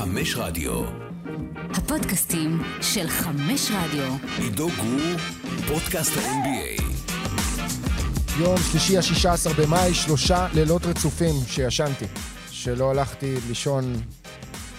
חמש 0.00 0.34
רדיו. 0.36 0.82
הפודקאסטים 1.70 2.62
של 2.80 3.08
חמש 3.08 3.70
רדיו. 3.70 4.16
עידו 4.38 4.68
גור, 4.68 5.16
פודקאסט 5.68 6.12
ה-NBA. 6.16 6.82
יום 8.38 8.56
שלישי 8.70 8.98
ה-16 8.98 9.62
במאי, 9.62 9.94
שלושה 9.94 10.48
לילות 10.54 10.86
רצופים 10.86 11.34
שישנתי. 11.46 12.04
שלא 12.50 12.90
הלכתי 12.90 13.34
לישון 13.48 13.96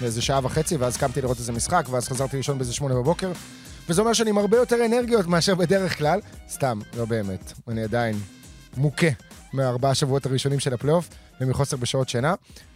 באיזה 0.01 0.21
שעה 0.21 0.39
וחצי, 0.43 0.75
ואז 0.75 0.97
קמתי 0.97 1.21
לראות 1.21 1.37
איזה 1.37 1.51
משחק, 1.51 1.85
ואז 1.89 2.07
חזרתי 2.07 2.37
לישון 2.37 2.57
באיזה 2.57 2.73
שמונה 2.73 2.95
בבוקר. 2.95 3.31
וזה 3.89 4.01
אומר 4.01 4.13
שאני 4.13 4.29
עם 4.29 4.37
הרבה 4.37 4.57
יותר 4.57 4.85
אנרגיות 4.85 5.27
מאשר 5.27 5.55
בדרך 5.55 5.97
כלל. 5.97 6.19
סתם, 6.49 6.79
לא 6.97 7.05
באמת. 7.05 7.53
אני 7.67 7.83
עדיין 7.83 8.15
מוכה 8.77 9.07
מהארבעה 9.53 9.95
שבועות 9.95 10.25
הראשונים 10.25 10.59
של 10.59 10.73
הפלייאוף, 10.73 11.09
ומחוסר 11.41 11.77
בשעות 11.77 12.09
שינה. 12.09 12.33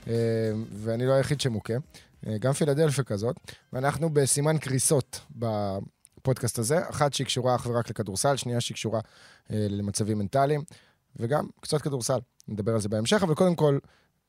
אה, 0.07 0.13
ואני 0.83 1.05
לא 1.05 1.13
היחיד 1.13 1.41
שמוכה. 1.41 1.73
אה, 2.27 2.37
גם 2.37 2.53
פילדלפיה 2.53 3.03
כזאת. 3.03 3.35
ואנחנו 3.73 4.09
בסימן 4.09 4.57
קריסות 4.57 5.19
בפודקאסט 5.31 6.59
הזה. 6.59 6.89
אחת 6.89 7.13
שהיא 7.13 7.27
קשורה 7.27 7.55
אך 7.55 7.67
ורק 7.69 7.89
לכדורסל, 7.89 8.35
שנייה 8.35 8.61
שהיא 8.61 8.75
קשורה 8.75 8.99
אה, 9.51 9.67
למצבים 9.69 10.17
מנטליים, 10.17 10.63
וגם 11.15 11.47
קצת 11.61 11.81
כדורסל. 11.81 12.19
נדבר 12.47 12.73
על 12.73 12.79
זה 12.79 12.89
בהמשך, 12.89 13.23
אבל 13.23 13.35
קודם 13.35 13.55
כל, 13.55 13.79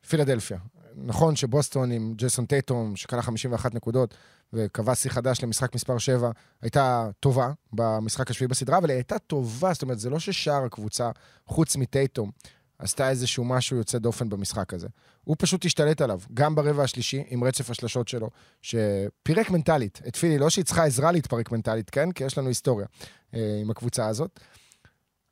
פילדלפיה. 0.08 0.58
נכון 0.96 1.36
שבוסטון 1.36 1.92
עם 1.92 2.14
ג'ייסון 2.16 2.46
טייטום, 2.46 2.96
שקלה 2.96 3.22
51 3.22 3.74
נקודות 3.74 4.14
וקבע 4.52 4.94
שיא 4.94 5.10
חדש 5.10 5.42
למשחק 5.42 5.74
מספר 5.74 5.98
7, 5.98 6.30
הייתה 6.62 7.08
טובה 7.20 7.52
במשחק 7.72 8.30
השביעי 8.30 8.48
בסדרה, 8.48 8.78
אבל 8.78 8.90
היא 8.90 8.96
הייתה 8.96 9.18
טובה, 9.18 9.72
זאת 9.72 9.82
אומרת, 9.82 9.98
זה 9.98 10.10
לא 10.10 10.18
ששאר 10.18 10.64
הקבוצה, 10.64 11.10
חוץ 11.46 11.76
מטייטום, 11.76 12.30
עשתה 12.78 13.10
איזשהו 13.10 13.44
משהו 13.44 13.76
יוצא 13.76 13.98
דופן 13.98 14.28
במשחק 14.28 14.74
הזה. 14.74 14.88
הוא 15.24 15.36
פשוט 15.38 15.64
השתלט 15.64 16.00
עליו, 16.00 16.20
גם 16.34 16.54
ברבע 16.54 16.82
השלישי, 16.82 17.24
עם 17.28 17.44
רצף 17.44 17.70
השלשות 17.70 18.08
שלו, 18.08 18.30
שפירק 18.62 19.50
מנטלית 19.50 20.00
את 20.08 20.16
פילי, 20.16 20.38
לא 20.38 20.50
שהיא 20.50 20.64
צריכה 20.64 20.84
עזרה 20.84 21.12
להתפרק 21.12 21.52
מנטלית, 21.52 21.90
כן? 21.90 22.12
כי 22.12 22.24
יש 22.24 22.38
לנו 22.38 22.48
היסטוריה 22.48 22.86
אה, 23.34 23.58
עם 23.62 23.70
הקבוצה 23.70 24.08
הזאת. 24.08 24.40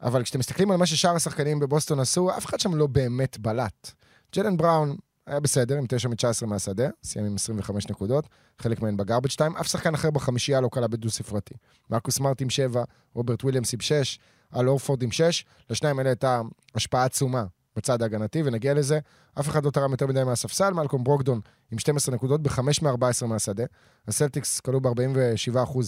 אבל 0.03 0.23
כשאתם 0.23 0.39
מסתכלים 0.39 0.71
על 0.71 0.77
מה 0.77 0.87
ששאר 0.87 1.17
השחקנים 1.17 1.61
בבוסטון 1.61 2.01
עשו, 2.01 2.31
אף 2.31 2.47
אחד 2.47 2.61
שם 2.61 2.75
לא 2.75 2.87
באמת 2.87 3.39
בלט. 3.39 3.91
ג'לן 4.35 4.57
בראון 4.57 4.97
היה 5.27 5.41
בסדר, 5.41 5.79
עם 5.79 5.85
9 5.89 6.09
מ-19 6.09 6.47
מהשדה, 6.47 6.89
סיים 7.05 7.27
עם 7.27 7.35
25 7.35 7.89
נקודות, 7.89 8.29
חלק 8.59 8.83
מהן 8.83 8.97
בגרבג' 8.97 9.31
2, 9.31 9.57
אף 9.57 9.67
שחקן 9.67 9.95
אחר 9.95 10.11
בחמישייה 10.11 10.61
לא 10.61 10.69
קלה 10.73 10.89
בדו-ספרתי. 10.89 11.55
מרקוס 11.91 12.21
מרט 12.21 12.43
עם 12.43 12.51
7, 12.51 12.85
רוברט 13.15 13.45
וויליאמס 13.45 13.75
עם 13.75 13.81
6, 13.81 14.19
על 14.55 14.69
אורפורד 14.69 15.03
עם 15.03 15.11
6, 15.11 15.45
לשניים 15.71 15.99
האלה 15.99 16.11
הייתה 16.11 16.41
השפעה 16.75 17.05
עצומה 17.05 17.45
בצד 17.77 18.03
ההגנתי, 18.03 18.43
ונגיע 18.45 18.75
לזה. 18.75 18.99
אף 19.41 19.49
אחד 19.49 19.65
לא 19.65 19.71
תרם 19.71 19.91
יותר 19.91 20.07
מדי 20.07 20.25
מהספסל, 20.25 20.73
מלקום 20.73 21.05
ברוקדון 21.05 21.41
עם 21.71 21.79
12 21.79 22.15
נקודות 22.15 22.43
ב-5 22.43 22.61
מ-14 22.83 23.27
מהשדה. 23.27 23.65
הסלטיקס 24.09 24.61
כלו 24.61 24.81
ב-47% 24.81 25.79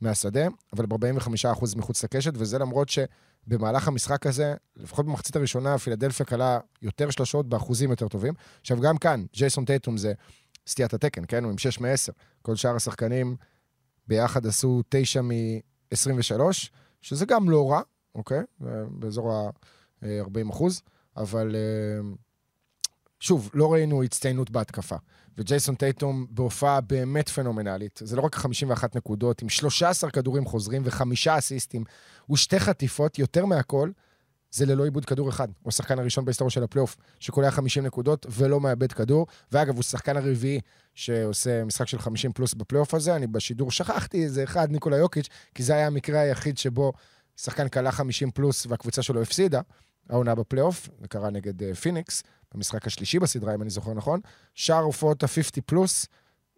מהשדה, 0.00 0.46
אבל 0.72 0.86
ב-45% 0.86 1.76
מחוץ 1.76 2.04
לקשת, 2.04 2.32
וזה 2.34 2.58
למרות 2.58 2.88
שבמהלך 2.88 3.88
המשחק 3.88 4.26
הזה, 4.26 4.54
לפחות 4.76 5.06
במחצית 5.06 5.36
הראשונה, 5.36 5.78
פילדלפיה 5.78 6.26
כלה 6.26 6.58
יותר 6.82 7.10
שלשות 7.10 7.48
באחוזים 7.48 7.90
יותר 7.90 8.08
טובים. 8.08 8.34
עכשיו, 8.60 8.80
גם 8.80 8.98
כאן, 8.98 9.24
ג'ייסון 9.32 9.64
טייטום 9.64 9.96
זה 9.96 10.12
סטיית 10.66 10.94
התקן, 10.94 11.22
כן? 11.28 11.44
הוא 11.44 11.52
עם 11.52 11.58
6 11.58 11.80
מ-10. 11.80 12.12
כל 12.42 12.56
שאר 12.56 12.76
השחקנים 12.76 13.36
ביחד 14.06 14.46
עשו 14.46 14.82
9 14.88 15.22
מ-23, 15.22 16.40
שזה 17.02 17.26
גם 17.26 17.50
לא 17.50 17.70
רע, 17.70 17.80
אוקיי? 18.14 18.40
באזור 18.88 19.32
ה-40 19.32 20.50
אחוז, 20.50 20.82
אבל 21.16 21.54
אה, 21.56 22.10
שוב, 23.20 23.50
לא 23.54 23.72
ראינו 23.72 24.02
הצטיינות 24.02 24.50
בהתקפה. 24.50 24.96
וג'ייסון 25.38 25.74
טייטום 25.74 26.26
בהופעה 26.30 26.80
באמת 26.80 27.28
פנומנלית. 27.28 28.00
זה 28.04 28.16
לא 28.16 28.22
רק 28.22 28.34
51 28.34 28.96
נקודות, 28.96 29.42
עם 29.42 29.48
13 29.48 30.10
כדורים 30.10 30.44
חוזרים 30.44 30.82
וחמישה 30.84 31.38
אסיסטים 31.38 31.84
ושתי 32.30 32.60
חטיפות, 32.60 33.18
יותר 33.18 33.46
מהכל, 33.46 33.90
זה 34.50 34.66
ללא 34.66 34.84
עיבוד 34.84 35.04
כדור 35.04 35.28
אחד. 35.28 35.48
הוא 35.62 35.68
השחקן 35.68 35.98
הראשון 35.98 36.24
בהיסטוריה 36.24 36.50
של 36.50 36.62
הפלייאוף, 36.62 36.96
שקולע 37.20 37.50
50 37.50 37.86
נקודות 37.86 38.26
ולא 38.30 38.60
מאבד 38.60 38.92
כדור. 38.92 39.26
ואגב, 39.52 39.74
הוא 39.74 39.80
השחקן 39.80 40.16
הרביעי 40.16 40.60
שעושה 40.94 41.64
משחק 41.64 41.88
של 41.88 41.98
50 41.98 42.32
פלוס 42.32 42.54
בפלייאוף 42.54 42.94
הזה. 42.94 43.16
אני 43.16 43.26
בשידור 43.26 43.70
שכחתי 43.70 44.24
איזה 44.24 44.44
אחד, 44.44 44.70
ניקולה 44.70 44.96
יוקיץ', 44.96 45.28
כי 45.54 45.62
זה 45.62 45.74
היה 45.74 45.86
המקרה 45.86 46.20
היחיד 46.20 46.58
שבו 46.58 46.92
שחקן 47.40 47.68
קלע 47.68 47.92
50 47.92 48.30
פלוס 48.30 48.66
והקבוצה 48.66 49.02
שלו 49.02 49.22
הפסידה. 49.22 49.60
העונה 50.10 50.34
בפלייאוף, 50.34 50.88
זה 51.00 51.08
קרה 51.08 51.30
נגד 51.30 51.62
uh, 51.62 51.74
פיניקס, 51.74 52.22
במשחק 52.54 52.86
השלישי 52.86 53.18
בסדרה, 53.18 53.54
אם 53.54 53.62
אני 53.62 53.70
זוכר 53.70 53.94
נכון. 53.94 54.20
שאר 54.54 54.78
הופעות 54.78 55.22
ה-50 55.22 55.60
פלוס 55.66 56.06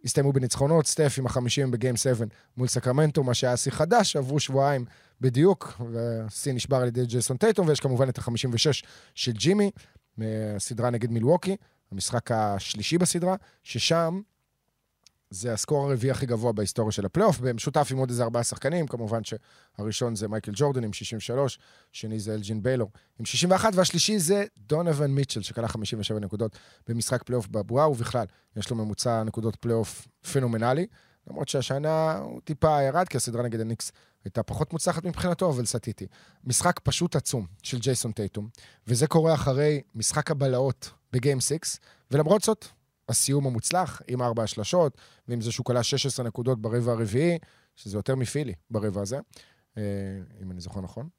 הסתיימו 0.05 0.33
בניצחונות, 0.33 0.87
סטף 0.87 1.15
עם 1.17 1.27
ה-50 1.27 1.71
ב 1.71 1.76
game 1.76 1.95
7 1.95 2.25
מול 2.57 2.67
סקרמנטו, 2.67 3.23
מה 3.23 3.33
שהיה 3.33 3.57
שיא 3.57 3.71
חדש, 3.71 4.15
עברו 4.15 4.39
שבועיים 4.39 4.85
בדיוק, 5.21 5.81
והשיא 5.91 6.53
נשבר 6.53 6.77
על 6.77 6.87
ידי 6.87 7.05
ג'ייסון 7.05 7.37
טייטום, 7.37 7.67
ויש 7.67 7.79
כמובן 7.79 8.09
את 8.09 8.17
ה-56 8.17 8.85
של 9.15 9.31
ג'ימי, 9.31 9.71
מהסדרה 10.17 10.89
נגד 10.89 11.11
מילווקי, 11.11 11.55
המשחק 11.91 12.31
השלישי 12.31 12.97
בסדרה, 12.97 13.35
ששם 13.63 14.21
זה 15.31 15.53
ה 15.53 15.59
score 15.59 15.89
הרביעי 15.89 16.11
הכי 16.11 16.25
גבוה 16.25 16.51
בהיסטוריה 16.51 16.91
של 16.91 17.05
הפלייאוף, 17.05 17.39
במשותף 17.39 17.87
עם 17.91 17.97
עוד 17.97 18.09
איזה 18.09 18.23
ארבעה 18.23 18.43
שחקנים, 18.43 18.87
כמובן 18.87 19.21
שהראשון 19.23 20.15
זה 20.15 20.27
מייקל 20.27 20.51
ג'ורדן 20.55 20.83
עם 20.83 20.93
63, 20.93 21.59
שני 21.91 22.19
זה 22.19 22.33
אלג'ין 22.33 22.63
ביילור 22.63 22.91
עם 23.19 23.25
61, 23.25 23.71
והשלישי 23.75 24.19
זה 24.19 24.45
דונוון 24.57 25.11
מיטשל, 25.11 25.41
שקלע 25.41 25.67
57 25.67 26.19
נקודות 26.19 26.57
במשחק 26.87 27.23
פלייאוף 27.23 27.47
בבועה, 27.47 27.89
ובכלל, 27.89 28.25
יש 28.55 28.69
לו 28.69 28.75
ממוצע 28.75 29.23
נקודות 29.23 29.55
פלייאוף 29.55 30.07
פנומנלי, 30.33 30.87
למרות 31.27 31.49
שהשנה 31.49 32.17
הוא 32.17 32.41
טיפה 32.41 32.81
ירד, 32.81 33.07
כי 33.07 33.17
הסדרה 33.17 33.43
נגד 33.43 33.59
הניקס 33.59 33.91
הייתה 34.23 34.43
פחות 34.43 34.73
מוצלחת 34.73 35.05
מבחינתו, 35.05 35.49
אבל 35.49 35.65
סטיתי. 35.65 36.07
משחק 36.43 36.79
פשוט 36.83 37.15
עצום 37.15 37.45
של 37.63 37.79
ג'ייסון 37.79 38.11
טייטום, 38.11 38.49
וזה 38.87 39.07
קורה 39.07 39.33
אחרי 39.33 39.81
משחק 39.95 40.31
הבלהות 40.31 40.91
בגיים 41.13 41.39
6, 41.39 41.57
ולמרות 42.11 42.41
זאת, 42.41 42.65
הסיום 43.11 43.47
המוצלח, 43.47 44.01
עם 44.07 44.21
ארבע 44.21 44.43
השלשות, 44.43 44.97
ועם 45.27 45.41
זה 45.41 45.51
שהוא 45.51 45.65
כלה 45.65 45.83
16 45.83 46.25
נקודות 46.25 46.61
ברבע 46.61 46.91
הרביעי, 46.91 47.37
שזה 47.75 47.97
יותר 47.97 48.15
מפילי 48.15 48.53
ברבע 48.69 49.01
הזה, 49.01 49.19
אה, 49.77 49.83
אם 50.41 50.51
אני 50.51 50.61
זוכר 50.61 50.81
נכון. 50.81 51.09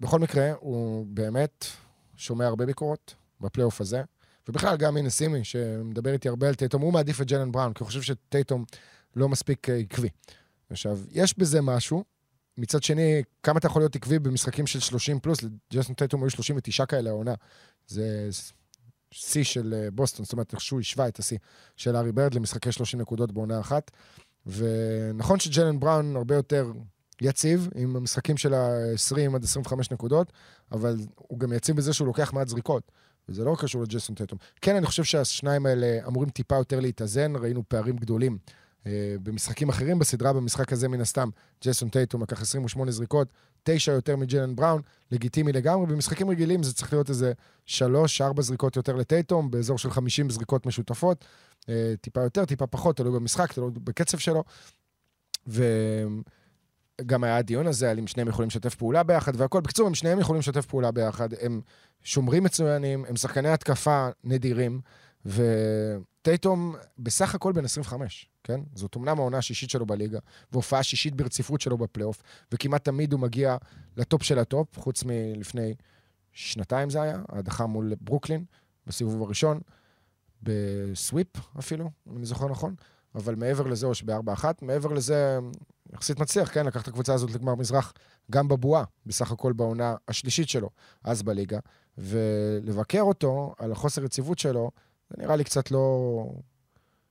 בכל 0.00 0.18
מקרה, 0.18 0.52
הוא 0.60 1.06
באמת 1.06 1.64
שומע 2.16 2.46
הרבה 2.46 2.66
ביקורות 2.66 3.14
בפלייאוף 3.40 3.80
הזה, 3.80 4.02
ובכלל 4.48 4.76
גם 4.76 4.96
הנה 4.96 5.10
סימי, 5.10 5.44
שמדבר 5.44 6.12
איתי 6.12 6.28
הרבה 6.28 6.48
על 6.48 6.54
טייטום, 6.54 6.82
הוא 6.82 6.92
מעדיף 6.92 7.20
את 7.20 7.26
ג'לן 7.26 7.52
בראון, 7.52 7.72
כי 7.72 7.82
הוא 7.82 7.86
חושב 7.86 8.02
שטייטום 8.02 8.64
לא 9.16 9.28
מספיק 9.28 9.68
אה, 9.68 9.76
עקבי. 9.76 10.08
עכשיו, 10.70 10.98
יש 11.12 11.38
בזה 11.38 11.60
משהו. 11.60 12.04
מצד 12.58 12.82
שני, 12.82 13.22
כמה 13.42 13.58
אתה 13.58 13.66
יכול 13.66 13.82
להיות 13.82 13.96
עקבי 13.96 14.18
במשחקים 14.18 14.66
של 14.66 14.80
30 14.80 15.20
פלוס? 15.20 15.38
לג'סון 15.42 15.94
טייטום 15.94 16.22
היו 16.22 16.30
39 16.30 16.86
כאלה 16.86 17.10
העונה. 17.10 17.34
זה 17.86 18.28
שיא 19.10 19.44
של 19.44 19.74
אה, 19.74 19.90
בוסטון, 19.90 20.24
זאת 20.24 20.32
אומרת, 20.32 20.52
איכשהו 20.52 20.80
השווה 20.80 21.08
את 21.08 21.18
השיא 21.18 21.38
של 21.76 21.96
הארי 21.96 22.12
ברד 22.12 22.34
למשחקי 22.34 22.72
30 22.72 23.00
נקודות 23.00 23.32
בעונה 23.32 23.60
אחת. 23.60 23.90
ונכון 24.46 25.38
שג'לן 25.38 25.80
בראון 25.80 26.16
הרבה 26.16 26.34
יותר 26.34 26.72
יציב, 27.20 27.68
עם 27.74 27.96
המשחקים 27.96 28.36
של 28.36 28.54
ה-20 28.54 29.34
עד 29.34 29.44
25 29.44 29.90
נקודות, 29.90 30.32
אבל 30.72 30.96
הוא 31.14 31.38
גם 31.38 31.52
יציב 31.52 31.76
בזה 31.76 31.92
שהוא 31.92 32.06
לוקח 32.06 32.32
מעט 32.32 32.48
זריקות. 32.48 32.92
וזה 33.28 33.44
לא 33.44 33.56
קשור 33.58 33.82
לג'ייסון 33.82 34.14
טייטום. 34.14 34.38
כן, 34.60 34.76
אני 34.76 34.86
חושב 34.86 35.04
שהשניים 35.04 35.66
האלה 35.66 35.98
אמורים 36.06 36.30
טיפה 36.30 36.56
יותר 36.56 36.80
להתאזן, 36.80 37.32
ראינו 37.36 37.62
פערים 37.68 37.96
גדולים 37.96 38.38
במשחקים 39.22 39.68
אחרים 39.68 39.98
בסדרה, 39.98 40.32
במשחק 40.32 40.72
הזה 40.72 40.88
מן 40.88 41.00
הסתם, 41.00 41.28
ג'ייסון 41.62 41.88
טייטום 41.88 42.22
לקח 42.22 42.42
28 42.42 42.90
זריקות, 42.90 43.28
9 43.62 43.92
יותר 43.92 44.16
מג'לן 44.16 44.56
בראון, 44.56 44.82
לגיטימי 45.12 45.52
לגמרי. 45.52 45.86
במשחקים 45.86 46.30
רגילים 46.30 46.62
זה 46.62 46.74
צריך 46.74 46.92
להיות 46.92 47.10
איזה 47.10 47.32
3-4 47.66 47.72
זריקות 48.40 48.76
יותר 48.76 48.96
לטייטום, 48.96 49.50
באזור 49.50 49.78
של 49.78 49.90
50 49.90 50.30
זריקות 50.30 50.66
משותפות, 50.66 51.24
אה, 51.68 51.94
טיפה 52.00 52.20
יותר, 52.20 52.44
טיפה 52.44 52.66
פחות, 52.66 52.96
תלוי 52.96 53.12
במשחק, 53.12 53.52
תלוי 53.52 53.70
בקצב 53.74 54.18
שלו. 54.18 54.44
וגם 55.46 57.24
היה 57.24 57.36
הדיון 57.36 57.66
הזה 57.66 57.90
על 57.90 57.98
אם 57.98 58.06
שניהם 58.06 58.28
יכולים 58.28 58.48
לשתף 58.48 58.74
פעולה 58.74 59.02
ביחד 59.02 59.32
והכל. 59.36 59.60
בקיצור, 59.60 59.86
הם 59.86 59.94
שניהם 59.94 60.20
יכולים 60.20 60.40
לשתף 60.40 60.66
פעולה 60.66 60.90
ביחד, 60.90 61.28
הם 61.40 61.60
שומרים 62.02 62.44
מצוינים, 62.44 63.04
הם 63.08 63.16
שחקני 63.16 63.48
התקפה 63.48 64.08
נדירים. 64.24 64.80
וטייטום 66.28 66.74
בסך 66.98 67.34
הכל 67.34 67.52
בן 67.52 67.64
25, 67.64 68.28
כן? 68.44 68.60
זאת 68.74 68.94
אומנם 68.94 69.18
העונה 69.18 69.38
השישית 69.38 69.70
שלו 69.70 69.86
בליגה, 69.86 70.18
והופעה 70.52 70.82
שישית 70.82 71.14
ברציפות 71.14 71.60
שלו 71.60 71.78
בפלייאוף, 71.78 72.22
וכמעט 72.52 72.84
תמיד 72.84 73.12
הוא 73.12 73.20
מגיע 73.20 73.56
לטופ 73.96 74.22
של 74.22 74.38
הטופ, 74.38 74.78
חוץ 74.78 75.04
מלפני 75.04 75.74
שנתיים 76.32 76.90
זה 76.90 77.02
היה, 77.02 77.22
ההדחה 77.28 77.66
מול 77.66 77.92
ברוקלין, 78.00 78.44
בסיבוב 78.86 79.22
הראשון, 79.22 79.60
בסוויפ 80.42 81.28
אפילו, 81.58 81.90
אם 82.10 82.16
אני 82.16 82.26
זוכר 82.26 82.48
נכון, 82.48 82.74
אבל 83.14 83.34
מעבר 83.34 83.66
לזה, 83.66 83.86
או 83.86 83.94
שבארבע 83.94 84.32
אחת, 84.32 84.62
מעבר 84.62 84.92
לזה, 84.92 85.38
יחסית 85.92 86.20
מצליח, 86.20 86.54
כן? 86.54 86.66
לקח 86.66 86.82
את 86.82 86.88
הקבוצה 86.88 87.14
הזאת 87.14 87.30
לגמר 87.30 87.54
מזרח 87.54 87.92
גם 88.30 88.48
בבועה, 88.48 88.84
בסך 89.06 89.32
הכל 89.32 89.52
בעונה 89.52 89.94
השלישית 90.08 90.48
שלו, 90.48 90.70
אז 91.04 91.22
בליגה, 91.22 91.58
ולבקר 91.98 93.02
אותו 93.02 93.54
על 93.58 93.72
החוסר 93.72 94.04
יציבות 94.04 94.38
שלו, 94.38 94.70
זה 95.10 95.22
נראה 95.22 95.36
לי 95.36 95.44
קצת 95.44 95.70
לא, 95.70 96.24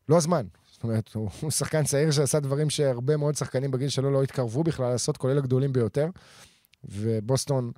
לא 0.09 0.17
הזמן. 0.17 0.47
זאת 0.71 0.83
אומרת, 0.83 1.13
הוא, 1.13 1.29
שחקן 1.57 1.83
צעיר 1.83 2.11
שעשה 2.11 2.39
דברים 2.39 2.69
שהרבה 2.69 3.17
מאוד 3.17 3.35
שחקנים 3.35 3.71
בגיל 3.71 3.89
שלו 3.89 4.11
לא 4.11 4.23
התקרבו 4.23 4.63
בכלל 4.63 4.89
לעשות, 4.89 5.17
כולל 5.17 5.37
הגדולים 5.37 5.73
ביותר. 5.73 6.09
ובוסטון, 6.83 7.71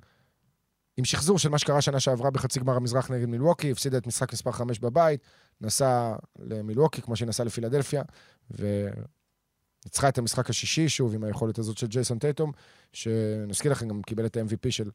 עם 0.96 1.04
שחזור 1.04 1.38
של 1.38 1.48
מה 1.48 1.58
שקרה 1.58 1.80
שנה 1.80 2.00
שעברה 2.00 2.30
בחצי 2.30 2.60
גמר 2.60 2.76
המזרח 2.76 3.10
נגד 3.10 3.26
מילווקי, 3.26 3.70
הפסידה 3.70 3.98
את 3.98 4.06
משחק 4.06 4.32
מספר 4.32 4.52
5 4.52 4.78
בבית, 4.78 5.20
נסע 5.60 6.14
למילווקי 6.38 7.02
כמו 7.02 7.16
שהיא 7.16 7.28
נסעה 7.28 7.46
לפילדלפיה, 7.46 8.02
וניצחה 8.50 10.08
את 10.08 10.18
המשחק 10.18 10.50
השישי, 10.50 10.88
שוב, 10.88 11.14
עם 11.14 11.24
היכולת 11.24 11.58
הזאת 11.58 11.78
של 11.78 11.86
ג'ייסון 11.86 12.18
טייטום, 12.18 12.52
שנזכיר 12.92 13.72
לכם, 13.72 13.88
גם 13.88 14.02
קיבל 14.02 14.26
את 14.26 14.36
ה-MVP 14.36 14.70
של 14.70 14.90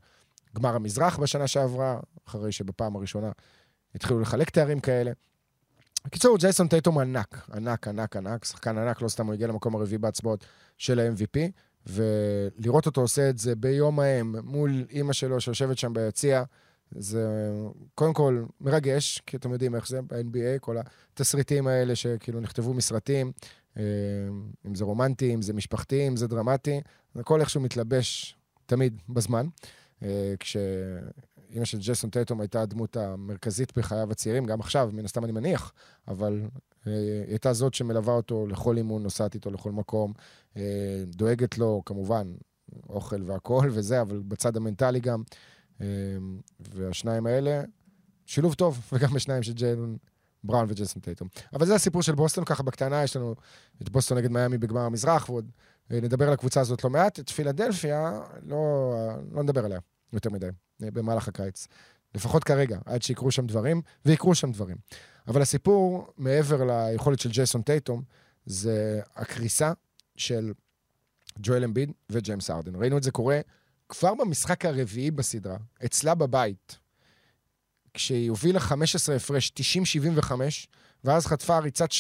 גמר 0.56 0.76
המזרח 0.76 1.18
בשנה 1.18 1.48
שעברה, 1.48 2.00
אחרי 2.28 2.52
שבפעם 2.52 2.96
הראשונה 2.96 3.32
התחילו 3.96 4.20
לחלק 4.20 4.50
תארים 4.50 4.80
כאלה. 4.80 5.12
בקיצור, 6.06 6.38
ג'ייסון 6.38 6.68
טייטום 6.68 6.98
ענק, 6.98 7.50
ענק, 7.54 7.88
ענק, 7.88 8.16
ענק, 8.16 8.46
שחקן 8.46 8.78
ענק, 8.78 9.02
לא 9.02 9.08
סתם 9.08 9.26
הוא 9.26 9.34
הגיע 9.34 9.48
למקום 9.48 9.76
הרביעי 9.76 9.98
בהצבעות 9.98 10.46
של 10.78 11.00
ה-MVP, 11.00 11.40
ולראות 11.88 12.86
אותו 12.86 13.02
עושה 13.02 13.30
את 13.30 13.38
זה 13.38 13.56
ביום 13.56 14.00
האם 14.00 14.36
מול 14.44 14.86
אימא 14.90 15.14
שלו 15.14 15.42
שיושבת 15.42 15.78
שם 15.78 15.94
ביציע, 15.94 16.44
זה 16.92 17.52
קודם 17.96 18.14
כל 18.14 18.46
מרגש, 18.62 19.22
כי 19.26 19.38
אתם 19.38 19.52
יודעים 19.52 19.76
איך 19.76 19.88
זה 19.88 20.02
ב-NBA, 20.02 20.60
כל 20.62 20.78
התסריטים 21.14 21.68
האלה 21.68 21.96
שכאילו 21.96 22.40
נכתבו 22.40 22.74
מסרטים, 22.74 23.32
אה, 23.78 23.84
אם 24.68 24.76
זה 24.76 24.84
רומנטי, 24.84 25.34
אם 25.34 25.42
זה 25.42 25.54
משפחתי, 25.54 26.08
אם 26.08 26.18
זה 26.18 26.28
דרמטי, 26.28 26.82
הכל 27.16 27.42
איכשהו 27.42 27.62
מתלבש 27.62 28.36
תמיד 28.66 29.02
בזמן. 29.10 29.48
אה, 30.04 30.34
כשאימא 31.50 31.66
של 31.66 31.78
ג'סון 31.82 32.10
טייטום 32.10 32.42
הייתה 32.42 32.62
הדמות 32.62 32.98
המרכזית 32.98 33.78
בחייו 33.78 34.12
הצעירים, 34.12 34.46
גם 34.46 34.60
עכשיו, 34.60 34.90
מן 34.94 35.06
הסתם 35.06 35.24
אני 35.24 35.32
מניח, 35.32 35.74
אבל 36.08 36.42
אה, 36.88 36.92
היא 36.94 37.24
הייתה 37.28 37.54
זאת 37.54 37.74
שמלווה 37.74 38.14
אותו 38.14 38.48
לכל 38.48 38.78
אימון, 38.78 39.04
נוסעת 39.04 39.36
איתו 39.36 39.52
לכל 39.52 39.72
מקום, 39.72 40.14
אה, 40.58 41.04
דואגת 41.08 41.58
לו, 41.58 41.82
כמובן, 41.86 42.34
אוכל 42.90 43.24
והכול 43.26 43.70
וזה, 43.74 44.02
אבל 44.02 44.22
בצד 44.28 44.58
המנטלי 44.58 45.00
גם. 45.00 45.24
והשניים 46.60 47.26
האלה, 47.26 47.64
שילוב 48.26 48.54
טוב, 48.54 48.80
וגם 48.94 49.16
השניים 49.16 49.44
של 49.44 49.54
ג'יילון 49.54 49.98
בראון 50.44 50.66
וג'סון 50.70 51.02
טייטום. 51.02 51.28
אבל 51.54 51.66
זה 51.66 51.76
הסיפור 51.76 52.02
של 52.02 52.16
בוסטון, 52.16 52.46
ככה 52.46 52.64
בקטנה, 52.64 53.04
יש 53.04 53.16
לנו 53.16 53.36
את 53.82 53.90
בוסטון 53.90 54.18
נגד 54.18 54.32
מיאמי 54.32 54.58
בגמר 54.58 54.82
המזרח, 54.82 55.30
ועוד 55.30 55.52
נדבר 55.90 56.28
על 56.28 56.34
הקבוצה 56.34 56.62
הזאת 56.62 56.84
לא 56.84 56.90
מעט. 56.90 57.20
את 57.20 57.30
פילדלפיה, 57.30 58.22
לא, 58.44 58.94
לא 59.32 59.44
נדבר 59.44 59.66
עליה 59.66 59.80
יותר 60.14 60.30
מדי 60.30 60.48
במהלך 60.80 61.28
הקיץ. 61.28 61.68
לפחות 62.16 62.44
כרגע, 62.44 62.80
עד 62.86 63.02
שיקרו 63.02 63.32
שם 63.32 63.48
דברים, 63.48 63.82
ויקרו 64.06 64.36
שם 64.36 64.52
דברים. 64.52 64.78
אבל 65.28 65.42
הסיפור, 65.42 66.14
מעבר 66.18 66.64
ליכולת 66.64 67.20
של 67.20 67.30
ג'ייסון 67.30 67.62
טייטום, 67.62 68.04
זה 68.46 69.02
הקריסה 69.16 69.72
של 70.16 70.54
ג'ואל 71.40 71.64
אמביד 71.64 71.92
וג'יימס 72.10 72.50
ארדן. 72.50 72.76
ראינו 72.76 72.98
את 72.98 73.04
זה 73.04 73.12
קורה 73.12 73.40
כבר 73.90 74.14
במשחק 74.14 74.66
הרביעי 74.66 75.12
בסדרה, 75.12 75.58
אצלה 75.86 76.16
בבית, 76.16 76.78
כשהיא 77.94 78.30
הובילה 78.30 78.60
15 78.60 79.16
הפרש, 79.16 79.52
90-75, 80.22 80.32
ואז 81.04 81.26
חטפה 81.26 81.60
ריצת 81.60 81.90
30-10, 81.92 81.96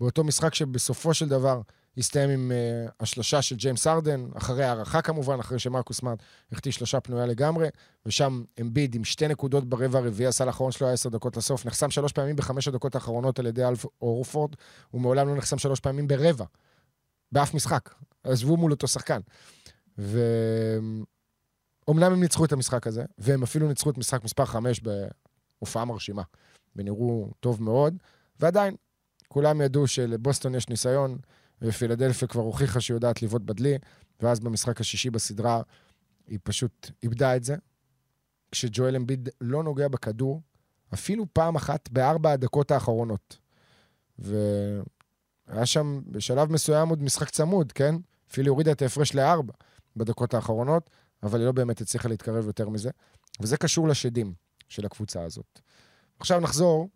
באותו 0.00 0.24
משחק 0.24 0.54
שבסופו 0.54 1.14
של 1.14 1.28
דבר 1.28 1.60
הסתיים 1.98 2.30
עם 2.30 2.52
uh, 2.52 2.92
השלושה 3.00 3.42
של 3.42 3.56
ג'יימס 3.56 3.86
ארדן, 3.86 4.26
אחרי 4.34 4.64
הערכה 4.64 5.02
כמובן, 5.02 5.40
אחרי 5.40 5.58
שמרקוס 5.58 6.02
מארט 6.02 6.18
החטיא 6.52 6.72
שלושה 6.72 7.00
פנויה 7.00 7.26
לגמרי, 7.26 7.68
ושם 8.06 8.42
אמביד 8.60 8.94
עם 8.94 9.04
שתי 9.04 9.28
נקודות 9.28 9.64
ברבע 9.68 9.98
הרביעי, 9.98 10.26
הסל 10.26 10.46
האחרון 10.46 10.72
שלו 10.72 10.86
היה 10.86 10.94
עשר 10.94 11.08
דקות 11.08 11.36
לסוף, 11.36 11.66
נחסם 11.66 11.90
שלוש 11.90 12.12
פעמים 12.12 12.36
בחמש 12.36 12.68
הדקות 12.68 12.94
האחרונות 12.94 13.38
על 13.38 13.46
ידי 13.46 13.64
אלף 13.64 13.84
אורפורד, 14.02 14.54
הוא 14.90 15.00
מעולם 15.00 15.28
לא 15.28 15.36
נחסם 15.36 15.58
שלוש 15.58 15.80
פעמים 15.80 16.08
ברבע, 16.08 16.44
באף 17.32 17.54
משחק. 17.54 17.94
עזבו 18.24 18.56
מול 18.56 18.72
אותו 18.72 18.88
שחקן. 18.88 19.20
ואומנם 19.98 20.22
הם 22.12 22.20
ניצחו 22.20 22.44
את 22.44 22.52
המשחק 22.52 22.86
הזה, 22.86 23.04
והם 23.18 23.42
אפילו 23.42 23.68
ניצחו 23.68 23.90
את 23.90 23.98
משחק 23.98 24.24
מספר 24.24 24.44
חמש 24.44 24.80
בהופעה 24.80 25.84
מרשימה, 25.84 26.22
ונראו 26.76 27.30
טוב 27.40 27.62
מאוד, 27.62 27.96
ועדיין, 28.40 28.74
כולם 29.28 29.60
ידעו 29.60 29.86
שלבוסטון 29.86 30.54
יש 30.54 30.68
ניסיון, 30.68 31.18
ופילדלפיה 31.62 32.28
כבר 32.28 32.42
הוכיחה 32.42 32.80
שהיא 32.80 32.94
יודעת 32.94 33.22
לבעוט 33.22 33.42
בדלי, 33.42 33.78
ואז 34.20 34.40
במשחק 34.40 34.80
השישי 34.80 35.10
בסדרה 35.10 35.62
היא 36.26 36.38
פשוט 36.42 36.90
איבדה 37.02 37.36
את 37.36 37.44
זה. 37.44 37.56
כשג'ואל 38.52 38.96
אמביד 38.96 39.28
לא 39.40 39.62
נוגע 39.62 39.88
בכדור, 39.88 40.42
אפילו 40.94 41.26
פעם 41.32 41.56
אחת 41.56 41.88
בארבע 41.88 42.32
הדקות 42.32 42.70
האחרונות. 42.70 43.38
והיה 44.18 45.66
שם 45.66 46.00
בשלב 46.06 46.52
מסוים 46.52 46.88
עוד 46.88 47.02
משחק 47.02 47.30
צמוד, 47.30 47.72
כן? 47.72 47.94
אפילו 48.30 48.52
הורידה 48.52 48.72
את 48.72 48.82
ההפרש 48.82 49.14
לארבע 49.14 49.52
בדקות 49.96 50.34
האחרונות, 50.34 50.90
אבל 51.22 51.38
היא 51.38 51.46
לא 51.46 51.52
באמת 51.52 51.80
הצליחה 51.80 52.08
להתקרב 52.08 52.46
יותר 52.46 52.68
מזה. 52.68 52.90
וזה 53.40 53.56
קשור 53.56 53.88
לשדים 53.88 54.34
של 54.68 54.86
הקבוצה 54.86 55.22
הזאת. 55.22 55.60
עכשיו 56.18 56.40
נחזור, 56.40 56.88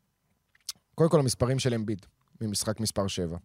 קודם 0.94 1.10
כל 1.10 1.20
המספרים 1.20 1.58
של 1.58 1.74
אמביד, 1.74 2.06
ממשחק 2.40 2.80
מספר 2.80 3.06
7. 3.06 3.38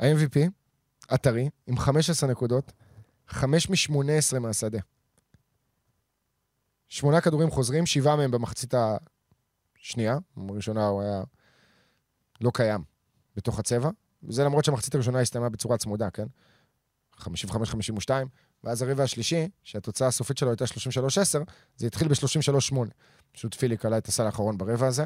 ה-MVP, 0.00 0.50
הטרי, 1.08 1.48
עם 1.66 1.78
15 1.78 2.30
נקודות, 2.30 2.72
5 3.28 3.90
מ-18 3.90 4.38
מהשדה. 4.38 4.78
שמונה 6.88 7.20
כדורים 7.20 7.50
חוזרים, 7.50 7.86
שבעה 7.86 8.16
מהם 8.16 8.30
במחצית 8.30 8.74
השנייה. 9.78 10.18
בראשונה 10.36 10.86
הוא 10.86 11.02
היה 11.02 11.22
לא 12.40 12.50
קיים 12.54 12.84
בתוך 13.36 13.58
הצבע. 13.58 13.90
זה 14.28 14.44
למרות 14.44 14.64
שהמחצית 14.64 14.94
הראשונה 14.94 15.20
הסתיימה 15.20 15.48
בצורה 15.48 15.78
צמודה, 15.78 16.10
כן? 16.10 16.26
55-52, 17.18 18.10
ואז 18.64 18.82
הרבע 18.82 19.02
השלישי, 19.02 19.48
שהתוצאה 19.62 20.08
הסופית 20.08 20.38
שלו 20.38 20.50
הייתה 20.50 20.64
33-10, 20.64 20.68
זה 21.76 21.86
התחיל 21.86 22.08
ב-33-8. 22.08 22.76
פשוט 23.32 23.54
פילי 23.54 23.76
קלע 23.76 23.98
את 23.98 24.08
הסל 24.08 24.22
האחרון 24.22 24.58
ברבע 24.58 24.86
הזה. 24.86 25.04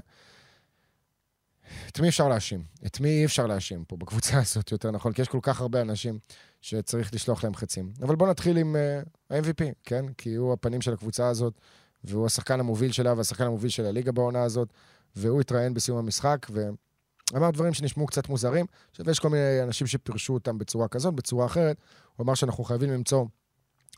את 1.88 2.00
מי 2.00 2.08
אפשר 2.08 2.28
להאשים? 2.28 2.64
את 2.86 3.00
מי 3.00 3.08
אי 3.08 3.24
אפשר 3.24 3.46
להאשים 3.46 3.84
פה 3.84 3.96
בקבוצה 3.96 4.38
הזאת, 4.42 4.72
יותר 4.72 4.90
נכון? 4.90 5.12
כי 5.12 5.22
יש 5.22 5.28
כל 5.28 5.38
כך 5.42 5.60
הרבה 5.60 5.80
אנשים 5.80 6.18
שצריך 6.60 7.14
לשלוח 7.14 7.44
להם 7.44 7.54
חצים. 7.54 7.92
אבל 8.02 8.16
בואו 8.16 8.30
נתחיל 8.30 8.56
עם 8.56 8.76
uh, 8.76 9.34
ה-MVP, 9.34 9.64
כן? 9.82 10.04
כי 10.18 10.34
הוא 10.34 10.52
הפנים 10.52 10.80
של 10.80 10.92
הקבוצה 10.92 11.28
הזאת, 11.28 11.60
והוא 12.04 12.26
השחקן 12.26 12.60
המוביל 12.60 12.92
שלה 12.92 13.14
והשחקן 13.16 13.44
המוביל 13.44 13.70
של 13.70 13.86
הליגה 13.86 14.12
בעונה 14.12 14.42
הזאת, 14.42 14.68
והוא 15.16 15.40
התראיין 15.40 15.74
בסיום 15.74 15.98
המשחק, 15.98 16.46
ואמר 16.50 17.50
דברים 17.50 17.74
שנשמעו 17.74 18.06
קצת 18.06 18.28
מוזרים. 18.28 18.66
עכשיו, 18.90 19.10
יש 19.10 19.18
כל 19.18 19.28
מיני 19.28 19.62
אנשים 19.62 19.86
שפירשו 19.86 20.34
אותם 20.34 20.58
בצורה 20.58 20.88
כזאת, 20.88 21.14
בצורה 21.14 21.46
אחרת. 21.46 21.76
הוא 22.16 22.24
אמר 22.24 22.34
שאנחנו 22.34 22.64
חייבים 22.64 22.90
למצוא 22.90 23.24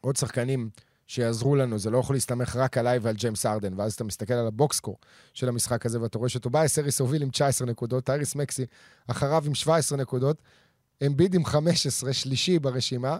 עוד 0.00 0.16
שחקנים 0.16 0.70
שיעזרו 1.06 1.56
לנו, 1.56 1.78
זה 1.78 1.90
לא 1.90 1.98
יכול 1.98 2.16
להסתמך 2.16 2.56
רק 2.56 2.78
עליי 2.78 2.98
ועל 2.98 3.14
ג'יימס 3.14 3.46
ארדן, 3.46 3.80
ואז 3.80 3.94
אתה 3.94 4.04
מסתכל 4.04 4.34
על 4.34 4.46
הבוקסקור 4.46 4.98
של 5.34 5.48
המשחק 5.48 5.86
הזה, 5.86 6.00
ואתה 6.00 6.18
רואה 6.18 6.28
שטובייס 6.28 6.78
אריס 6.78 7.00
הוביל 7.00 7.22
עם 7.22 7.30
19 7.30 7.68
נקודות, 7.68 8.04
טייריס 8.04 8.34
מקסי 8.34 8.66
אחריו 9.06 9.42
עם 9.46 9.54
17 9.54 9.98
נקודות, 9.98 10.42
אמביד 11.06 11.34
עם 11.34 11.44
15, 11.44 12.12
שלישי 12.12 12.58
ברשימה, 12.58 13.18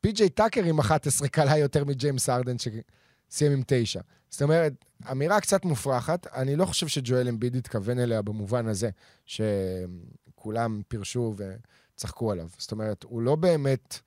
פי.ג'יי 0.00 0.28
טאקר 0.28 0.64
עם 0.64 0.78
11 0.78 1.28
קלה 1.28 1.58
יותר 1.58 1.84
מג'יימס 1.84 2.28
ארדן, 2.28 2.56
שסיים 2.58 3.52
עם 3.52 3.62
9. 3.66 4.00
זאת 4.30 4.42
אומרת, 4.42 4.72
אמירה 5.10 5.40
קצת 5.40 5.64
מופרכת, 5.64 6.26
אני 6.26 6.56
לא 6.56 6.64
חושב 6.66 6.88
שג'ואל 6.88 7.28
אמביד 7.28 7.56
התכוון 7.56 7.98
אליה 7.98 8.22
במובן 8.22 8.66
הזה, 8.66 8.90
שכולם 9.26 10.82
פירשו 10.88 11.34
וצחקו 11.36 12.32
עליו. 12.32 12.48
זאת 12.58 12.72
אומרת, 12.72 13.02
הוא 13.02 13.22
לא 13.22 13.36
באמת... 13.36 14.00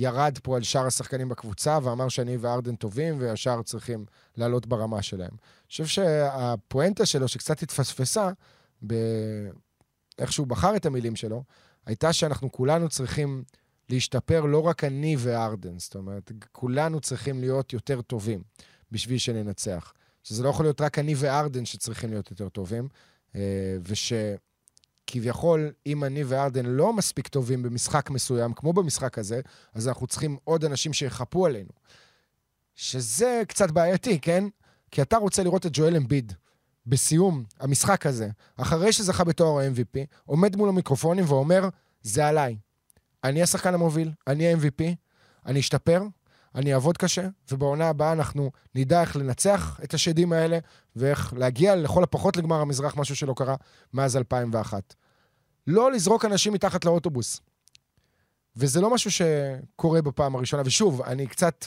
ירד 0.00 0.38
פה 0.42 0.56
על 0.56 0.62
שאר 0.62 0.86
השחקנים 0.86 1.28
בקבוצה 1.28 1.78
ואמר 1.82 2.08
שאני 2.08 2.36
וארדן 2.36 2.76
טובים 2.76 3.20
והשאר 3.20 3.62
צריכים 3.62 4.04
לעלות 4.36 4.66
ברמה 4.66 5.02
שלהם. 5.02 5.30
אני 5.30 5.68
חושב 5.68 5.86
שהפואנטה 5.86 7.06
שלו, 7.06 7.28
שקצת 7.28 7.62
התפספסה, 7.62 8.30
באיך 8.82 10.32
שהוא 10.32 10.46
בחר 10.46 10.76
את 10.76 10.86
המילים 10.86 11.16
שלו, 11.16 11.44
הייתה 11.86 12.12
שאנחנו 12.12 12.52
כולנו 12.52 12.88
צריכים 12.88 13.44
להשתפר, 13.90 14.40
לא 14.40 14.66
רק 14.66 14.84
אני 14.84 15.16
וארדן. 15.18 15.78
זאת 15.78 15.94
אומרת, 15.94 16.32
כולנו 16.52 17.00
צריכים 17.00 17.40
להיות 17.40 17.72
יותר 17.72 18.02
טובים 18.02 18.42
בשביל 18.92 19.18
שננצח. 19.18 19.92
שזה 20.22 20.42
לא 20.42 20.48
יכול 20.48 20.64
להיות 20.64 20.80
רק 20.80 20.98
אני 20.98 21.14
וארדן 21.16 21.64
שצריכים 21.64 22.10
להיות 22.10 22.30
יותר 22.30 22.48
טובים, 22.48 22.88
אה, 23.34 23.76
וש... 23.82 24.12
כביכול, 25.10 25.72
אם 25.86 26.04
אני 26.04 26.24
וארדן 26.24 26.66
לא 26.66 26.92
מספיק 26.92 27.28
טובים 27.28 27.62
במשחק 27.62 28.10
מסוים, 28.10 28.52
כמו 28.52 28.72
במשחק 28.72 29.18
הזה, 29.18 29.40
אז 29.74 29.88
אנחנו 29.88 30.06
צריכים 30.06 30.36
עוד 30.44 30.64
אנשים 30.64 30.92
שיחפו 30.92 31.46
עלינו. 31.46 31.70
שזה 32.74 33.42
קצת 33.48 33.70
בעייתי, 33.70 34.18
כן? 34.20 34.44
כי 34.90 35.02
אתה 35.02 35.16
רוצה 35.16 35.42
לראות 35.42 35.66
את 35.66 35.70
ג'ואל 35.74 35.96
אמביד 35.96 36.32
בסיום 36.86 37.44
המשחק 37.60 38.06
הזה, 38.06 38.28
אחרי 38.56 38.92
שזכה 38.92 39.24
בתואר 39.24 39.58
ה-MVP, 39.60 39.98
עומד 40.24 40.56
מול 40.56 40.68
המיקרופונים 40.68 41.24
ואומר, 41.28 41.68
זה 42.02 42.26
עליי. 42.26 42.56
אני 43.24 43.42
השחקן 43.42 43.74
המוביל, 43.74 44.12
אני 44.26 44.52
ה-MVP, 44.52 44.84
אני 45.46 45.60
אשתפר, 45.60 46.02
אני 46.54 46.74
אעבוד 46.74 46.96
קשה, 46.96 47.28
ובעונה 47.52 47.88
הבאה 47.88 48.12
אנחנו 48.12 48.50
נדע 48.74 49.00
איך 49.00 49.16
לנצח 49.16 49.80
את 49.84 49.94
השדים 49.94 50.32
האלה, 50.32 50.58
ואיך 50.96 51.34
להגיע 51.36 51.76
לכל 51.76 52.02
הפחות 52.02 52.36
לגמר 52.36 52.60
המזרח, 52.60 52.96
משהו 52.96 53.16
שלא 53.16 53.34
קרה 53.36 53.54
מאז 53.94 54.16
2001. 54.16 54.94
לא 55.66 55.92
לזרוק 55.92 56.24
אנשים 56.24 56.52
מתחת 56.52 56.84
לאוטובוס. 56.84 57.40
וזה 58.56 58.80
לא 58.80 58.94
משהו 58.94 59.10
שקורה 59.10 60.02
בפעם 60.02 60.36
הראשונה. 60.36 60.62
ושוב, 60.66 61.02
אני 61.02 61.26
קצת 61.26 61.66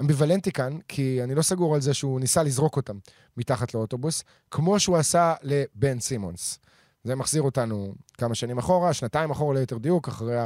אמביוולנטי 0.00 0.52
כאן, 0.52 0.78
כי 0.88 1.20
אני 1.22 1.34
לא 1.34 1.42
סגור 1.42 1.74
על 1.74 1.80
זה 1.80 1.94
שהוא 1.94 2.20
ניסה 2.20 2.42
לזרוק 2.42 2.76
אותם 2.76 2.98
מתחת 3.36 3.74
לאוטובוס, 3.74 4.24
כמו 4.50 4.80
שהוא 4.80 4.96
עשה 4.96 5.34
לבן 5.42 6.00
סימונס. 6.00 6.58
זה 7.04 7.14
מחזיר 7.14 7.42
אותנו 7.42 7.94
כמה 8.18 8.34
שנים 8.34 8.58
אחורה, 8.58 8.92
שנתיים 8.92 9.30
אחורה 9.30 9.54
ליתר 9.54 9.78
דיוק, 9.78 10.08
אחרי 10.08 10.36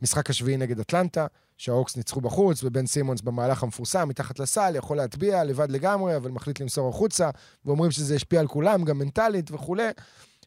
המשחק 0.00 0.30
השביעי 0.30 0.56
נגד 0.56 0.80
אטלנטה, 0.80 1.26
שהאוקס 1.58 1.96
ניצחו 1.96 2.20
בחוץ, 2.20 2.64
ובן 2.64 2.86
סימונס 2.86 3.20
במהלך 3.20 3.62
המפורסם, 3.62 4.08
מתחת 4.08 4.38
לסל, 4.38 4.76
יכול 4.76 4.96
להטביע 4.96 5.44
לבד 5.44 5.70
לגמרי, 5.70 6.16
אבל 6.16 6.30
מחליט 6.30 6.60
למסור 6.60 6.88
החוצה, 6.88 7.30
ואומרים 7.64 7.90
שזה 7.90 8.14
ישפיע 8.14 8.40
על 8.40 8.46
כולם, 8.46 8.84
גם 8.84 8.98
מנטלית 8.98 9.50
וכולי. 9.50 9.88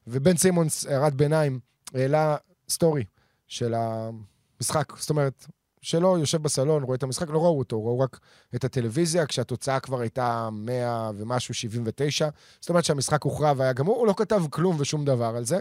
ובן 0.08 0.38
סימונס, 0.38 0.86
הערת 0.86 1.14
ביניים, 1.14 1.60
העלה 1.94 2.36
סטורי 2.70 3.04
של 3.48 3.74
המשחק. 3.78 4.94
זאת 4.98 5.10
אומרת, 5.10 5.46
שלו 5.82 6.18
יושב 6.18 6.42
בסלון, 6.44 6.84
רואה 6.84 6.96
את 6.96 7.04
המשחק, 7.04 7.30
לא 7.30 7.44
ראו 7.44 7.60
אותו, 7.60 7.86
ראו 7.86 8.00
רק 8.00 8.20
את 8.56 8.64
הטלוויזיה, 8.64 9.26
כשהתוצאה 9.26 9.80
כבר 9.80 10.00
הייתה 10.00 10.50
100 10.52 11.12
ומשהו, 11.18 11.54
79. 11.54 12.30
זאת 12.60 12.70
אומרת 12.70 12.86
שהמשחק 12.86 13.24
הוכרע 13.24 13.54
והיה 13.58 13.74
גמור, 13.74 13.98
הוא 13.98 14.08
לא 14.08 14.14
כתב 14.18 14.44
כלום 14.50 14.76
ושום 14.80 15.06
דבר 15.06 15.34
על 15.36 15.46
זה, 15.46 15.60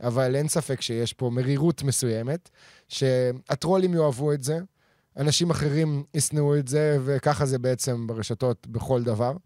אבל 0.00 0.36
אין 0.36 0.48
ספק 0.48 0.80
שיש 0.80 1.12
פה 1.12 1.30
מרירות 1.30 1.82
מסוימת, 1.82 2.50
שהטרולים 2.88 3.94
יאהבו 3.94 4.32
את 4.32 4.42
זה, 4.42 4.58
אנשים 5.18 5.50
אחרים 5.50 6.04
ישנאו 6.14 6.56
את 6.56 6.68
זה, 6.68 6.98
וככה 7.04 7.46
זה 7.46 7.58
בעצם 7.58 8.06
ברשתות 8.06 8.66
בכל 8.66 9.02
דבר. 9.02 9.36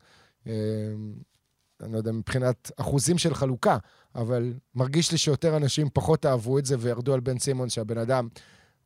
אה, 0.47 0.52
אני 1.83 1.93
לא 1.93 1.99
יודע, 1.99 2.12
מבחינת 2.12 2.71
אחוזים 2.76 3.19
של 3.19 3.35
חלוקה, 3.35 3.79
אבל 4.14 4.52
מרגיש 4.75 5.12
לי 5.12 5.19
שיותר 5.19 5.57
אנשים 5.57 5.88
פחות 5.93 6.26
אהבו 6.26 6.59
את 6.59 6.67
זה 6.67 6.76
וירדו 6.79 7.14
על 7.14 7.21
בן 7.21 7.38
סימון, 7.38 7.69
שהבן 7.69 7.99
אדם 7.99 8.29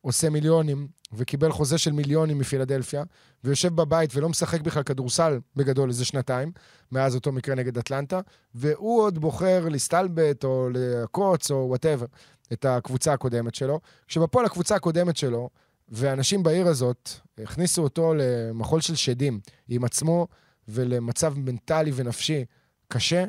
עושה 0.01 0.29
מיליונים 0.29 0.87
וקיבל 1.13 1.51
חוזה 1.51 1.77
של 1.77 1.91
מיליונים 1.91 2.37
מפילדלפיה, 2.37 3.03
ויושב 3.43 3.75
בבית 3.75 4.15
ולא 4.15 4.29
משחק 4.29 4.61
בכלל 4.61 4.83
כדורסל 4.83 5.39
בגדול 5.55 5.89
איזה 5.89 6.05
שנתיים, 6.05 6.51
מאז 6.91 7.15
אותו 7.15 7.31
מקרה 7.31 7.55
נגד 7.55 7.77
אטלנטה, 7.77 8.21
והוא 8.55 9.01
עוד 9.01 9.19
בוחר 9.19 9.69
להסתלבט 9.69 10.43
או 10.43 10.69
לעקוץ 10.73 11.51
או 11.51 11.65
whatever 11.69 12.05
את 12.53 12.65
הקבוצה 12.65 13.13
הקודמת 13.13 13.55
שלו, 13.55 13.79
כשבפועל 14.07 14.45
הקבוצה 14.45 14.75
הקודמת 14.75 15.17
שלו, 15.17 15.49
ואנשים 15.89 16.43
בעיר 16.43 16.67
הזאת 16.67 17.09
הכניסו 17.37 17.83
אותו 17.83 18.13
למחול 18.17 18.81
של 18.81 18.95
שדים 18.95 19.39
עם 19.67 19.83
עצמו 19.83 20.27
ולמצב 20.67 21.33
מנטלי 21.37 21.91
ונפשי 21.95 22.45
קשה, 22.87 23.25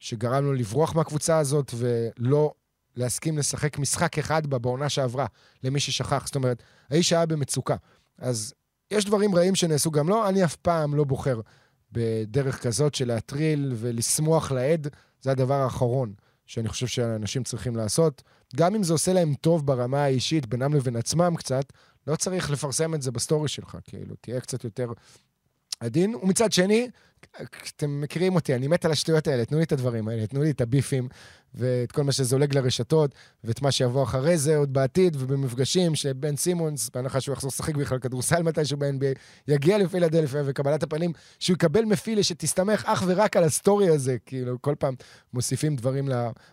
שגרם 0.00 0.44
לו 0.44 0.52
לברוח 0.52 0.94
מהקבוצה 0.94 1.38
הזאת 1.38 1.74
ולא 1.76 2.52
להסכים 2.96 3.38
לשחק 3.38 3.78
משחק 3.78 4.18
אחד 4.18 4.46
בה 4.46 4.58
בעונה 4.58 4.88
שעברה, 4.88 5.26
למי 5.64 5.80
ששכח. 5.80 6.26
זאת 6.26 6.36
אומרת, 6.36 6.62
האיש 6.90 7.12
היה 7.12 7.26
במצוקה. 7.26 7.76
אז 8.18 8.54
יש 8.90 9.04
דברים 9.04 9.34
רעים 9.34 9.54
שנעשו 9.54 9.90
גם 9.90 10.08
לו, 10.08 10.28
אני 10.28 10.44
אף 10.44 10.56
פעם 10.56 10.94
לא 10.94 11.04
בוחר 11.04 11.40
בדרך 11.92 12.62
כזאת 12.62 12.94
של 12.94 13.08
להטריל 13.08 13.74
ולשמוח 13.76 14.52
לעד, 14.52 14.88
זה 15.22 15.30
הדבר 15.30 15.54
האחרון 15.54 16.12
שאני 16.46 16.68
חושב 16.68 16.86
שאנשים 16.86 17.44
צריכים 17.44 17.76
לעשות. 17.76 18.22
גם 18.56 18.74
אם 18.74 18.82
זה 18.82 18.92
עושה 18.92 19.12
להם 19.12 19.34
טוב 19.34 19.66
ברמה 19.66 20.04
האישית, 20.04 20.46
בינם 20.46 20.74
לבין 20.74 20.96
עצמם 20.96 21.34
קצת, 21.36 21.72
לא 22.08 22.16
צריך 22.16 22.50
לפרסם 22.50 22.94
את 22.94 23.02
זה 23.02 23.10
בסטורי 23.10 23.48
שלך, 23.48 23.78
כאילו, 23.84 24.14
תהיה 24.20 24.40
קצת 24.40 24.64
יותר 24.64 24.92
עדין. 25.80 26.14
ומצד 26.14 26.52
שני, 26.52 26.88
אתם 27.76 28.00
מכירים 28.00 28.34
אותי, 28.34 28.54
אני 28.54 28.68
מת 28.68 28.84
על 28.84 28.92
השטויות 28.92 29.28
האלה, 29.28 29.44
תנו 29.44 29.58
לי 29.58 29.64
את 29.64 29.72
הדברים 29.72 30.08
האלה, 30.08 30.26
תנו 30.26 30.42
לי 30.42 30.50
את 30.50 30.60
הביפים 30.60 31.08
ואת 31.54 31.92
כל 31.92 32.02
מה 32.02 32.12
שזולג 32.12 32.56
לרשתות, 32.56 33.14
ואת 33.44 33.62
מה 33.62 33.72
שיבוא 33.72 34.02
אחרי 34.02 34.38
זה 34.38 34.56
עוד 34.56 34.72
בעתיד, 34.72 35.16
ובמפגשים 35.18 35.94
שבן 35.94 36.36
סימונס, 36.36 36.90
בהנחה 36.94 37.20
שהוא 37.20 37.32
יחזור 37.32 37.48
לשחק 37.48 37.76
בכלל 37.76 37.98
כדורסל 37.98 38.42
מתישהו 38.42 38.78
ב-NBA, 38.78 39.18
יגיע 39.48 39.78
לפילדלפיה, 39.78 40.42
וקבלת 40.46 40.82
הפנים, 40.82 41.12
שהוא 41.38 41.54
יקבל 41.54 41.84
מפילה 41.84 42.22
שתסתמך 42.22 42.84
אך 42.86 43.02
ורק 43.06 43.36
על 43.36 43.44
הסטורי 43.44 43.88
הזה, 43.88 44.16
כאילו, 44.26 44.62
כל 44.62 44.74
פעם 44.78 44.94
מוסיפים 45.34 45.76
דברים 45.76 46.08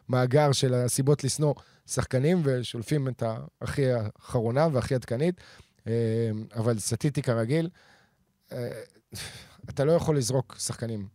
למאגר 0.10 0.52
של 0.52 0.74
הסיבות 0.74 1.24
לשנוא 1.24 1.54
שחקנים, 1.88 2.42
ושולפים 2.44 3.08
את 3.08 3.24
הכי 3.62 3.92
האחרונה 3.92 4.68
והכי 4.72 4.96
עדכנית, 4.96 5.42
אה, 5.88 6.32
אבל 6.56 6.80
סטטיסטי 6.80 7.22
כרגיל. 7.22 7.70
אה, 8.52 8.82
אתה 9.70 9.86
לא 9.86 9.92
יכול 9.92 10.18
לזרוק 10.18 10.56
שחקנים 10.60 11.08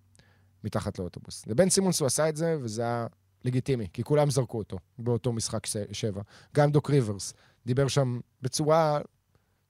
מתחת 0.65 0.99
לאוטובוס. 0.99 1.47
לבן 1.47 1.71
סימונס 1.71 2.01
הוא 2.01 2.07
עשה 2.07 2.29
את 2.29 2.37
זה, 2.37 2.57
וזה 2.61 2.83
היה 2.83 3.07
לגיטימי, 3.45 3.87
כי 3.93 4.03
כולם 4.03 4.31
זרקו 4.31 4.59
אותו 4.59 4.79
באותו 4.99 5.33
משחק 5.33 5.67
שבע. 5.93 6.23
גם 6.55 6.71
דוק 6.71 6.91
ריברס 6.91 7.35
דיבר 7.67 7.89
שם 7.89 8.21
בצורה 8.43 9.01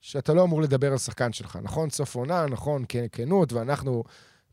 שאתה 0.00 0.34
לא 0.34 0.42
אמור 0.44 0.62
לדבר 0.62 0.92
על 0.92 0.98
שחקן 0.98 1.32
שלך. 1.32 1.58
נכון, 1.62 1.90
סוף 1.90 2.14
עונה, 2.14 2.46
נכון, 2.46 2.84
כנות, 3.12 3.52
ואנחנו 3.52 4.04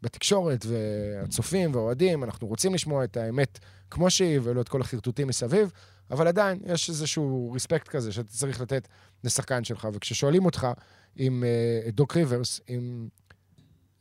בתקשורת, 0.01 0.65
והצופים 0.65 1.75
והאוהדים, 1.75 2.23
אנחנו 2.23 2.47
רוצים 2.47 2.73
לשמוע 2.73 3.03
את 3.03 3.17
האמת 3.17 3.59
כמו 3.91 4.09
שהיא, 4.09 4.39
ולא 4.43 4.61
את 4.61 4.69
כל 4.69 4.81
החרטוטים 4.81 5.27
מסביב, 5.27 5.71
אבל 6.11 6.27
עדיין 6.27 6.59
יש 6.65 6.89
איזשהו 6.89 7.51
ריספקט 7.53 7.87
כזה 7.87 8.11
שאתה 8.11 8.29
צריך 8.29 8.61
לתת 8.61 8.87
לשחקן 9.23 9.63
שלך. 9.63 9.87
וכששואלים 9.93 10.45
אותך 10.45 10.67
עם 11.15 11.43
uh, 11.43 11.91
דוק 11.91 12.17
ריברס, 12.17 12.61
עם 12.67 13.07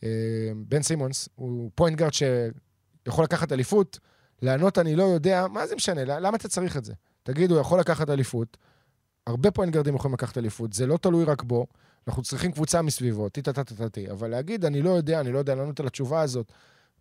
אה, 0.03 0.09
בן 0.57 0.83
סימונס, 0.83 1.29
הוא 1.35 1.71
פוינט 1.75 1.99
גארד 1.99 2.13
שיכול 2.13 3.25
לקחת 3.25 3.53
אליפות, 3.53 3.99
לענות 4.43 4.79
אני 4.79 4.97
לא 4.97 5.03
יודע, 5.03 5.47
מה 5.47 5.67
זה 5.67 5.77
משנה? 5.77 6.05
למה 6.05 6.37
אתה 6.37 6.49
צריך 6.49 6.77
את 6.77 6.85
זה? 6.85 6.93
תגיד, 7.23 7.51
הוא 7.51 7.61
יכול 7.61 7.81
לקחת 7.81 8.11
אליפות, 8.11 8.57
הרבה 9.27 9.51
פוינט 9.51 9.73
גארדים 9.73 9.95
יכולים 9.95 10.15
לקחת 10.15 10.39
אליפות, 10.39 10.73
זה 10.73 10.87
לא 10.87 10.97
תלוי 10.97 11.25
רק 11.25 11.43
בו, 11.43 11.67
אנחנו 12.09 12.23
צריכים 12.23 12.53
קבוצה 12.53 12.83
מסביבו, 12.83 13.29
טי-טה-טה-טה-טי, 13.29 14.11
אבל 14.11 14.29
להגיד, 14.29 14.65
אני 14.65 14.83
לא 14.83 14.91
יודע, 14.91 15.21
אני 15.21 15.33
לא 15.33 15.39
יודע 15.39 15.55
לענות 15.55 15.81
על 15.81 15.87
התשובה 15.87 16.21
הזאת, 16.21 16.53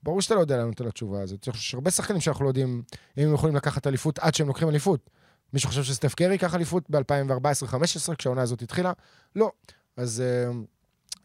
ברור 0.06 0.22
שאתה 0.22 0.36
לא 0.36 0.40
יודע 0.40 0.58
לענות 0.58 0.82
על 0.82 0.88
התשובה 0.88 1.22
הזאת. 1.22 1.48
יש 1.48 1.74
הרבה 1.74 1.92
שחקנים 1.92 2.22
שאנחנו 2.22 2.44
לא 2.44 2.50
יודעים 2.50 2.84
אם 3.18 3.28
הם 3.28 3.34
יכולים 3.34 3.56
לקחת 3.56 3.88
אליפות 3.88 4.20
עד 4.20 4.36
שהם 4.36 4.48
לוקחים 4.48 4.70
אליפות. 4.70 5.10
מישהו 5.54 5.70
חושב 5.70 5.84
שסטף 5.84 6.16
קרי 6.16 6.32
ייקח 6.32 6.56
אליפות 6.56 6.90
ב-2014-2015, 6.90 8.16
כשהעונה 8.18 8.42
הזאת 8.42 8.62
התחילה? 8.62 8.92
לא. 9.36 9.52
אז 9.98 10.24
uh, 10.24 10.56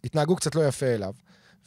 התנהגו 0.04 0.36
קצת 0.36 0.54
לא 0.54 0.66
יפה 0.68 0.86
אליו. 0.86 1.14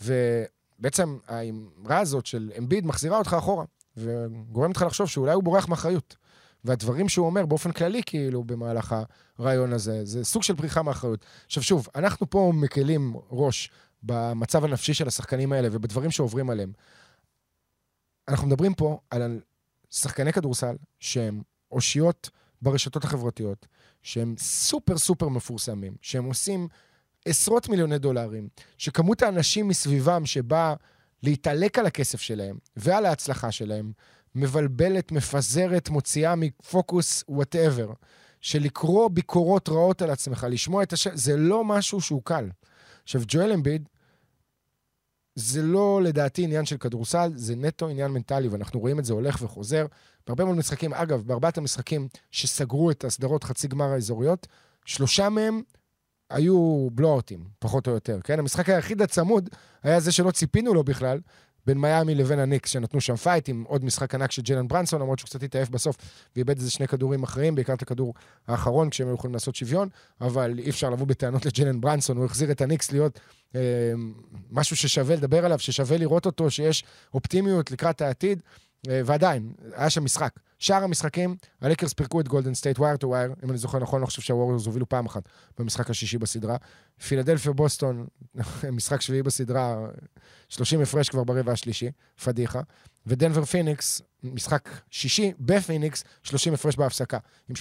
ובעצם 0.01 1.17
האמרה 1.27 1.99
הזאת 1.99 2.25
של 2.25 2.51
אמביד 2.57 2.85
מחזירה 2.85 3.17
אותך 3.17 3.35
אחורה, 3.39 3.65
וגורמת 3.97 4.75
לך 4.75 4.81
לחשוב 4.81 5.07
שאולי 5.07 5.33
הוא 5.33 5.43
בורח 5.43 5.67
מאחריות. 5.67 6.15
והדברים 6.65 7.09
שהוא 7.09 7.25
אומר 7.25 7.45
באופן 7.45 7.71
כללי, 7.71 8.01
כאילו, 8.05 8.43
במהלך 8.43 8.95
הרעיון 9.37 9.73
הזה, 9.73 10.05
זה 10.05 10.25
סוג 10.25 10.43
של 10.43 10.53
בריחה 10.53 10.81
מאחריות. 10.83 11.25
עכשיו, 11.45 11.63
שוב, 11.63 11.87
אנחנו 11.95 12.29
פה 12.29 12.51
מקלים 12.55 13.13
ראש 13.31 13.71
במצב 14.03 14.65
הנפשי 14.65 14.93
של 14.93 15.07
השחקנים 15.07 15.53
האלה 15.53 15.67
ובדברים 15.71 16.11
שעוברים 16.11 16.49
עליהם. 16.49 16.71
אנחנו 18.27 18.47
מדברים 18.47 18.73
פה 18.73 18.99
על 19.09 19.39
שחקני 19.91 20.33
כדורסל 20.33 20.75
שהם 20.99 21.41
אושיות 21.71 22.29
ברשתות 22.61 23.03
החברתיות, 23.03 23.67
שהם 24.01 24.35
סופר 24.37 24.97
סופר 24.97 25.27
מפורסמים, 25.29 25.95
שהם 26.01 26.25
עושים 26.25 26.67
עשרות 27.25 27.69
מיליוני 27.69 27.97
דולרים, 27.97 28.47
שכמות 28.77 29.21
האנשים 29.21 29.67
מסביבם 29.67 30.25
שבאה 30.25 30.73
להתעלק 31.23 31.79
על 31.79 31.85
הכסף 31.85 32.21
שלהם 32.21 32.57
ועל 32.75 33.05
ההצלחה 33.05 33.51
שלהם, 33.51 33.91
מבלבלת, 34.35 35.11
מפזרת, 35.11 35.89
מוציאה 35.89 36.35
מפוקוס 36.35 37.23
whatever, 37.29 37.93
שלקרוא 38.41 39.09
ביקורות 39.09 39.69
רעות 39.69 40.01
על 40.01 40.09
עצמך, 40.09 40.47
לשמוע 40.49 40.83
את 40.83 40.93
השם, 40.93 41.09
זה 41.13 41.37
לא 41.37 41.63
משהו 41.63 42.01
שהוא 42.01 42.21
קל. 42.25 42.49
עכשיו, 43.03 43.21
ג'ואל 43.27 43.51
אמביד, 43.51 43.89
זה 45.35 45.61
לא 45.61 46.01
לדעתי 46.03 46.43
עניין 46.43 46.65
של 46.65 46.77
כדורסל, 46.77 47.31
זה 47.35 47.55
נטו 47.55 47.89
עניין 47.89 48.11
מנטלי, 48.11 48.47
ואנחנו 48.47 48.79
רואים 48.79 48.99
את 48.99 49.05
זה 49.05 49.13
הולך 49.13 49.41
וחוזר. 49.41 49.85
בהרבה 50.27 50.45
מאוד 50.45 50.57
משחקים, 50.57 50.93
אגב, 50.93 51.21
בארבעת 51.21 51.57
המשחקים 51.57 52.07
שסגרו 52.31 52.91
את 52.91 53.03
הסדרות 53.03 53.43
חצי 53.43 53.67
גמר 53.67 53.85
האזוריות, 53.85 54.47
שלושה 54.85 55.29
מהם 55.29 55.61
היו 56.29 56.87
בלואוטים, 56.91 57.43
פחות 57.59 57.87
או 57.87 57.91
יותר, 57.91 58.19
כן? 58.23 58.39
המשחק 58.39 58.69
היחיד 58.69 59.01
הצמוד 59.01 59.49
היה 59.83 59.99
זה 59.99 60.11
שלא 60.11 60.31
ציפינו 60.31 60.73
לו 60.73 60.83
בכלל, 60.83 61.19
בין 61.65 61.77
מיאמי 61.77 62.15
לבין 62.15 62.39
הניקס, 62.39 62.69
שנתנו 62.69 63.01
שם 63.01 63.15
פייט 63.15 63.49
עם 63.49 63.63
עוד 63.67 63.85
משחק 63.85 64.15
ענק 64.15 64.31
של 64.31 64.41
ג'לן 64.41 64.67
ברנסון, 64.67 65.01
למרות 65.01 65.19
שהוא 65.19 65.27
קצת 65.27 65.43
התעייף 65.43 65.69
בסוף 65.69 65.97
ואיבד 66.35 66.57
איזה 66.57 66.71
שני 66.71 66.87
כדורים 66.87 67.23
אחרים, 67.23 67.55
בעיקר 67.55 67.73
את 67.73 67.81
הכדור 67.81 68.13
האחרון, 68.47 68.89
כשהם 68.89 69.07
היו 69.07 69.15
יכולים 69.15 69.33
לעשות 69.33 69.55
שוויון, 69.55 69.89
אבל 70.21 70.59
אי 70.59 70.69
אפשר 70.69 70.89
לבוא 70.89 71.07
בטענות 71.07 71.45
לג'לן 71.45 71.81
ברנסון, 71.81 72.17
הוא 72.17 72.25
החזיר 72.25 72.51
את 72.51 72.61
הניקס 72.61 72.91
להיות 72.91 73.19
אה, 73.55 73.61
משהו 74.51 74.75
ששווה 74.75 75.15
לדבר 75.15 75.45
עליו, 75.45 75.59
ששווה 75.59 75.97
לראות 75.97 76.25
אותו, 76.25 76.51
שיש 76.51 76.83
אופטימיות 77.13 77.71
לקראת 77.71 78.01
העתיד, 78.01 78.41
אה, 78.89 79.01
ועדיין, 79.05 79.53
היה 79.75 79.89
שם 79.89 80.03
משחק 80.03 80.39
שאר 80.63 80.83
המשחקים, 80.83 81.35
הלקרס 81.61 81.93
פירקו 81.93 82.19
את 82.19 82.27
גולדן 82.27 82.53
סטייט 82.53 82.79
wire 82.79 82.97
to 82.97 83.07
wire, 83.07 83.33
אם 83.43 83.49
אני 83.49 83.57
זוכר 83.57 83.79
נכון, 83.79 83.97
אני 83.97 84.01
לא 84.01 84.05
חושב 84.05 84.21
שהווריורס 84.21 84.65
הובילו 84.65 84.89
פעם 84.89 85.05
אחת 85.05 85.23
במשחק 85.59 85.89
השישי 85.89 86.17
בסדרה. 86.17 86.57
פילדלפיה 87.07 87.51
בוסטון, 87.51 88.05
משחק 88.71 89.01
שביעי 89.01 89.23
בסדרה, 89.23 89.75
30 90.49 90.81
הפרש 90.81 91.09
כבר 91.09 91.23
ברבע 91.23 91.51
השלישי, 91.51 91.91
פדיחה. 92.23 92.61
ודנבר 93.07 93.45
פיניקס, 93.45 94.01
משחק 94.23 94.69
שישי 94.89 95.33
בפיניקס, 95.39 96.03
30 96.23 96.53
הפרש 96.53 96.75
בהפסקה, 96.75 97.17
עם 97.49 97.55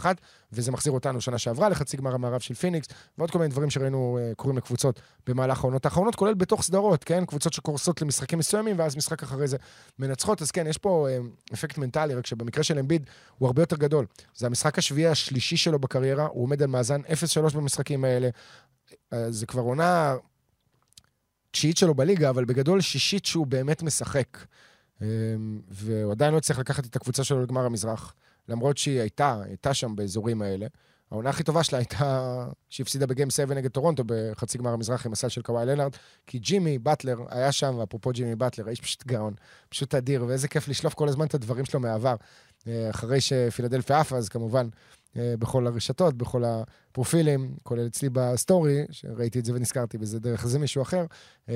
81-51, 0.00 0.04
וזה 0.52 0.72
מחזיר 0.72 0.92
אותנו 0.92 1.20
שנה 1.20 1.38
שעברה 1.38 1.68
לחצי 1.68 1.96
גמר 1.96 2.14
המערב 2.14 2.40
של 2.40 2.54
פיניקס, 2.54 2.88
ועוד 3.18 3.30
כל 3.30 3.38
מיני 3.38 3.50
דברים 3.50 3.70
שראינו 3.70 4.18
אה, 4.18 4.34
קורים 4.34 4.56
לקבוצות 4.56 5.00
במהלך 5.26 5.60
העונות 5.60 5.84
האחרונות, 5.84 6.14
כולל 6.14 6.34
בתוך 6.34 6.62
סדרות, 6.62 7.04
כן? 7.04 7.26
קבוצות 7.26 7.52
שקורסות 7.52 8.02
למשחקים 8.02 8.38
מסוימים, 8.38 8.78
ואז 8.78 8.96
משחק 8.96 9.22
אחרי 9.22 9.48
זה 9.48 9.56
מנצחות. 9.98 10.42
אז 10.42 10.50
כן, 10.50 10.66
יש 10.66 10.78
פה 10.78 11.08
uh, 11.08 11.54
אפקט 11.54 11.78
מנטלי, 11.78 12.14
רק 12.14 12.26
שבמקרה 12.26 12.64
של 12.64 12.78
אמביד 12.78 13.10
הוא 13.38 13.46
הרבה 13.46 13.62
יותר 13.62 13.76
גדול. 13.76 14.06
זה 14.36 14.46
המשחק 14.46 14.78
השביעי 14.78 15.08
השלישי 15.08 15.56
שלו 15.56 15.78
בקריירה, 15.78 16.26
הוא 16.26 16.42
עומד 16.42 16.62
על 16.62 16.68
מאזן 16.68 17.00
0-3 17.50 17.56
במשחקים 17.56 18.04
האלה. 18.04 18.28
Uh, 18.90 19.16
זה 19.30 19.46
כבר 19.46 19.62
עונה 19.62 20.14
תשיעית 21.50 21.76
שלו 21.76 21.94
בליגה, 21.94 22.30
אבל 22.30 22.44
בגדול 22.44 22.80
שישית 22.80 23.26
שהוא 23.26 23.46
באמת 23.46 23.82
משחק. 23.82 24.38
אמ, 25.02 25.60
והוא 25.70 26.12
עדיין 26.12 26.32
לא 26.32 26.38
הצליח 26.38 26.58
לקחת 26.58 26.86
את 26.86 26.96
הקבוצה 26.96 27.24
שלו 27.24 27.42
לגמר 27.42 27.64
המזרח, 27.64 28.14
למרות 28.48 28.78
שהיא 28.78 29.00
הייתה, 29.00 29.40
הייתה 29.44 29.74
שם 29.74 29.96
באזורים 29.96 30.42
האלה. 30.42 30.66
העונה 31.10 31.30
הכי 31.30 31.42
טובה 31.42 31.62
שלה 31.62 31.78
הייתה 31.78 32.44
שהיא 32.68 32.84
הפסידה 32.84 33.06
ב 33.06 33.11
game 33.11 33.30
7 33.30 33.54
נגד 33.54 33.70
טורונטו 33.70 34.02
בחצי 34.06 34.58
גמר 34.58 34.70
המזרח 34.70 35.06
עם 35.06 35.12
הסל 35.12 35.28
של 35.28 35.42
קוואי 35.42 35.66
לנארד, 35.66 35.92
כי 36.26 36.38
ג'ימי 36.38 36.78
באטלר 36.78 37.18
היה 37.28 37.52
שם, 37.52 37.80
אפרופו 37.80 38.10
ג'ימי 38.10 38.36
באטלר, 38.36 38.66
האיש 38.66 38.80
פשוט 38.80 39.06
גאון, 39.06 39.34
פשוט 39.68 39.94
אדיר, 39.94 40.24
ואיזה 40.28 40.48
כיף 40.48 40.68
לשלוף 40.68 40.94
כל 40.94 41.08
הזמן 41.08 41.26
את 41.26 41.34
הדברים 41.34 41.64
שלו 41.64 41.80
מהעבר. 41.80 42.16
אה, 42.66 42.90
אחרי 42.90 43.20
שפילדלפיה 43.20 44.00
עפה, 44.00 44.16
אז 44.16 44.28
כמובן 44.28 44.68
בכל 45.16 45.66
הרשתות, 45.66 46.16
בכל 46.16 46.44
הפרופילים, 46.44 47.54
כולל 47.62 47.86
אצלי 47.86 48.08
בסטורי, 48.12 48.84
שראיתי 48.90 49.38
את 49.38 49.44
זה 49.44 49.54
ונזכרתי 49.54 49.98
בזה 49.98 50.20
דרך 50.20 50.46
זה 50.46 50.58
מישהו 50.58 50.82
אחר, 50.82 51.04
אה, 51.48 51.54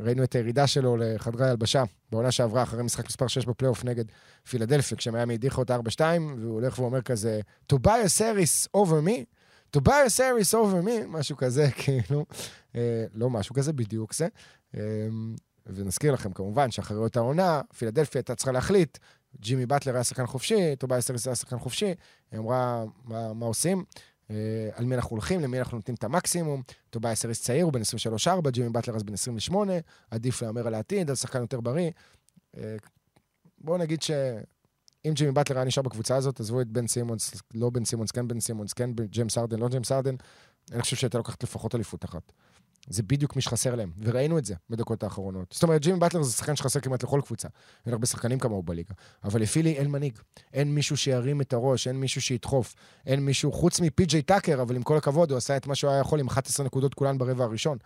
ראינו 0.00 0.24
את 0.24 0.34
הירידה 0.34 0.66
שלו 0.66 0.96
לחדרי 0.96 1.48
הלבשה 1.48 1.84
בעונה 2.10 2.30
שעברה 2.30 2.62
אחרי 2.62 2.82
משחק 2.82 3.06
מספר 3.06 3.26
6 3.26 3.44
בפלייאוף 3.44 3.84
נגד 3.84 4.04
פילדלפיה, 4.48 4.98
כשמיאמי 4.98 5.34
הדיחה 5.34 5.58
אותה 5.58 5.76
4-2, 5.76 6.00
והוא 6.38 6.52
הולך 6.52 6.78
ואומר 6.78 7.02
כזה, 7.02 7.40
Tobias 7.66 8.22
Harris 8.22 8.68
over 8.74 9.00
me, 9.00 9.24
Tobias 9.70 10.20
Harris 10.20 10.54
over 10.54 10.80
me, 10.80 10.98
משהו 11.08 11.36
כזה, 11.36 11.68
כאילו, 11.82 12.26
אה, 12.76 13.04
לא 13.14 13.30
משהו 13.30 13.54
כזה, 13.54 13.72
בדיוק 13.72 14.14
זה. 14.14 14.28
ונזכיר 15.66 16.12
לכם 16.12 16.32
כמובן 16.32 16.70
שאחרי 16.70 16.96
אותה 16.96 17.20
עונה, 17.20 17.60
פילדלפיה 17.78 18.18
הייתה 18.18 18.34
צריכה 18.34 18.52
להחליט 18.52 18.98
ג'ימי 19.40 19.66
באטלר 19.66 19.94
היה 19.94 20.04
שחקן 20.04 20.26
חופשי, 20.26 20.76
טוביאס 20.76 21.10
האריס 21.10 21.26
היה 21.26 21.36
שחקן 21.36 21.58
חופשי, 21.58 21.94
היא 22.32 22.40
אמרה, 22.40 22.84
מה, 23.04 23.32
מה 23.32 23.46
עושים? 23.46 23.84
אה, 24.28 24.30
על 24.74 24.84
מי 24.84 24.94
אנחנו 24.94 25.10
הולכים, 25.10 25.40
למי 25.40 25.58
אנחנו 25.58 25.76
נותנים 25.76 25.94
את 25.94 26.04
המקסימום. 26.04 26.62
טוביאס 26.90 27.24
האריס 27.24 27.42
צעיר, 27.42 27.64
הוא 27.64 27.72
בן 27.72 27.80
23-4, 28.46 28.50
ג'ימי 28.50 28.68
באטלר 28.68 28.96
אז 28.96 29.02
בן 29.02 29.12
28, 29.12 29.72
עדיף 30.10 30.42
להמר 30.42 30.66
על 30.66 30.74
העתיד, 30.74 31.10
על 31.10 31.16
שחקן 31.16 31.40
יותר 31.40 31.60
בריא. 31.60 31.90
אה, 32.56 32.58
בואו 33.58 33.78
נגיד 33.78 34.02
שאם 34.02 35.12
ג'ימי 35.12 35.32
באטלר 35.32 35.56
היה 35.56 35.64
נשאר 35.64 35.82
בקבוצה 35.82 36.16
הזאת, 36.16 36.40
עזבו 36.40 36.60
את 36.60 36.68
בן 36.68 36.86
סימונס, 36.86 37.34
לא 37.54 37.70
בן 37.70 37.84
סימונס, 37.84 38.10
כן 38.10 38.28
בן 38.28 38.40
סימונס, 38.40 38.72
כן 38.72 38.90
ג'יימס 38.92 39.38
הארדן, 39.38 39.58
לא 39.58 39.68
ג'יימס 39.68 39.92
הארדן, 39.92 40.14
אני 40.72 40.82
חושב 40.82 40.96
שהייתה 40.96 41.18
לוקחת 41.18 41.42
לפחות 41.42 41.74
אליפות 41.74 42.04
אחת. 42.04 42.32
זה 42.88 43.02
בדיוק 43.02 43.36
מי 43.36 43.42
שחסר 43.42 43.74
להם, 43.74 43.90
וראינו 44.02 44.38
את 44.38 44.44
זה 44.44 44.54
בדקות 44.70 45.02
האחרונות. 45.02 45.52
זאת 45.52 45.62
אומרת, 45.62 45.80
ג'ימי 45.80 45.98
באטלר 45.98 46.22
זה 46.22 46.32
שחקן 46.32 46.56
שחסר 46.56 46.80
כמעט 46.80 47.02
לכל 47.02 47.20
קבוצה. 47.24 47.48
אין 47.86 47.92
הרבה 47.92 48.06
שחקנים 48.06 48.38
כמוהו 48.38 48.62
בליגה. 48.62 48.94
אבל 49.24 49.42
לפילי 49.42 49.72
אין 49.72 49.90
מנהיג. 49.90 50.18
אין 50.52 50.74
מישהו 50.74 50.96
שירים 50.96 51.40
את 51.40 51.52
הראש, 51.52 51.88
אין 51.88 52.00
מישהו 52.00 52.20
שידחוף. 52.20 52.74
אין 53.06 53.20
מישהו, 53.20 53.52
חוץ 53.52 53.80
מפי.ג'יי 53.80 54.22
טאקר, 54.22 54.62
אבל 54.62 54.76
עם 54.76 54.82
כל 54.82 54.96
הכבוד, 54.96 55.30
הוא 55.30 55.36
עשה 55.36 55.56
את 55.56 55.66
מה 55.66 55.74
שהוא 55.74 55.90
היה 55.90 56.00
יכול 56.00 56.20
עם 56.20 56.26
11 56.26 56.66
נקודות 56.66 56.94
כולן 56.94 57.18
ברבע 57.18 57.44
הראשון. 57.44 57.78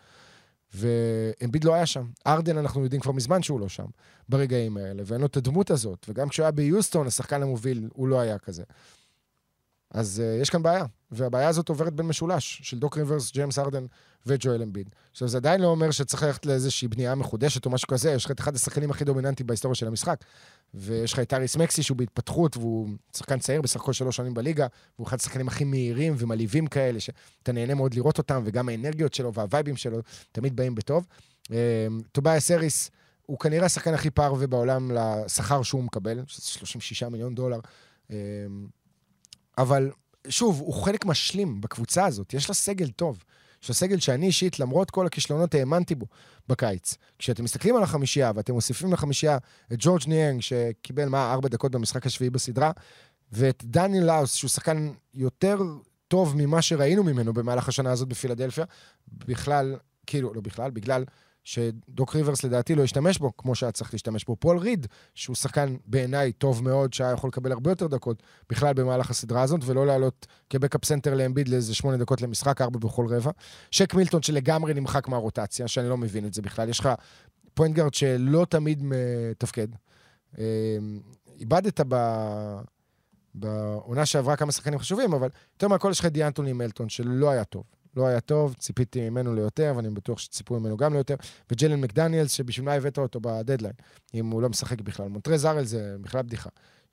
ואמביד 0.75 1.65
לא 1.65 1.75
היה 1.75 1.87
שם. 1.87 2.07
ארדן, 2.27 2.59
אנחנו 2.59 2.83
יודעים 2.83 3.03
כבר 3.03 3.13
מזמן 3.13 3.43
שהוא 3.43 3.61
לא 3.61 3.69
שם, 3.69 3.87
ברגעים 4.29 4.77
האלה, 4.77 5.03
ואין 5.07 5.21
לו 5.21 5.27
את 5.27 5.37
הדמות 5.37 5.71
הזאת. 5.71 6.07
וגם 6.09 6.29
כשהוא 6.29 6.45
היה 6.45 6.51
ביוסטון, 6.51 7.07
השחקן 7.07 7.43
המוביל, 7.43 7.89
הוא 7.93 8.09
לא 8.09 8.21
היה 8.21 8.39
כזה. 8.39 8.63
אז 9.91 10.23
uh, 10.23 10.43
יש 10.43 10.51
כאן 10.51 10.63
בעיה, 10.63 10.85
והבעיה 11.11 11.49
הזאת 11.49 11.69
עוברת 11.69 11.93
בין 11.95 12.07
משולש, 12.07 12.61
של 12.63 12.79
דוק 12.79 12.99
ריברס, 12.99 13.33
ג'יימס 13.33 13.59
ארדן 13.59 13.87
וג'ואל 14.27 14.63
אמביד. 14.63 14.89
עכשיו, 15.11 15.29
זה 15.29 15.37
עדיין 15.37 15.61
לא 15.61 15.67
אומר 15.67 15.91
שצריך 15.91 16.23
ללכת 16.23 16.47
לאיזושהי 16.47 16.89
בנייה 16.89 17.15
מחודשת 17.15 17.67
או 17.67 17.71
משהו 17.71 17.89
כזה, 17.89 18.11
יש 18.11 18.25
לך 18.25 18.31
את 18.31 18.41
אחד 18.41 18.55
השחקנים 18.55 18.91
הכי 18.91 19.05
דומיננטיים 19.05 19.47
בהיסטוריה 19.47 19.75
של 19.75 19.87
המשחק. 19.87 20.25
ויש 20.75 21.13
לך 21.13 21.19
את 21.19 21.33
אריס 21.35 21.57
מקסי, 21.57 21.83
שהוא 21.83 21.97
בהתפתחות, 21.97 22.57
והוא 22.57 22.89
שחקן 23.17 23.39
צעיר, 23.39 23.63
בסך 23.63 23.81
הכל 23.81 23.93
שלוש 23.93 24.17
שנים 24.17 24.35
בליגה, 24.35 24.67
והוא 24.97 25.07
אחד 25.07 25.17
השחקנים 25.21 25.49
הכי 25.49 25.65
מהירים 25.65 26.15
ומלהיבים 26.19 26.67
כאלה, 26.67 27.01
שאתה 27.01 27.53
נהנה 27.53 27.75
מאוד 27.75 27.95
לראות 27.95 28.19
אותם, 28.19 28.43
וגם 28.45 28.69
האנרגיות 28.69 29.15
שלו 29.15 29.35
והווייבים 29.35 29.77
שלו 29.77 30.01
תמיד 30.33 30.57
באים 30.57 30.75
בטוב. 30.75 31.07
אמ, 31.51 31.57
טובייאס 32.13 32.51
האריס, 32.51 32.91
הוא 33.27 33.39
כנראה 33.39 33.67
השחקן 33.67 33.95
הכי 33.95 34.11
פרווה 34.11 34.47
בעולם 34.47 34.91
לשכר 34.91 35.63
שהוא 35.63 35.85
מקבל, 35.85 36.23
שזה 36.27 36.51
36 36.51 37.03
מיליון 37.03 37.35
דולר. 37.35 37.61
אבל 39.59 39.91
שוב, 40.29 40.61
הוא 40.61 40.75
חלק 40.75 41.05
משלים 41.05 41.61
בקבוצה 41.61 42.07
הזאת, 42.07 42.35
יש 42.35 42.49
לה 42.49 42.55
סגל 42.55 42.91
טוב. 42.91 43.25
יש 43.63 43.69
לה 43.69 43.75
סגל 43.75 43.99
שאני 43.99 44.27
אישית, 44.27 44.61
למרות 44.61 44.91
כל 44.91 45.07
הכישלונות, 45.07 45.55
האמנתי 45.55 45.95
בו 45.95 46.07
בקיץ. 46.49 46.97
כשאתם 47.19 47.45
מסתכלים 47.45 47.77
על 47.77 47.83
החמישייה 47.83 48.33
ואתם 48.35 48.53
מוסיפים 48.53 48.93
לחמישייה 48.93 49.39
את 49.73 49.77
ג'ורג' 49.79 50.03
ניאנג, 50.07 50.41
שקיבל 50.41 51.09
מה, 51.09 51.33
ארבע 51.33 51.49
דקות 51.49 51.73
במשחק 51.73 52.07
השביעי 52.07 52.31
בסדרה, 52.31 52.71
ואת 53.33 53.65
דניואל 53.65 54.05
האוס, 54.05 54.35
שהוא 54.35 54.49
שחקן 54.49 54.93
יותר 55.15 55.59
טוב 56.09 56.37
ממה 56.37 56.63
שראינו 56.63 57.05
ממנו 57.05 57.33
במהלך 57.33 57.69
השנה 57.69 57.93
הזאת 57.93 58.09
בפילדלפיה, 58.09 58.65
בכלל, 59.09 59.77
כאילו, 60.07 60.35
לא 60.35 60.41
בכלל, 60.41 60.71
בגלל 60.71 61.05
שדוק 61.45 62.17
ריברס 62.17 62.45
לדעתי 62.45 62.75
לא 62.75 62.85
השתמש 62.85 63.19
בו 63.19 63.37
כמו 63.37 63.55
שהיה 63.55 63.73
צריך 63.73 63.93
להשתמש 63.93 64.25
בו. 64.25 64.37
פול 64.37 64.59
ריד, 64.59 64.87
שהוא 65.15 65.37
שחקן 65.37 65.77
בעיניי 65.87 66.33
טוב 66.33 66.65
מאוד, 66.65 66.93
שהיה 66.93 67.13
יכול 67.13 67.29
לקבל 67.29 67.53
הרבה 67.53 67.71
יותר 67.71 67.87
דקות 67.87 68.23
בכלל 68.51 68.75
במהלך 68.75 69.11
הסדרה 69.11 69.43
הזאת, 69.43 69.61
ולא 69.65 69.87
לעלות 69.87 70.27
כ 70.51 70.59
backup 70.59 70.85
center 70.85 71.15
לאמביד 71.15 71.49
לאיזה 71.49 71.75
שמונה 71.75 71.97
דקות 71.97 72.23
למשחק, 72.23 72.61
ארבע 72.61 72.79
בכל 72.79 73.07
רבע. 73.09 73.31
שייק 73.71 73.95
מילטון 73.95 74.23
שלגמרי 74.23 74.75
נמחק 74.75 75.09
מהרוטציה, 75.09 75.69
שאני 75.69 75.89
לא 75.89 75.97
מבין 75.97 76.27
את 76.27 76.35
זה 76.35 76.43
בכלל. 76.43 76.69
יש 76.69 76.81
לך 76.81 76.89
point 77.55 77.77
guard 77.77 77.95
שלא 77.95 78.47
תמיד 78.51 78.83
מתפקד. 78.83 79.69
אמ, 80.39 80.45
איבדת 81.41 81.81
ב... 81.89 81.97
בעונה 83.35 84.07
שעברה 84.07 84.37
כמה 84.37 84.53
שחקנים 84.53 84.79
חשובים, 84.79 85.13
אבל 85.13 85.29
יותר 85.55 85.69
מהכל 85.69 85.89
יש 85.91 86.01
לך 86.01 86.07
דיאנטוני 86.07 86.53
מלטון, 86.53 86.89
שלא 86.89 87.31
היה 87.31 87.45
טוב. 87.45 87.63
לא 87.97 88.07
היה 88.07 88.21
טוב, 88.21 88.55
ציפיתי 88.59 89.11
ממנו 89.11 89.35
ליותר, 89.35 89.73
ואני 89.77 89.91
בטוח 89.91 90.19
שציפו 90.19 90.61
ממנו 90.61 90.77
גם 90.77 90.93
ליותר. 90.93 91.15
וג'לן 91.51 91.81
מקדניאלס, 91.81 92.33
שבשביל 92.33 92.67
מה 92.67 92.73
הבאת 92.73 92.99
אותו 92.99 93.21
בדדליין, 93.21 93.75
אם 94.15 94.31
הוא 94.31 94.43
לא 94.43 94.49
משחק 94.49 94.81
בכלל. 94.81 95.09
מונטרז 95.09 95.47
הארל 95.47 95.65
זה 95.65 95.97
בכלל 96.01 96.23
בדיחה. 96.23 96.51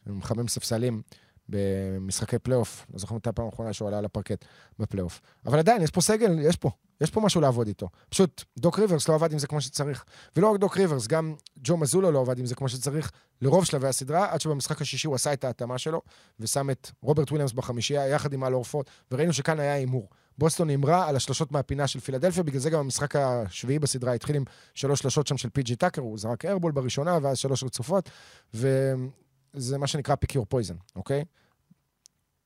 הוא 0.08 0.16
מחמם 0.16 0.48
ספסלים 0.48 1.02
במשחקי 1.50 2.40
פלייאוף. 2.40 2.86
לא 2.94 3.00
זוכר 3.00 3.16
מתי 3.16 3.30
הפעם 3.30 3.46
האחרונה 3.46 3.74
שהוא 3.74 3.88
עלה 3.88 4.02
לפרקט 4.02 4.46
בפלייאוף. 4.80 5.22
אבל 5.46 5.60
עדיין, 5.60 5.82
יש 5.82 5.92
פה 5.92 6.02
סגל, 6.02 6.40
יש 6.40 6.56
פה. 6.56 6.70
יש 7.02 7.12
פה 7.12 7.22
משהו 7.22 7.42
לעבוד 7.42 7.68
איתו. 7.68 7.90
פשוט, 8.10 8.44
דוק 8.58 8.80
ריברס 8.80 9.10
לא 9.10 9.16
עבד 9.16 9.32
עם 9.32 9.40
זה 9.40 9.48
כמו 9.48 9.62
שצריך. 9.62 10.04
ולא 10.36 10.52
רק 10.52 10.60
דוק 10.60 10.78
ריברס, 10.78 11.08
גם 11.08 11.36
ג'ו 11.58 11.78
מזולה 11.78 12.12
לא 12.12 12.22
עבד 12.22 12.40
עם 12.40 12.46
זה 12.46 12.56
כמו 12.56 12.70
שצריך 12.70 13.12
לרוב 13.42 13.66
שלבי 13.66 13.88
הסדרה, 13.88 14.34
עד 14.34 14.42
שבמשחק 14.42 14.82
השישי 14.82 15.08
הוא 15.08 15.16
עשה 15.16 15.34
את 15.34 15.44
ההתאמה 15.44 15.78
שלו, 15.78 16.02
ושם 16.40 16.70
את 16.70 16.92
רוברט 17.02 17.30
וויליאמס 17.30 17.52
בחמישייה 17.52 18.08
יחד 18.08 18.34
עם 18.34 18.44
אל 18.44 18.54
הורפורד, 18.54 18.90
וראינו 19.12 19.34
שכאן 19.34 19.60
היה 19.60 19.74
הימור. 19.74 20.10
בוסטון 20.38 20.70
הימרה 20.70 21.08
על 21.08 21.16
השלושות 21.16 21.52
מהפינה 21.52 21.88
של 21.88 22.00
פילדלפיה, 22.00 22.44
בגלל 22.44 22.60
זה 22.60 22.70
גם 22.70 22.80
המשחק 22.80 23.16
השביעי 23.16 23.80
בסדרה 23.80 24.14
התחיל 24.14 24.36
עם 24.36 24.44
שלוש 24.74 25.00
שלושות 25.00 25.28
שם 25.28 25.38
של 25.38 25.50
פי.ג'י 25.50 25.76
טאקר, 25.76 26.02
הוא 26.02 26.18
זרק 26.18 26.46
airball 26.46 26.72
בראשונה, 26.72 27.18
ואז 27.22 27.38
שלוש 27.38 27.64
רצופות, 27.64 28.10
וזה 28.54 29.78
מה 29.78 29.88
שנקרא 29.88 30.16
pick 30.16 30.36
your 30.36 30.46
poison, 30.50 30.76
אוקיי? 30.96 31.26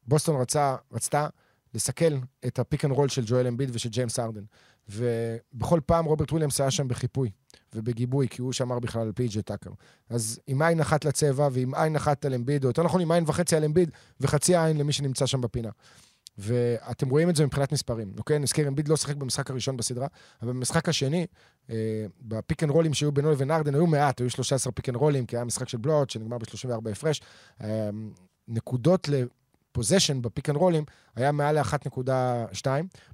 בוסטון 0.08 0.42
רצה, 0.42 0.76
רצתה 0.92 1.28
לסכל 1.74 2.18
את 2.46 2.60
ה 2.60 2.65
pick 2.65 2.86
and 2.86 2.94
roll 2.94 3.10
של 3.10 3.24
ג'ואל 3.26 3.48
אמביד 3.48 3.70
ושל 3.74 3.90
ג'יימס 3.90 4.20
ארדן. 4.20 4.44
ובכל 4.90 5.80
פעם 5.86 6.06
רוברט 6.06 6.32
וויליאמס 6.32 6.62
היה 6.62 6.72
שם 6.72 6.88
בחיפוי 6.88 7.32
ובגיבוי, 7.76 8.28
כי 8.30 8.42
הוא 8.42 8.54
שמר 8.54 8.80
בכלל 8.80 9.02
על 9.02 9.12
פי.ג'י 9.16 9.42
טאקר. 9.42 9.70
אז 10.10 10.40
עם 10.48 10.62
עין 10.62 10.80
אחת 10.80 11.06
לצבע 11.06 11.50
ועם 11.52 11.76
עין 11.76 11.96
אחת 11.96 12.26
על 12.26 12.34
אמביד, 12.34 12.64
או 12.64 12.70
יותר 12.70 12.84
נכון 12.84 13.02
עם 13.02 13.12
עין 13.12 13.24
וחצי 13.28 13.56
על 13.56 13.64
אמביד, 13.64 13.92
וחצי 14.20 14.58
עין 14.58 14.78
למי 14.78 14.94
שנמצא 14.94 15.26
שם 15.26 15.42
בפינה. 15.42 15.70
ואתם 16.42 17.10
רואים 17.10 17.30
את 17.30 17.36
זה 17.36 17.46
מבחינת 17.46 17.72
מספרים, 17.72 18.14
אוקיי? 18.18 18.40
נזכיר, 18.40 18.68
אמביד 18.68 18.88
לא 18.88 18.98
שיחק 18.98 19.16
במשחק 19.16 19.50
הראשון 19.50 19.78
בסדרה, 19.78 20.08
אבל 20.42 20.50
במשחק 20.50 20.90
השני, 20.90 21.26
אה, 21.70 22.06
ב 22.22 22.30
pick 22.30 22.64
and 22.64 22.72
roll 22.72 22.86
ים 22.86 22.94
שהיו 22.94 23.12
בינו 23.12 23.32
לבין 23.32 23.52
ארדן, 23.52 23.76
היו 23.76 23.88
מעט, 23.88 24.20
היו 24.20 24.30
13 24.30 24.74
pick 24.74 24.90
and 24.90 24.98
roll 24.98 25.14
ים, 25.14 25.26
כי 25.26 25.36
היה 25.36 25.46
משחק 25.46 25.70
של 25.70 25.78
blowout, 25.78 26.10
שנגמר 26.10 26.38
ב-34 26.38 26.92
הפרש. 26.92 27.22
אה, 27.64 27.90
נקודות 28.48 29.10
ל 29.10 29.20
possession 29.20 30.22
ב 30.22 30.27
pick 30.27 30.50
and 30.50 30.58
roll 30.58 30.75
ים 30.75 30.84
היה 31.16 31.32
מעל 31.32 31.60
ל-1.2. 31.60 32.66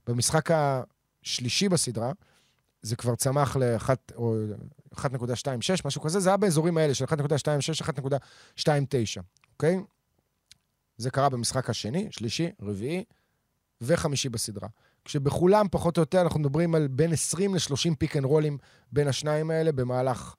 במשחק 0.08 0.50
השלישי 0.52 1.70
בסדרה, 1.70 2.12
זה 2.82 2.96
כבר 2.96 3.16
צמח 3.16 3.56
ל-1 3.56 3.90
או 4.16 4.36
1.26, 4.96 5.00
משהו 5.86 6.02
כזה, 6.02 6.20
זה 6.20 6.30
היה 6.30 6.38
באזורים 6.38 6.78
האלה 6.78 6.94
של 6.94 7.06
1.26, 7.06 7.10
1.29, 7.82 9.22
אוקיי? 9.54 9.80
זה 10.98 11.12
קרה 11.12 11.30
במשחק 11.30 11.70
השני, 11.70 12.08
שלישי, 12.12 12.52
רביעי 12.62 13.04
וחמישי 13.82 14.30
בסדרה. 14.30 14.68
כשבכולם, 15.06 15.66
פחות 15.72 15.98
או 15.98 16.02
יותר, 16.02 16.22
אנחנו 16.22 16.40
מדברים 16.40 16.76
על 16.76 16.88
בין 16.88 17.14
20 17.14 17.56
ל-30 17.56 17.96
פיק 18.00 18.18
אנד 18.18 18.26
רולים 18.26 18.58
בין 18.92 19.08
השניים 19.08 19.52
האלה 19.52 19.72
במהלך 19.72 20.36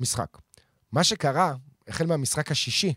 משחק. 0.00 0.38
מה 0.92 1.04
שקרה, 1.04 1.54
החל 1.88 2.06
מהמשחק 2.06 2.50
השישי, 2.50 2.94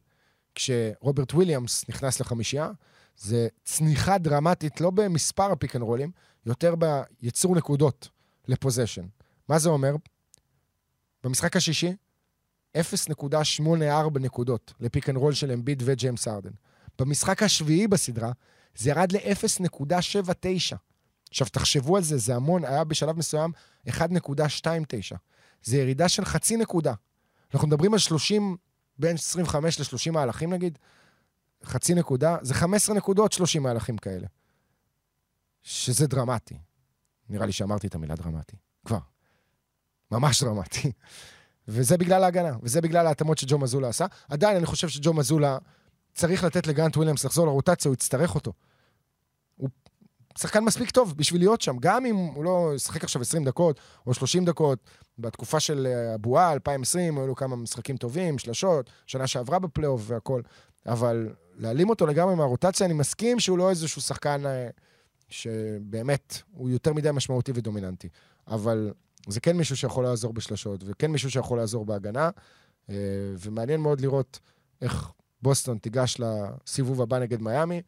כשרוברט 0.56 1.34
וויליאמס 1.34 1.90
נכנס 1.90 2.20
לחמישייה, 2.20 2.72
זה 3.18 3.48
צניחה 3.64 4.18
דרמטית, 4.18 4.82
לא 4.82 4.90
במספר 4.90 5.52
ה 5.52 5.56
pick 5.56 5.76
and 5.76 5.84
roll 5.84 6.00
ים, 6.00 6.12
יותר 6.46 6.74
ביצור 7.22 7.56
נקודות 7.56 8.10
ל 8.48 8.52
possession. 8.52 9.06
מה 9.48 9.60
זה 9.60 9.70
אומר? 9.70 9.96
במשחק 11.24 11.56
השישי, 11.56 11.94
0.84 12.78 14.20
נקודות 14.20 14.74
ל 14.80 14.86
pick 14.86 15.10
and 15.10 15.18
roll 15.18 15.34
של 15.34 15.52
אמביד 15.52 15.84
וג'יימס 15.86 16.28
ארדן. 16.28 16.52
במשחק 17.00 17.44
השביעי 17.44 17.88
בסדרה, 17.88 18.32
זה 18.76 18.90
ירד 18.90 19.12
ל-0.79. 19.12 20.76
עכשיו, 21.30 21.48
תחשבו 21.48 21.98
על 21.98 22.04
זה, 22.04 22.18
זה 22.18 22.36
המון, 22.36 22.66
היה 22.66 22.84
בשלב 22.84 23.18
מסוים 23.18 23.52
1.29. 23.88 23.92
זה 25.64 25.78
ירידה 25.78 26.10
של 26.10 26.26
חצי 26.26 26.58
נקודה. 26.58 26.94
אנחנו 27.54 27.68
מדברים 27.68 27.94
על 27.94 28.00
30, 28.00 28.58
בין 28.98 29.16
25 29.16 29.80
ל-30 29.80 30.12
מהלכים 30.12 30.54
נגיד, 30.54 30.78
חצי 31.64 31.94
נקודה, 31.94 32.38
זה 32.42 32.54
15 32.54 32.96
נקודות 32.96 33.32
30 33.32 33.64
מהלכים 33.64 33.98
כאלה. 33.98 34.28
שזה 35.64 36.08
דרמטי. 36.08 36.58
נראה 37.30 37.46
לי 37.46 37.52
שאמרתי 37.52 37.88
את 37.88 37.96
המילה 37.96 38.16
דרמטי. 38.16 38.56
כבר. 38.86 39.00
ממש 40.12 40.44
דרמטי. 40.44 40.92
וזה 41.68 41.98
בגלל 41.98 42.24
ההגנה, 42.24 42.52
וזה 42.62 42.82
בגלל 42.82 43.08
ההתאמות 43.08 43.38
שג'ו 43.38 43.58
מזולה 43.58 43.88
עשה. 43.90 44.06
עדיין 44.30 44.58
אני 44.58 44.66
חושב 44.66 44.88
שג'ו 44.90 45.14
מזולה 45.14 45.58
צריך 46.20 46.44
לתת 46.44 46.68
לגרנט 46.68 46.98
וויליאמס 46.98 47.26
לחזור 47.26 47.46
לרוטציה, 47.46 47.90
הוא 47.90 47.94
יצטרך 47.94 48.36
אותו. 48.36 48.54
הוא 49.56 49.70
שחקן 50.38 50.64
מספיק 50.64 50.92
טוב 50.92 51.14
בשביל 51.18 51.42
להיות 51.42 51.62
שם, 51.62 51.78
גם 51.80 52.06
אם 52.06 52.16
הוא 52.16 52.44
לא 52.44 52.72
ישחק 52.76 53.04
עכשיו 53.04 53.22
20 53.22 53.44
דקות 53.44 53.80
או 54.08 54.14
30 54.14 54.46
דקות. 54.46 54.80
בתקופה 55.20 55.60
של 55.60 55.88
הבועה, 56.16 56.54
2020, 56.54 57.18
היו 57.18 57.28
לו 57.28 57.36
כמה 57.36 57.56
משחקים 57.56 57.98
טובים, 57.98 58.38
שלשות, 58.38 58.90
שנה 59.08 59.28
שעברה 59.28 59.60
בפלייאוף 59.60 60.02
והכל. 60.06 60.42
אבל 60.86 61.30
להעלים 61.58 61.90
אותו 61.90 62.08
לגמרי 62.08 62.36
מהרוטציה, 62.36 62.86
אני 62.86 62.94
מסכים 62.94 63.40
שהוא 63.40 63.58
לא 63.58 63.70
איזשהו 63.70 64.02
שחקן 64.02 64.46
אה, 64.46 64.70
שבאמת 65.30 66.42
הוא 66.52 66.70
יותר 66.70 66.94
מדי 66.94 67.10
משמעותי 67.14 67.52
ודומיננטי. 67.56 68.10
אבל 68.48 68.94
זה 69.28 69.40
כן 69.40 69.58
מישהו 69.58 69.78
שיכול 69.78 70.04
לעזור 70.04 70.34
בשלשות, 70.34 70.84
וכן 70.86 71.12
מישהו 71.12 71.32
שיכול 71.32 71.58
לעזור 71.58 71.86
בהגנה, 71.86 72.30
אה, 72.90 72.96
ומעניין 73.40 73.82
מאוד 73.82 74.02
לראות 74.02 74.40
איך 74.82 75.12
בוסטון 75.42 75.78
תיגש 75.78 76.18
לסיבוב 76.20 77.02
הבא 77.02 77.20
נגד 77.20 77.42
מיאמי, 77.42 77.82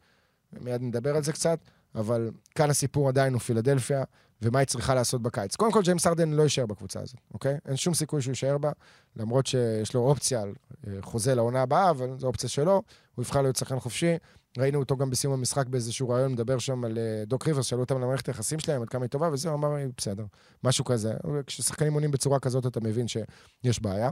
מיד 0.60 0.82
נדבר 0.82 1.16
על 1.16 1.22
זה 1.22 1.32
קצת, 1.32 1.58
אבל 1.94 2.30
כאן 2.54 2.70
הסיפור 2.70 3.08
עדיין 3.08 3.32
הוא 3.32 3.40
פילדלפיה, 3.40 4.04
ומה 4.42 4.58
היא 4.58 4.66
צריכה 4.66 4.94
לעשות 4.94 5.22
בקיץ. 5.22 5.56
קודם 5.56 5.72
כל, 5.72 5.82
ג'יימס 5.82 6.06
ארדן 6.06 6.30
לא 6.30 6.42
יישאר 6.42 6.66
בקבוצה 6.66 7.00
הזאת, 7.00 7.20
אוקיי? 7.34 7.58
אין 7.66 7.76
שום 7.76 7.94
סיכוי 7.94 8.22
שהוא 8.22 8.32
יישאר 8.32 8.58
בה, 8.58 8.70
למרות 9.16 9.46
שיש 9.46 9.94
לו 9.94 10.00
אופציה 10.00 10.42
על 10.42 10.52
אה, 10.86 10.92
חוזה 11.00 11.34
לעונה 11.34 11.62
הבאה, 11.62 11.90
אבל 11.90 12.18
זו 12.18 12.26
אופציה 12.26 12.48
שלו, 12.48 12.82
הוא 13.14 13.22
יבחר 13.22 13.42
להיות 13.42 13.56
שחקן 13.56 13.80
חופשי. 13.80 14.16
ראינו 14.58 14.78
אותו 14.78 14.96
גם 14.96 15.10
בסיום 15.10 15.32
המשחק 15.32 15.66
באיזשהו 15.66 16.08
רעיון, 16.08 16.32
מדבר 16.32 16.58
שם 16.58 16.84
על 16.84 16.98
אה, 16.98 17.24
דוק 17.26 17.46
ריברס, 17.48 17.66
שאלו 17.66 17.80
אותם 17.80 17.96
על 17.96 18.02
מערכת 18.02 18.26
היחסים 18.26 18.58
שלהם, 18.58 18.82
עד 18.82 18.88
כמה 18.88 19.02
היא 19.02 19.10
טובה, 19.10 19.28
וזה, 19.32 19.48
הוא 19.48 19.56
אמר, 19.56 19.76
בסדר, 19.96 20.24
משהו 20.64 20.84
כזה. 20.84 21.14
כששחקנים 21.46 21.94
עונים 21.94 22.10
בצורה 22.10 22.38
כזאת, 22.38 22.66
אתה 22.66 22.80
מבין 22.80 23.06
שיש 23.08 23.82
בעיה. 23.82 24.10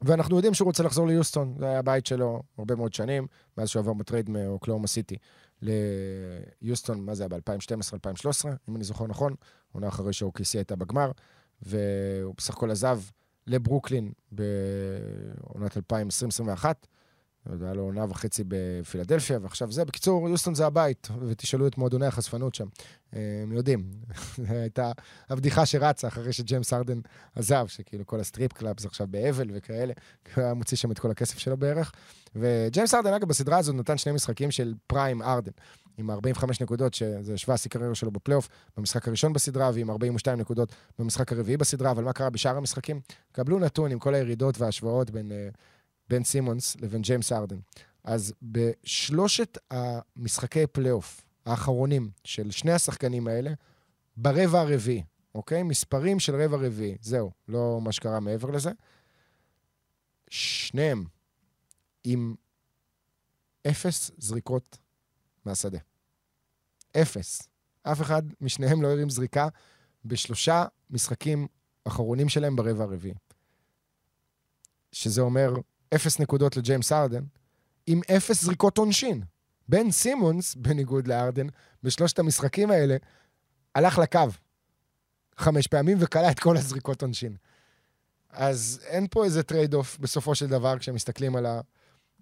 ואנחנו 0.00 0.36
יודעים 0.36 0.54
שהוא 0.54 0.66
רוצה 0.66 0.82
לחזור 0.82 1.06
ליוסטון, 1.06 1.54
זה 1.58 1.66
היה 1.66 1.78
הבית 1.78 2.06
שלו 2.06 2.42
הרבה 2.58 2.74
מאוד 2.74 2.94
שנים, 2.94 3.26
מאז 3.58 3.68
שהוא 3.68 3.80
עבר 3.80 3.92
ב 3.92 3.98
trade 3.98 4.30
מאוקלהומה 4.30 4.86
סיטי 4.86 5.16
ליוסטון, 5.62 7.04
מה 7.04 7.14
זה 7.14 7.22
היה, 7.22 7.28
ב-2012-2013, 7.28 8.48
אם 8.68 8.76
אני 8.76 8.84
זוכר 8.84 9.06
נכון, 9.06 9.34
עונה 9.72 9.88
אחרי 9.88 10.12
שאוקיסי 10.12 10.58
הייתה 10.58 10.76
בגמר, 10.76 11.10
והוא 11.62 12.34
בסך 12.36 12.54
הכל 12.54 12.70
עזב 12.70 13.00
לברוקלין 13.46 14.12
בעונת 14.32 15.76
2021, 15.76 16.86
היה 17.60 17.74
לו 17.74 17.82
עונה 17.82 18.04
וחצי 18.08 18.44
בפילדלפיה, 18.48 19.38
ועכשיו 19.42 19.72
זה. 19.72 19.84
בקיצור, 19.84 20.28
יוסטון 20.28 20.54
זה 20.54 20.66
הבית, 20.66 21.08
ותשאלו 21.20 21.66
את 21.66 21.78
מועדוני 21.78 22.06
החשפנות 22.06 22.54
שם. 22.54 22.66
הם 23.12 23.52
יודעים. 23.52 23.90
זו 24.46 24.52
הייתה 24.54 24.92
הבדיחה 25.28 25.66
שרצה 25.66 26.08
אחרי 26.08 26.32
שג'יימס 26.32 26.72
ארדן 26.72 27.00
עזב, 27.36 27.66
שכאילו 27.66 28.06
כל 28.06 28.20
ה 28.20 28.25
strip 28.25 28.52
clubs 28.52 28.86
עכשיו 28.86 29.06
באבל 29.06 29.50
וכאלה, 29.52 29.92
הוא 30.34 30.44
היה 30.44 30.54
מוציא 30.54 30.76
שם 30.76 30.90
את 30.90 30.98
כל 30.98 31.10
הכסף 31.10 31.38
שלו 31.38 31.56
בערך. 31.56 31.92
וג'יימס 32.36 32.94
ארדן, 32.94 33.12
אגב, 33.12 33.28
בסדרה 33.28 33.58
הזאת 33.58 33.74
נתן 33.74 33.98
שני 33.98 34.12
משחקים 34.12 34.50
של 34.50 34.74
prime 34.86 35.22
ארדן. 35.22 35.52
עם 35.98 36.10
45 36.10 36.60
נקודות, 36.60 36.94
שזה 36.94 37.38
שווה 37.38 37.54
השיא 37.54 37.70
שלו 37.94 38.10
בפלייאוף, 38.10 38.48
במשחק 38.76 39.08
הראשון 39.08 39.32
בסדרה, 39.32 39.70
ועם 39.74 39.90
42 39.90 40.40
נקודות 40.40 40.74
במשחק 40.98 41.32
הרביעי 41.32 41.56
בסדרה, 41.56 41.90
אבל 41.90 42.04
מה 42.04 42.12
קרה 42.12 42.30
בשאר 42.30 42.56
המשחקים? 42.56 43.00
קבלו 43.32 43.58
נתון 43.58 43.92
עם 43.92 43.98
כל 43.98 44.14
הירידות 44.14 44.60
וההשוואות 44.60 45.10
בין 45.10 45.30
uh, 45.30 45.56
בן 46.08 46.24
סימונס 46.24 46.76
לבין 46.76 47.02
ג'יימס 47.02 47.32
ארדן. 47.32 47.58
אז 48.04 48.34
בשלושת 48.42 49.58
המשחקי 49.70 50.66
פלייאוף 50.66 51.24
האחרונים 51.46 52.10
של 52.24 52.50
שני 52.50 52.72
השחקנים 52.72 53.28
האלה, 53.28 53.50
ברבע 54.16 54.60
הרביעי, 54.60 55.02
אוקיי? 55.34 55.62
מספרים 55.62 56.20
של 56.20 56.42
רבע 56.42 56.56
רביעי, 56.56 56.96
זהו, 57.00 57.30
לא 57.48 57.80
מה 57.82 57.92
שקרה 57.92 58.20
מעבר 58.20 58.50
לזה. 58.50 58.70
שניהם 60.30 61.04
עם 62.04 62.34
אפס 63.66 64.10
זריקות 64.18 64.78
מהשדה. 65.44 65.78
אפס. 66.96 67.48
אף 67.82 68.00
אחד 68.00 68.22
משניהם 68.40 68.82
לא 68.82 68.88
הרים 68.88 69.10
זריקה 69.10 69.48
בשלושה 70.04 70.64
משחקים 70.90 71.46
אחרונים 71.84 72.28
שלהם 72.28 72.56
ברבע 72.56 72.84
הרביעי. 72.84 73.14
שזה 74.92 75.20
אומר 75.20 75.54
אפס 75.94 76.20
נקודות 76.20 76.56
לג'יימס 76.56 76.92
ארדן, 76.92 77.22
עם 77.86 78.00
אפס 78.16 78.44
זריקות 78.44 78.78
עונשין. 78.78 79.22
בן 79.68 79.90
סימונס, 79.90 80.54
בניגוד 80.54 81.08
לארדן, 81.08 81.46
בשלושת 81.82 82.18
המשחקים 82.18 82.70
האלה, 82.70 82.96
הלך 83.74 83.98
לקו 83.98 84.20
חמש 85.36 85.66
פעמים 85.66 85.98
וקלע 86.00 86.30
את 86.30 86.40
כל 86.40 86.56
הזריקות 86.56 87.02
עונשין. 87.02 87.36
אז 88.30 88.80
אין 88.86 89.06
פה 89.10 89.24
איזה 89.24 89.42
trade 89.42 89.74
off 89.74 89.98
בסופו 89.98 90.34
של 90.34 90.46
דבר 90.46 90.78
כשמסתכלים 90.78 91.36
על 91.36 91.46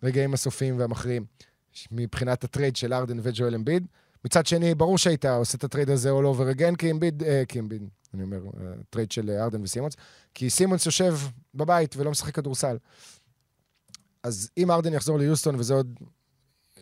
הרגעים 0.03 0.35
הסופיים 0.35 0.79
והמכריעים 0.79 1.25
מבחינת 1.93 2.45
ה 2.45 2.50
trade 2.50 2.77
של 2.77 2.93
ארדן 2.93 3.19
וג'ואל 3.23 3.55
אמביד. 3.55 3.87
מצד 4.25 4.47
שני, 4.47 4.75
ברור 4.75 4.99
שהיית 4.99 5.25
עושה 5.25 5.59
את 5.59 5.65
ה 5.65 5.69
trade 5.69 5.91
הזה 5.91 6.11
all 6.11 6.37
over 6.37 6.59
again, 6.59 6.77
כי 6.77 6.91
אמביד, 6.91 7.23
אה, 7.23 7.43
כי 7.49 7.59
אמביד, 7.59 7.83
אני 8.15 8.23
אומר, 8.23 8.41
trade 8.91 9.13
של 9.13 9.31
ארדן 9.31 9.63
וסימונס, 9.63 9.95
כי 10.35 10.51
סימונס 10.51 10.87
יושב 10.87 11.17
בבית 11.55 11.97
ולא 11.97 12.11
משחק 12.11 12.35
כדורסל. 12.35 12.77
אז 14.27 14.51
אם 14.57 14.71
ארדן 14.71 14.95
יחזור 14.95 15.19
ליוסטון, 15.19 15.55
וזה 15.55 15.75
עוד, 15.75 15.99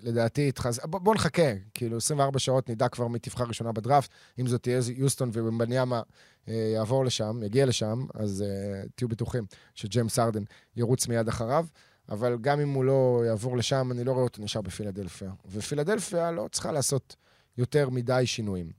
לדעתי, 0.03 0.49
התחז... 0.49 0.81
בוא, 0.85 1.01
בוא 1.01 1.15
נחכה, 1.15 1.53
כאילו, 1.75 1.97
24 1.97 2.39
שעות 2.39 2.71
נדע 2.71 2.89
כבר 2.89 3.09
מי 3.09 3.19
תבחר 3.19 3.45
ראשונה 3.45 3.73
בדראפט. 3.73 4.11
אם 4.39 4.47
זאת 4.47 4.63
תהיה 4.63 4.81
יוסטון 4.97 5.31
ובניאמה 5.33 6.03
אה, 6.49 6.55
יעבור 6.75 7.05
לשם, 7.05 7.41
יגיע 7.43 7.67
לשם, 7.67 8.07
אז 8.15 8.43
אה, 8.43 8.83
תהיו 8.95 9.09
בטוחים 9.09 9.45
שג'יימס 9.75 10.19
ארדן 10.19 10.43
ירוץ 10.77 11.07
מיד 11.07 11.29
אחריו. 11.29 11.67
אבל 12.09 12.39
גם 12.41 12.61
אם 12.61 12.73
הוא 12.73 12.85
לא 12.85 13.23
יעבור 13.27 13.57
לשם, 13.57 13.89
אני 13.93 14.05
לא 14.05 14.13
רואה 14.13 14.25
אותו 14.25 14.43
נשאר 14.43 14.61
בפילדלפיה. 14.61 15.33
ופילדלפיה 15.47 16.31
לא 16.31 16.49
צריכה 16.53 16.73
לעשות 16.73 17.17
יותר 17.59 17.91
מדי 17.91 18.23
שינויים. 18.27 18.71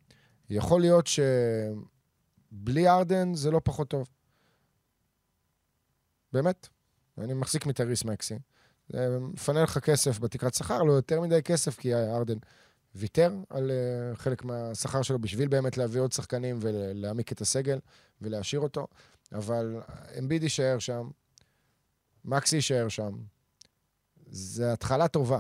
יכול 0.50 0.82
להיות 0.82 1.08
שבלי 1.08 2.88
ארדן 2.88 3.34
זה 3.34 3.52
לא 3.52 3.62
פחות 3.64 3.88
טוב. 3.88 4.08
באמת. 6.34 6.68
אני 7.18 7.34
מחזיק 7.34 7.66
מטריס 7.66 8.06
מקסי. 8.06 8.36
מפנה 9.20 9.64
לך 9.64 9.78
כסף 9.78 10.20
בתקרת 10.20 10.54
שכר, 10.54 10.84
לא 10.84 10.94
יותר 10.94 11.22
מדי 11.22 11.42
כסף, 11.44 11.78
כי 11.78 11.96
ארדן 11.96 12.38
ויתר 12.96 13.34
על 13.50 13.72
uh, 13.72 14.16
חלק 14.18 14.44
מהשכר 14.44 15.02
שלו 15.02 15.20
בשביל 15.20 15.48
באמת 15.48 15.78
להביא 15.78 16.02
עוד 16.02 16.12
שחקנים 16.12 16.58
ולהעמיק 16.62 17.32
את 17.32 17.42
הסגל 17.42 17.80
ולהשאיר 18.22 18.62
אותו, 18.62 18.88
אבל 19.34 19.82
אמביד 20.20 20.44
יישאר 20.44 20.80
שם, 20.80 21.10
מקסי 22.26 22.56
יישאר 22.56 22.88
שם. 22.88 23.12
זה 24.30 24.74
התחלה 24.74 25.08
טובה. 25.08 25.40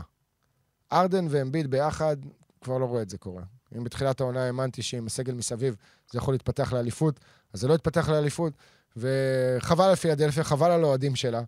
ארדן 0.91 1.27
ואמביד 1.29 1.71
ביחד, 1.71 2.17
כבר 2.62 2.77
לא 2.77 2.86
רואה 2.86 3.01
את 3.01 3.10
זה 3.10 3.17
קורה. 3.17 3.43
אם 3.77 3.84
בתחילת 3.84 4.21
העונה 4.21 4.45
האמנתי 4.45 4.81
שעם 4.81 5.05
הסגל 5.05 5.34
מסביב 5.34 5.75
זה 6.12 6.17
יכול 6.17 6.34
להתפתח 6.34 6.73
לאליפות, 6.73 7.19
אז 7.53 7.60
זה 7.60 7.67
לא 7.67 7.75
התפתח 7.75 8.10
לאליפות, 8.10 8.53
וחבל 8.97 9.84
על 9.84 9.95
פילדלפיה, 9.95 10.43
חבל 10.43 10.71
על 10.71 10.84
האוהדים 10.84 11.15
שלה, 11.15 11.41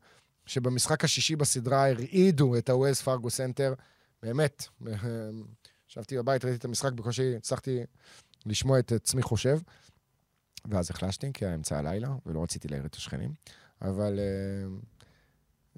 שבמשחק 0.47 1.03
השישי 1.03 1.35
בסדרה 1.35 1.89
הרעידו 1.89 2.57
את 2.57 2.69
הווייז 2.69 3.01
פארגו 3.01 3.29
סנטר. 3.29 3.73
באמת, 4.23 4.67
ישבתי 5.89 6.17
בבית, 6.17 6.45
ראיתי 6.45 6.59
את 6.59 6.65
המשחק, 6.65 6.91
בקושי 6.91 7.35
הצלחתי 7.35 7.79
לשמוע 8.45 8.79
את 8.79 8.91
עצמי 8.91 9.21
חושב, 9.21 9.59
ואז 10.65 10.91
החלשתי, 10.91 11.33
כי 11.33 11.45
היה 11.45 11.55
אמצע 11.55 11.77
הלילה, 11.77 12.09
ולא 12.25 12.43
רציתי 12.43 12.67
להעיר 12.67 12.85
את 12.85 12.95
השכנים. 12.95 13.33
אבל 13.81 14.19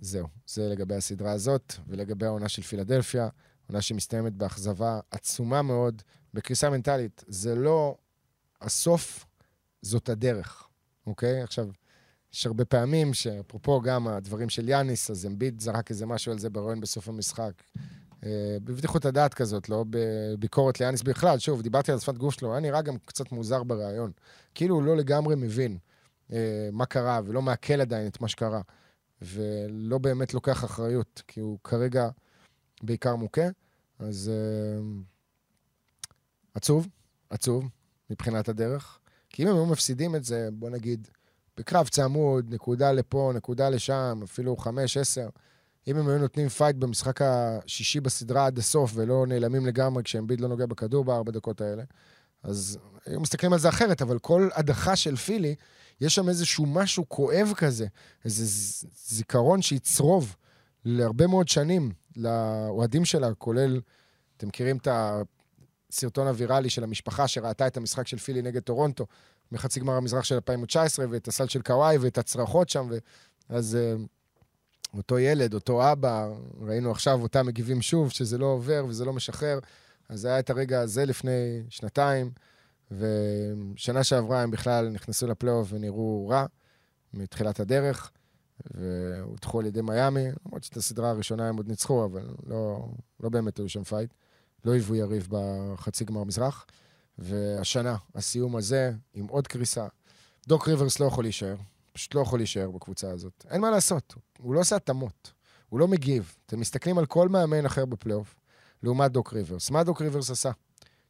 זהו, 0.01 0.27
זה 0.47 0.69
לגבי 0.69 0.95
הסדרה 0.95 1.31
הזאת, 1.31 1.73
ולגבי 1.87 2.25
העונה 2.25 2.49
של 2.49 2.61
פילדלפיה, 2.61 3.29
עונה 3.67 3.81
שמסתיימת 3.81 4.33
באכזבה 4.33 4.99
עצומה 5.11 5.61
מאוד, 5.61 6.01
בקריסה 6.33 6.69
מנטלית. 6.69 7.23
זה 7.27 7.55
לא 7.55 7.97
הסוף, 8.61 9.25
זאת 9.81 10.09
הדרך, 10.09 10.67
אוקיי? 11.07 11.41
עכשיו, 11.41 11.67
יש 12.33 12.45
הרבה 12.45 12.65
פעמים 12.65 13.13
שאפרופו 13.13 13.81
גם 13.81 14.07
הדברים 14.07 14.49
של 14.49 14.69
יאניס, 14.69 15.11
אז 15.11 15.25
אמביט 15.25 15.59
זרק 15.59 15.89
איזה 15.89 16.05
משהו 16.05 16.31
על 16.31 16.39
זה 16.39 16.49
ברעיון 16.49 16.81
בסוף 16.81 17.09
המשחק. 17.09 17.51
אה, 18.25 18.57
בבדיחות 18.63 19.05
הדעת 19.05 19.33
כזאת, 19.33 19.69
לא 19.69 19.85
בביקורת 19.89 20.79
ליאניס 20.79 21.01
בכלל. 21.01 21.39
שוב, 21.39 21.61
דיברתי 21.61 21.91
על 21.91 21.99
שפת 21.99 22.17
גוף 22.17 22.33
שלו, 22.33 22.51
היה 22.51 22.59
נראה 22.59 22.81
גם 22.81 22.97
קצת 23.05 23.31
מוזר 23.31 23.63
בריאיון. 23.63 24.11
כאילו 24.55 24.75
הוא 24.75 24.83
לא 24.83 24.97
לגמרי 24.97 25.35
מבין 25.35 25.77
אה, 26.33 26.69
מה 26.71 26.85
קרה, 26.85 27.21
ולא 27.25 27.41
מעכל 27.41 27.81
עדיין 27.81 28.07
את 28.07 28.21
מה 28.21 28.27
שקרה. 28.27 28.61
ולא 29.21 29.97
באמת 29.97 30.33
לוקח 30.33 30.63
אחריות, 30.65 31.21
כי 31.27 31.39
הוא 31.39 31.57
כרגע 31.63 32.09
בעיקר 32.83 33.15
מוכה. 33.15 33.47
אז 33.99 34.31
אה, 34.33 34.81
עצוב, 36.53 36.87
עצוב, 37.29 37.69
מבחינת 38.09 38.49
הדרך. 38.49 38.99
כי 39.29 39.43
אם 39.43 39.47
הם 39.47 39.55
היו 39.55 39.65
מפסידים 39.65 40.15
את 40.15 40.23
זה, 40.23 40.49
בוא 40.53 40.69
נגיד, 40.69 41.07
בקרב 41.57 41.87
צמוד, 41.87 42.53
נקודה 42.53 42.91
לפה, 42.91 43.31
נקודה 43.35 43.69
לשם, 43.69 44.19
אפילו 44.23 44.57
חמש, 44.57 44.97
עשר, 44.97 45.29
אם 45.87 45.97
הם 45.97 46.07
היו 46.07 46.17
נותנים 46.17 46.49
fight 46.49 46.75
במשחק 46.75 47.21
השישי 47.21 47.99
בסדרה 47.99 48.45
עד 48.45 48.57
הסוף 48.57 48.91
ולא 48.95 49.25
נעלמים 49.27 49.65
לגמרי 49.65 50.03
כשאמביד 50.03 50.41
לא 50.41 50.47
נוגע 50.47 50.65
בכדור 50.65 51.05
בארבע 51.05 51.31
דקות 51.31 51.61
האלה, 51.61 51.83
אז 52.43 52.79
היו 53.05 53.19
מסתכלים 53.19 53.53
על 53.53 53.59
זה 53.59 53.69
אחרת, 53.69 54.01
אבל 54.01 54.19
כל 54.19 54.49
הדחה 54.53 54.95
של 54.95 55.15
פילי, 55.15 55.55
יש 56.01 56.15
שם 56.15 56.29
איזשהו 56.29 56.65
משהו 56.65 57.09
כואב 57.09 57.53
כזה, 57.55 57.87
איזה 58.25 58.43
זיכרון 59.07 59.61
שיצרוב 59.61 60.35
להרבה 60.85 61.27
מאוד 61.27 61.47
שנים 61.47 61.91
לאוהדים 62.15 63.05
שלה, 63.05 63.33
כולל, 63.33 63.81
אתם 64.37 64.47
מכירים 64.47 64.77
את 64.77 64.87
הסרטון 65.91 66.27
הוויראלי 66.27 66.69
של 66.69 66.83
המשפחה 66.83 67.27
שראתה 67.27 67.67
את 67.67 67.77
המשחק 67.77 68.07
של 68.07 68.17
פילי 68.17 68.41
נגד 68.41 68.61
טורונטו, 68.61 69.05
מחצי 69.51 69.79
גמר 69.79 69.93
המזרח 69.93 70.23
של 70.23 70.35
2019, 70.35 71.05
ואת 71.09 71.27
הסל 71.27 71.47
של 71.47 71.61
קוואי 71.61 71.97
ואת 71.97 72.17
הצרחות 72.17 72.69
שם, 72.69 72.87
ו... 72.89 72.97
אז 73.49 73.77
uh, 73.77 74.97
אותו 74.97 75.19
ילד, 75.19 75.53
אותו 75.53 75.91
אבא, 75.91 76.29
ראינו 76.61 76.91
עכשיו 76.91 77.21
אותם 77.21 77.45
מגיבים 77.45 77.81
שוב, 77.81 78.09
שזה 78.09 78.37
לא 78.37 78.45
עובר 78.45 78.85
וזה 78.87 79.05
לא 79.05 79.13
משחרר. 79.13 79.59
אז 80.09 80.25
היה 80.25 80.39
את 80.39 80.49
הרגע 80.49 80.81
הזה 80.81 81.05
לפני 81.05 81.63
שנתיים, 81.69 82.31
ושנה 82.91 84.03
שעברה 84.03 84.41
הם 84.41 84.51
בכלל 84.51 84.89
נכנסו 84.89 85.27
לפלייאוף 85.27 85.67
ונראו 85.71 86.27
רע 86.27 86.45
מתחילת 87.13 87.59
הדרך, 87.59 88.11
והודחו 88.73 89.59
על 89.59 89.65
ידי 89.65 89.81
מיאמי, 89.81 90.25
למרות 90.45 90.63
שאת 90.63 90.77
הסדרה 90.77 91.09
הראשונה 91.09 91.49
הם 91.49 91.57
עוד 91.57 91.67
ניצחו, 91.67 92.05
אבל 92.05 92.27
לא, 92.45 92.87
לא 93.19 93.29
באמת 93.29 93.57
היו 93.57 93.69
שם 93.69 93.83
fight. 93.83 94.13
לא 94.65 94.71
היוו 94.71 94.95
יריב 94.95 95.27
בחצי 95.29 96.05
גמר 96.05 96.23
מזרח. 96.23 96.65
והשנה, 97.21 97.95
הסיום 98.15 98.55
הזה, 98.55 98.91
עם 99.13 99.27
עוד 99.27 99.47
קריסה. 99.47 99.87
דוק 100.47 100.67
ריברס 100.67 100.99
לא 100.99 101.05
יכול 101.05 101.23
להישאר, 101.23 101.55
פשוט 101.93 102.15
לא 102.15 102.21
יכול 102.21 102.39
להישאר 102.39 102.71
בקבוצה 102.71 103.11
הזאת. 103.11 103.45
אין 103.49 103.61
מה 103.61 103.71
לעשות, 103.71 104.15
הוא 104.39 104.53
לא 104.53 104.59
עושה 104.59 104.75
התאמות, 104.75 105.31
הוא 105.69 105.79
לא 105.79 105.87
מגיב. 105.87 106.35
אתם 106.45 106.59
מסתכלים 106.59 106.97
על 106.97 107.05
כל 107.05 107.29
מאמן 107.29 107.65
אחר 107.65 107.85
בפלייאוף, 107.85 108.35
לעומת 108.83 109.11
דוק 109.11 109.33
ריברס. 109.33 109.69
מה 109.69 109.83
דוק 109.83 110.01
ריברס 110.01 110.29
עשה? 110.29 110.51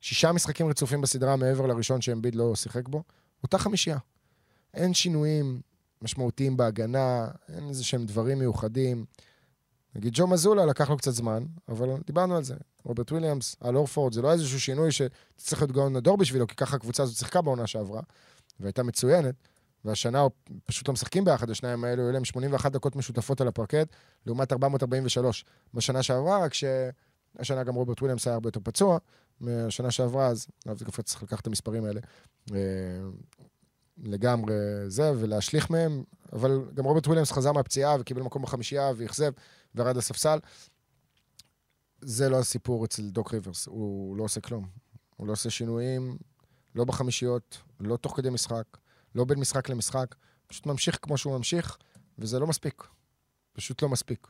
שישה 0.02 0.32
משחקים 0.32 0.68
רצופים 0.68 1.02
בסדרה 1.02 1.36
מעבר 1.36 1.66
לראשון 1.68 2.02
שאמביד 2.02 2.36
לא 2.36 2.56
שיחק 2.56 2.88
בו, 2.88 3.04
אותה 3.44 3.58
חמישייה. 3.58 3.98
אין 4.74 4.94
שינויים 4.94 5.62
משמעותיים 6.02 6.58
בהגנה, 6.58 7.28
אין 7.50 7.70
איזה 7.70 7.84
שהם 7.84 8.06
דברים 8.06 8.40
מיוחדים. 8.40 9.06
נגיד 9.96 10.14
ג'ו 10.16 10.28
מזולה 10.28 10.66
לקח 10.66 10.90
לו 10.90 10.98
קצת 10.98 11.12
זמן, 11.12 11.46
אבל 11.68 11.90
דיברנו 12.06 12.36
על 12.36 12.44
זה. 12.44 12.56
רוברט 12.90 13.12
וויליאמס, 13.12 13.56
אל 13.60 13.76
הורפורד, 13.76 14.14
זה 14.14 14.22
לא 14.22 14.32
איזשהו 14.32 14.60
שינוי 14.60 14.90
שצריך 14.92 15.62
להיות 15.62 15.72
גאון 15.72 15.96
הדור 15.96 16.18
בשבילו, 16.18 16.48
כי 16.48 16.56
ככה 16.56 16.76
הקבוצה 16.76 17.04
הזאת 17.04 17.16
שיחקה 17.16 17.42
בעונה 17.42 17.68
שעברה, 17.68 18.02
והייתה 18.60 18.84
מצוינת, 18.84 19.36
והשנה 19.86 20.28
פשוט 20.66 20.88
לא 20.88 20.94
משחקים 20.94 21.26
ביחד, 21.26 21.50
השניים 21.50 21.84
האלו, 21.84 22.04
היו 22.04 22.12
להם 22.12 22.26
81 22.26 22.72
דקות 22.72 22.96
משותפות 22.96 23.42
על 23.42 23.48
הפרקט, 23.48 23.88
לעומת 24.26 24.52
443 24.52 25.46
בשנה 25.74 26.04
שעברה, 26.04 26.44
רק 26.44 26.54
שהשנה 26.54 27.64
גם 27.64 27.76
רוברט 27.76 28.00
וויליאמס 28.00 28.28
היה 28.28 28.34
הרבה 28.34 28.48
יותר 28.48 28.60
פצוע 28.64 28.98
מהשנה 29.40 29.92
שעברה, 29.92 30.28
אז 30.28 30.48
לאו 30.68 30.78
דווקא 30.78 31.02
צריך 31.02 31.24
לקחת 31.24 31.42
את 31.42 31.48
המספרים 31.48 31.86
האלה 31.86 32.00
אה, 32.54 32.58
לגמרי 34.04 34.56
זה, 34.88 35.12
ולהשליך 35.20 35.70
מהם, 35.70 36.04
אבל 36.34 36.62
גם 36.74 36.86
רוברט 36.86 37.06
וויליאמס 37.06 37.32
חזר 37.32 37.52
מהפציעה 37.52 37.96
וקיבל 38.00 38.22
מקום 38.22 38.42
בחמישייה 38.42 38.92
ואכזב 38.98 39.32
וירד 39.76 39.98
לספסל. 39.98 40.40
זה 42.02 42.30
לא 42.30 42.40
הסיפור 42.40 42.86
אצל 42.86 43.10
דוק 43.10 43.34
ריברס, 43.34 43.68
הוא 43.68 44.18
לא 44.18 44.24
עושה 44.24 44.42
כלום. 44.42 44.68
הוא 45.18 45.28
לא 45.28 45.32
עושה 45.32 45.50
שינויים, 45.50 46.18
לא 46.76 46.86
בחמישיות, 46.86 47.58
לא 47.80 47.98
תוך 47.98 48.18
כדי 48.18 48.30
משחק, 48.30 48.66
לא 49.16 49.26
בין 49.26 49.40
משחק 49.40 49.70
למשחק, 49.70 50.16
פשוט 50.48 50.66
ממשיך 50.66 51.00
כמו 51.02 51.18
שהוא 51.18 51.38
ממשיך, 51.38 51.78
וזה 52.18 52.40
לא 52.40 52.48
מספיק. 52.48 52.84
פשוט 53.54 53.82
לא 53.82 53.90
מספיק. 53.90 54.28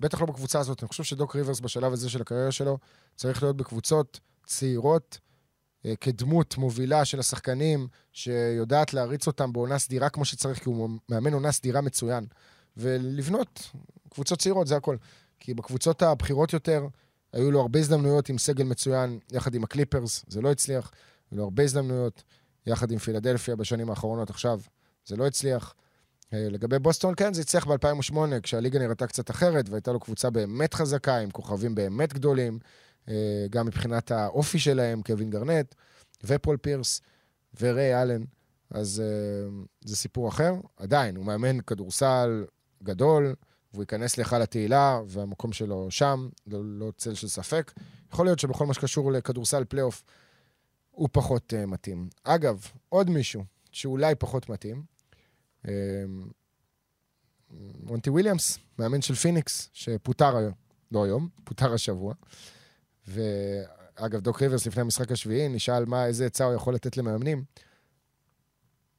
בטח 0.00 0.20
לא 0.20 0.26
בקבוצה 0.26 0.60
הזאת. 0.60 0.82
אני 0.82 0.88
חושב 0.88 1.04
שדוק 1.04 1.36
ריברס 1.36 1.60
בשלב 1.60 1.92
הזה 1.92 2.10
של 2.10 2.20
הקריירה 2.22 2.52
שלו 2.52 2.78
צריך 3.16 3.42
להיות 3.42 3.56
בקבוצות 3.56 4.20
צעירות, 4.46 5.18
אה, 5.86 5.96
כדמות 5.96 6.56
מובילה 6.56 7.04
של 7.04 7.20
השחקנים, 7.20 7.88
שיודעת 8.12 8.94
להריץ 8.94 9.26
אותם 9.26 9.52
בעונה 9.52 9.78
סדירה 9.78 10.08
כמו 10.08 10.24
שצריך, 10.24 10.58
כי 10.58 10.68
הוא 10.68 10.90
מאמן 11.08 11.32
עונה 11.32 11.52
סדירה 11.52 11.80
מצוין. 11.80 12.26
ולבנות 12.76 13.70
קבוצות 14.08 14.38
צעירות, 14.38 14.66
זה 14.66 14.76
הכל. 14.76 14.96
כי 15.40 15.54
בקבוצות 15.54 16.02
הבכירות 16.02 16.52
יותר, 16.52 16.86
היו 17.32 17.50
לו 17.50 17.60
הרבה 17.60 17.78
הזדמנויות 17.78 18.28
עם 18.28 18.38
סגל 18.38 18.64
מצוין, 18.64 19.18
יחד 19.32 19.54
עם 19.54 19.64
הקליפרס, 19.64 20.24
זה 20.28 20.40
לא 20.40 20.52
הצליח. 20.52 20.90
היו 21.30 21.38
לו 21.38 21.44
הרבה 21.44 21.62
הזדמנויות, 21.62 22.22
יחד 22.66 22.90
עם 22.90 22.98
פילדלפיה 22.98 23.56
בשנים 23.56 23.90
האחרונות 23.90 24.30
עכשיו, 24.30 24.60
זה 25.06 25.16
לא 25.16 25.26
הצליח. 25.26 25.74
אה, 26.32 26.48
לגבי 26.50 26.78
בוסטון, 26.78 27.14
כן, 27.16 27.34
זה 27.34 27.40
הצליח 27.40 27.66
ב-2008, 27.66 28.16
כשהליגה 28.42 28.78
נראתה 28.78 29.06
קצת 29.06 29.30
אחרת, 29.30 29.68
והייתה 29.68 29.92
לו 29.92 30.00
קבוצה 30.00 30.30
באמת 30.30 30.74
חזקה, 30.74 31.16
עם 31.18 31.30
כוכבים 31.30 31.74
באמת 31.74 32.12
גדולים, 32.12 32.58
אה, 33.08 33.46
גם 33.50 33.66
מבחינת 33.66 34.10
האופי 34.10 34.58
שלהם, 34.58 35.02
קווין 35.02 35.30
גארנט, 35.30 35.74
ופול 36.24 36.56
פירס, 36.56 37.00
וריי 37.60 38.02
אלן. 38.02 38.24
אז 38.70 39.02
אה, 39.04 39.48
זה 39.84 39.96
סיפור 39.96 40.28
אחר. 40.28 40.54
עדיין, 40.76 41.16
הוא 41.16 41.24
מאמן 41.24 41.60
כדורסל 41.60 42.44
גדול, 42.82 43.34
והוא 43.72 43.82
ייכנס 43.82 44.16
להיכל 44.16 44.42
התהילה, 44.42 45.00
והמקום 45.06 45.52
שלו 45.52 45.90
שם, 45.90 46.28
ללא 46.46 46.92
צל 46.96 47.14
של 47.14 47.28
ספק. 47.28 47.72
יכול 48.12 48.26
להיות 48.26 48.38
שבכל 48.38 48.66
מה 48.66 48.74
שקשור 48.74 49.12
לכדורסל 49.12 49.64
פלייאוף, 49.64 50.02
הוא 50.90 51.08
פחות 51.12 51.52
אה, 51.52 51.66
מתאים. 51.66 52.08
אגב, 52.24 52.66
עוד 52.88 53.10
מישהו 53.10 53.44
שאולי 53.72 54.14
פחות 54.14 54.48
מתאים, 54.48 54.82
אה, 55.66 55.68
מונטי 57.82 58.10
וויליאמס, 58.10 58.58
מאמן 58.78 59.02
של 59.02 59.14
פיניקס, 59.14 59.70
שפוטר 59.72 60.36
היום, 60.36 60.52
לא 60.92 61.04
היום, 61.04 61.28
פוטר 61.44 61.74
השבוע. 61.74 62.14
ואגב, 63.08 64.20
דוק 64.20 64.42
ריברס 64.42 64.66
לפני 64.66 64.82
המשחק 64.82 65.12
השביעי 65.12 65.48
נשאל 65.48 65.84
מה, 65.84 66.06
איזה 66.06 66.26
עצה 66.26 66.44
הוא 66.44 66.54
יכול 66.54 66.74
לתת 66.74 66.96
למאמנים 66.96 67.44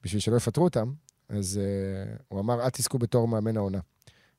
בשביל 0.02 0.20
שלא 0.20 0.36
יפטרו 0.36 0.64
אותם, 0.64 0.92
אז 1.28 1.60
אה, 1.60 2.22
הוא 2.28 2.40
אמר, 2.40 2.64
אל 2.64 2.70
תזכו 2.70 2.98
בתור 2.98 3.28
מאמן 3.28 3.56
העונה. 3.56 3.80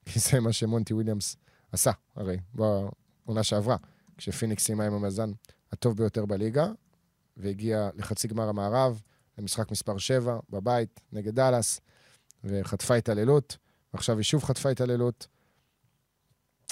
כי 0.06 0.20
זה 0.20 0.40
מה 0.40 0.54
שמונטי 0.54 0.94
וויליאמס 0.94 1.36
עשה, 1.72 1.92
הרי, 2.16 2.38
בעונה 2.54 3.44
שעברה, 3.44 3.78
כשפיניקס 4.18 4.64
סיימה 4.64 4.86
עם 4.86 4.94
המאזן 4.94 5.32
הטוב 5.72 5.98
ביותר 5.98 6.26
בליגה, 6.26 6.68
והגיע 7.38 7.90
לחצי 7.96 8.28
גמר 8.28 8.50
המערב, 8.50 9.02
למשחק 9.38 9.72
מספר 9.72 9.98
7, 9.98 10.40
בבית, 10.50 11.00
נגד 11.12 11.36
דאלאס, 11.36 11.82
וחטפה 12.44 12.96
התעללות, 12.96 13.58
ועכשיו 13.94 14.18
היא 14.18 14.24
שוב 14.24 14.44
חטפה 14.44 14.70
התעללות. 14.70 15.28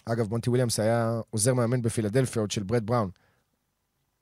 אגב, 0.05 0.29
מונטי 0.29 0.49
וויליאמס 0.49 0.79
היה 0.79 1.21
עוזר 1.29 1.53
מאמן 1.53 1.81
בפילדלפיה 1.81 2.41
עוד 2.41 2.51
של 2.51 2.63
ברד 2.63 2.85
בראון, 2.85 3.09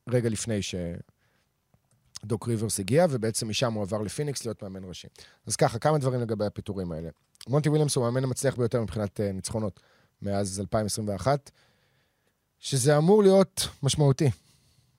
רגע 0.10 0.30
לפני 0.30 0.60
שדוק 0.62 2.48
ריברס 2.48 2.80
הגיע, 2.80 3.06
ובעצם 3.10 3.50
משם 3.50 3.74
הוא 3.74 3.84
עבר 3.84 4.02
לפיניקס 4.02 4.46
להיות 4.46 4.64
מאמן 4.64 4.84
ראשי. 4.84 5.08
אז 5.46 5.56
ככה, 5.56 5.80
כמה 5.80 5.98
דברים 5.98 6.22
לגבי 6.22 6.46
הפיטורים 6.46 6.92
האלה. 6.92 7.10
מונטי 7.48 7.70
וויליאמס 7.70 7.96
הוא 7.96 8.08
המאמן 8.08 8.24
המצליח 8.24 8.56
ביותר 8.56 8.82
מבחינת 8.82 9.20
uh, 9.20 9.34
ניצחונות 9.34 9.80
מאז 10.22 10.60
2021, 10.60 11.52
שזה 12.60 12.98
אמור 12.98 13.24
להיות 13.24 13.68
משמעותי. 13.84 14.30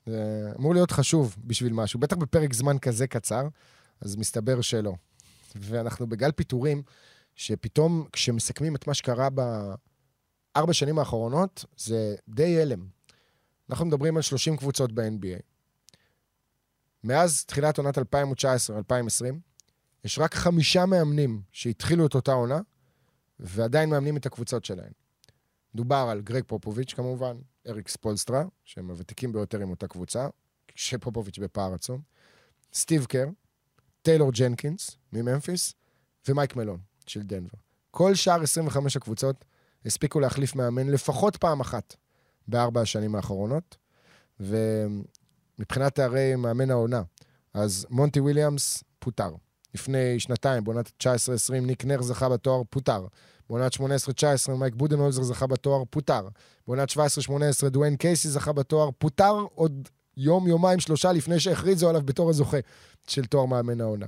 זה 0.07 0.53
אמור 0.59 0.75
להיות 0.75 0.91
חשוב 0.91 1.37
בשביל 1.45 1.73
משהו, 1.73 2.01
בטח 2.01 2.17
בפרק 2.17 2.53
זמן 2.53 2.79
כזה 2.79 3.07
קצר, 3.07 3.49
אז 4.01 4.17
מסתבר 4.17 4.61
שלא. 4.61 4.93
ואנחנו 5.55 6.07
בגל 6.07 6.33
פיטורים, 6.33 6.83
שפתאום 7.35 8.07
כשמסכמים 8.13 8.77
את 8.77 8.87
מה 8.87 8.95
שקרה 8.95 9.29
בארבע 9.31 10.73
שנים 10.73 10.99
האחרונות, 10.99 11.65
זה 11.77 12.15
די 12.29 12.63
הלם. 12.63 12.87
אנחנו 13.71 13.87
מדברים 13.87 14.17
על 14.17 14.23
30 14.23 14.57
קבוצות 14.57 14.93
ב-NBA. 14.93 15.43
מאז 17.05 17.45
תחילת 17.45 17.79
עונת 17.79 17.99
2019-2020, 17.99 18.03
יש 20.05 20.19
רק 20.19 20.35
חמישה 20.35 20.87
מאמנים 20.87 21.43
שהתחילו 21.53 22.07
את 22.07 22.15
אותה 22.15 22.33
עונה, 22.33 22.61
ועדיין 23.41 23.91
מאמנים 23.91 24.17
את 24.17 24.27
הקבוצות 24.27 24.65
שלהם. 24.65 24.93
דובר 25.75 26.07
על 26.11 26.21
גרג 26.21 26.43
פופוביץ' 26.47 26.95
כמובן, 26.95 27.37
אריק 27.69 27.89
ספולסטרה, 27.89 28.45
שהם 28.65 28.91
הוותיקים 28.91 29.33
ביותר 29.33 29.61
עם 29.61 29.71
אותה 29.71 29.89
קבוצה, 29.89 30.29
שפופוביץ' 30.75 31.39
בפער 31.39 31.75
עצום, 31.75 32.01
סטיב 32.75 33.05
קר, 33.05 33.29
טיילור 34.03 34.33
ג'נקינס 34.33 34.97
מממפיס, 35.13 35.75
ומייק 36.29 36.57
מלון 36.57 36.79
של 37.07 37.23
דנבר. 37.23 37.59
כל 37.91 38.15
שאר 38.15 38.43
25 38.43 38.97
הקבוצות 38.97 39.45
הספיקו 39.87 40.21
להחליף 40.21 40.55
מאמן 40.55 40.87
לפחות 40.87 41.37
פעם 41.37 41.61
אחת 41.61 41.97
בארבע 42.49 42.81
השנים 42.81 43.15
האחרונות, 43.15 43.77
ומבחינת 44.41 45.95
תארי 45.95 46.37
מאמן 46.37 46.71
העונה, 46.71 47.03
אז 47.55 47.87
מונטי 47.91 48.21
וויליאמס 48.21 48.85
פוטר. 48.99 49.35
לפני 49.75 50.21
שנתיים, 50.21 50.65
בעונת 50.65 50.93
19-20, 51.03 51.07
ניק 51.61 51.85
נרס 51.85 52.03
זכה 52.03 52.29
בתואר, 52.29 52.63
פוטר. 52.71 53.07
בעונת 53.51 53.75
18-19, 53.75 53.81
מייק 54.59 54.75
בודנהולזר 54.75 55.23
זכה 55.23 55.47
בתואר, 55.47 55.83
פוטר. 55.91 56.29
בעונת 56.67 56.91
17-18, 56.91 57.69
דוויין 57.69 57.97
קייסי 57.97 58.29
זכה 58.29 58.53
בתואר, 58.53 58.91
פוטר 58.99 59.45
עוד 59.55 59.89
יום, 60.17 60.49
יומיים, 60.49 60.81
שלושה 60.81 61.13
לפני 61.13 61.41
שהכריזו 61.41 61.89
עליו 61.89 62.03
בתור 62.05 62.31
הזוכה 62.31 62.57
של 63.07 63.25
תואר 63.25 63.45
מאמן 63.45 63.81
העונה. 63.81 64.07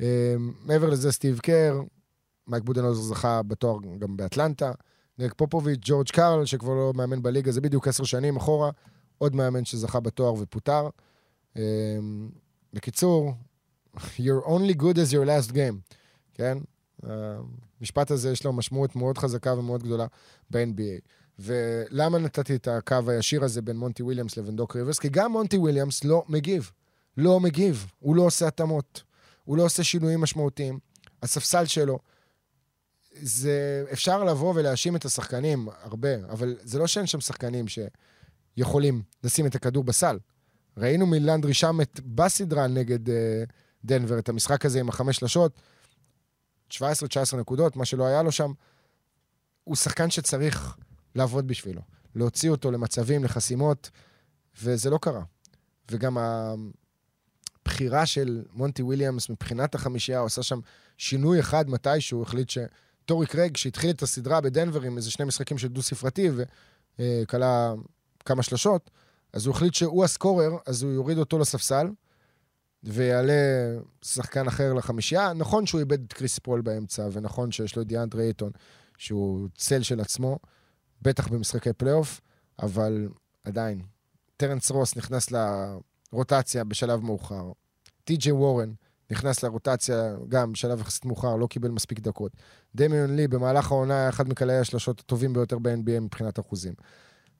אמ, 0.00 0.06
מעבר 0.64 0.88
לזה, 0.90 1.12
סטיב 1.12 1.38
קר, 1.38 1.80
מייק 2.48 2.64
בודנהולזר 2.64 3.02
זכה 3.02 3.42
בתואר 3.42 3.78
גם 3.98 4.16
באטלנטה. 4.16 4.72
גרג 5.18 5.34
פופוביץ', 5.34 5.80
ג'ורג' 5.82 6.08
קארל, 6.08 6.44
שכבר 6.44 6.74
לא 6.74 6.92
מאמן 6.94 7.22
בליגה, 7.22 7.52
זה 7.52 7.60
בדיוק 7.60 7.88
עשר 7.88 8.04
שנים 8.04 8.36
אחורה, 8.36 8.70
עוד 9.18 9.36
מאמן 9.36 9.64
שזכה 9.64 10.00
בתואר 10.00 10.34
ופוטר. 10.34 10.88
אמ, 11.56 11.62
בקיצור, 12.72 13.32
you're 13.96 14.46
only 14.46 14.74
good 14.74 14.96
as 14.96 15.12
your 15.12 15.26
last 15.26 15.52
game, 15.52 15.94
כן? 16.34 16.58
המשפט 17.02 18.10
הזה 18.10 18.30
יש 18.30 18.44
לו 18.44 18.52
משמעות 18.52 18.96
מאוד 18.96 19.18
חזקה 19.18 19.54
ומאוד 19.54 19.82
גדולה 19.82 20.06
ב-NBA. 20.50 21.00
ולמה 21.38 22.18
נתתי 22.18 22.54
את 22.54 22.68
הקו 22.68 22.96
הישיר 23.08 23.44
הזה 23.44 23.62
בין 23.62 23.76
מונטי 23.76 24.02
וויליאמס 24.02 24.36
לבין 24.36 24.56
דוק 24.56 24.76
ריברס? 24.76 24.98
כי 24.98 25.08
גם 25.08 25.32
מונטי 25.32 25.56
וויליאמס 25.56 26.04
לא 26.04 26.24
מגיב. 26.28 26.70
לא 27.16 27.40
מגיב. 27.40 27.86
הוא 27.98 28.16
לא 28.16 28.22
עושה 28.22 28.46
התאמות. 28.46 29.02
הוא 29.44 29.56
לא 29.56 29.62
עושה 29.62 29.84
שינויים 29.84 30.20
משמעותיים. 30.20 30.78
הספסל 31.22 31.64
שלו, 31.64 31.98
זה... 33.22 33.84
אפשר 33.92 34.24
לבוא 34.24 34.54
ולהאשים 34.56 34.96
את 34.96 35.04
השחקנים 35.04 35.68
הרבה, 35.82 36.14
אבל 36.28 36.56
זה 36.62 36.78
לא 36.78 36.86
שאין 36.86 37.06
שם 37.06 37.20
שחקנים 37.20 37.64
שיכולים 37.68 39.02
לשים 39.24 39.46
את 39.46 39.54
הכדור 39.54 39.84
בסל. 39.84 40.18
ראינו 40.76 41.06
מלנדרי 41.06 41.52
את 41.82 42.00
בסדרה 42.00 42.66
נגד 42.66 43.08
uh, 43.08 43.12
דנבר, 43.84 44.18
את 44.18 44.28
המשחק 44.28 44.66
הזה 44.66 44.80
עם 44.80 44.88
החמש 44.88 45.16
שלשות, 45.16 45.60
17-19 46.72 46.76
נקודות, 47.38 47.76
מה 47.76 47.84
שלא 47.84 48.04
היה 48.06 48.22
לו 48.22 48.32
שם. 48.32 48.52
הוא 49.64 49.76
שחקן 49.76 50.10
שצריך 50.10 50.76
לעבוד 51.14 51.46
בשבילו, 51.46 51.82
להוציא 52.14 52.50
אותו 52.50 52.70
למצבים, 52.70 53.24
לחסימות, 53.24 53.90
וזה 54.62 54.90
לא 54.90 54.98
קרה. 54.98 55.22
וגם 55.90 56.18
הבחירה 57.62 58.06
של 58.06 58.44
מונטי 58.52 58.82
וויליאמס 58.82 59.30
מבחינת 59.30 59.74
החמישייה, 59.74 60.18
הוא 60.18 60.26
עשה 60.26 60.42
שם 60.42 60.60
שינוי 60.98 61.40
אחד 61.40 61.70
מתי 61.70 62.00
שהוא 62.00 62.22
החליט 62.22 62.50
שטורי 62.50 63.26
קרייג, 63.26 63.56
שהתחיל 63.56 63.90
את 63.90 64.02
הסדרה 64.02 64.40
בדנבר 64.40 64.82
עם 64.82 64.96
איזה 64.96 65.10
שני 65.10 65.24
משחקים 65.24 65.58
של 65.58 65.68
דו-ספרתי 65.68 66.30
וקלע 66.98 67.74
כמה 68.24 68.42
שלשות, 68.42 68.90
אז 69.32 69.46
הוא 69.46 69.54
החליט 69.54 69.74
שהוא 69.74 70.04
ה 70.04 70.10
scorer, 70.10 70.50
אז 70.66 70.82
הוא 70.82 70.92
יוריד 70.92 71.18
אותו 71.18 71.38
לספסל, 71.38 71.86
ויעלה 72.84 73.32
שחקן 74.02 74.46
אחר 74.46 74.72
לחמישייה. 74.72 75.32
נכון 75.32 75.66
שהוא 75.66 75.78
איבד 75.78 76.04
את 76.04 76.12
קריס 76.12 76.38
פול 76.38 76.60
באמצע, 76.60 77.08
ונכון 77.12 77.52
שיש 77.52 77.76
לו 77.76 77.84
דיאנדרה 77.84 78.24
אייטון, 78.24 78.50
שהוא 78.98 79.48
צל 79.54 79.82
של 79.82 80.00
עצמו, 80.00 80.38
בטח 81.02 81.28
במשחקי 81.28 81.72
פלייאוף, 81.72 82.20
אבל 82.62 83.08
עדיין. 83.44 83.82
טרנס 84.36 84.70
רוס 84.70 84.96
נכנס 84.96 85.28
לרוטציה 85.30 86.64
בשלב 86.64 87.00
מאוחר. 87.00 87.52
טי.ג'יי 88.04 88.32
וורן 88.32 88.72
נכנס 89.10 89.42
לרוטציה 89.42 90.14
גם 90.28 90.52
בשלב 90.52 90.80
יחסית 90.80 91.04
מאוחר, 91.04 91.36
לא 91.36 91.46
קיבל 91.46 91.70
מספיק 91.70 92.00
דקות. 92.00 92.32
דמיון 92.74 93.16
לי 93.16 93.28
במהלך 93.28 93.72
העונה 93.72 93.94
היה 93.94 94.08
אחד 94.08 94.28
מקלעי 94.28 94.58
השלושות 94.58 95.00
הטובים 95.00 95.32
ביותר 95.32 95.58
ב-NBA 95.58 96.00
מבחינת 96.00 96.38
אחוזים. 96.38 96.74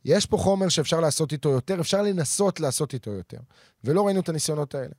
יש 0.05 0.27
פה 0.27 0.37
חומר 0.37 0.69
שאפשר 0.69 1.01
לעשות 1.01 1.33
איתו 1.33 1.49
יותר, 1.49 1.81
אפשר 1.81 2.03
לנסות 2.03 2.61
לעשות 2.61 2.95
איתו 2.95 3.11
יותר. 3.11 3.39
ולא 3.85 4.07
ראינו 4.07 4.21
את 4.21 4.29
הניסיונות 4.29 4.75
האלה. 4.75 4.95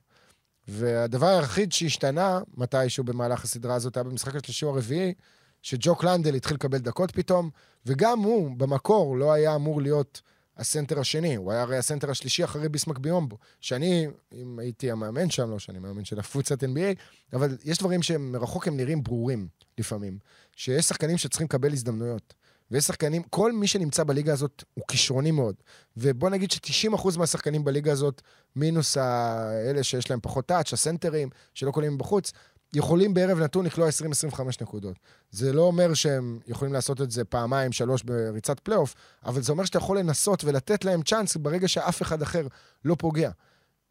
והדבר 0.68 1.26
היחיד 1.26 1.72
שהשתנה 1.72 2.40
מתישהו 2.56 3.04
במהלך 3.04 3.44
הסדרה 3.44 3.74
הזאת 3.74 3.96
היה 3.96 4.04
במשחק 4.04 4.36
השלישי 4.36 4.64
או 4.64 4.70
הרביעי, 4.70 5.14
שג'וק 5.62 6.04
לנדל 6.04 6.34
התחיל 6.34 6.54
לקבל 6.54 6.78
דקות 6.78 7.10
פתאום, 7.10 7.50
וגם 7.86 8.18
הוא, 8.18 8.56
במקור, 8.56 9.16
לא 9.16 9.32
היה 9.32 9.54
אמור 9.54 9.82
להיות 9.82 10.22
הסנטר 10.56 11.00
השני, 11.00 11.34
הוא 11.34 11.52
היה 11.52 11.62
הרי 11.62 11.76
הסנטר 11.76 12.10
השלישי 12.10 12.44
אחרי 12.44 12.68
ביסמק 12.68 12.98
ביומבו. 12.98 13.38
שאני, 13.60 14.06
אם 14.32 14.58
הייתי 14.58 14.90
המאמן 14.90 15.30
שם, 15.30 15.50
לא 15.50 15.58
שאני 15.58 15.78
מאמן 15.78 16.04
של 16.04 16.18
הקבוצת 16.18 16.64
NBA, 16.64 17.00
אבל 17.32 17.56
יש 17.64 17.78
דברים 17.78 18.02
שהם 18.02 18.32
מרחוק 18.32 18.68
הם 18.68 18.76
נראים 18.76 19.02
ברורים 19.02 19.48
לפעמים, 19.78 20.18
שיש 20.56 20.84
שחקנים 20.84 21.18
שצריכים 21.18 21.44
לקבל 21.44 21.72
הזדמנויות. 21.72 22.34
ויש 22.72 22.84
שחקנים, 22.84 23.22
כל 23.22 23.52
מי 23.52 23.66
שנמצא 23.66 24.04
בליגה 24.04 24.32
הזאת 24.32 24.64
הוא 24.74 24.84
כישרוני 24.88 25.30
מאוד. 25.30 25.54
ובוא 25.96 26.30
נגיד 26.30 26.50
ש-90% 26.50 27.18
מהשחקנים 27.18 27.64
בליגה 27.64 27.92
הזאת, 27.92 28.22
מינוס 28.56 28.96
האלה 28.96 29.82
שיש 29.82 30.10
להם 30.10 30.20
פחות 30.22 30.46
טאץ', 30.46 30.72
הסנטרים, 30.72 31.28
שלא 31.54 31.70
קולעים 31.70 31.94
מבחוץ, 31.94 32.32
יכולים 32.74 33.14
בערב 33.14 33.38
נתון 33.38 33.66
לקלוע 33.66 33.88
20-25 34.32 34.40
נקודות. 34.60 34.96
זה 35.30 35.52
לא 35.52 35.62
אומר 35.62 35.94
שהם 35.94 36.38
יכולים 36.46 36.74
לעשות 36.74 37.00
את 37.00 37.10
זה 37.10 37.24
פעמיים, 37.24 37.72
שלוש 37.72 38.02
בריצת 38.02 38.60
פלייאוף, 38.60 38.94
אבל 39.24 39.42
זה 39.42 39.52
אומר 39.52 39.64
שאתה 39.64 39.78
יכול 39.78 39.98
לנסות 39.98 40.44
ולתת 40.44 40.84
להם 40.84 41.02
צ'אנס 41.02 41.36
ברגע 41.36 41.68
שאף 41.68 42.02
אחד 42.02 42.22
אחר 42.22 42.46
לא 42.84 42.96
פוגע. 42.98 43.30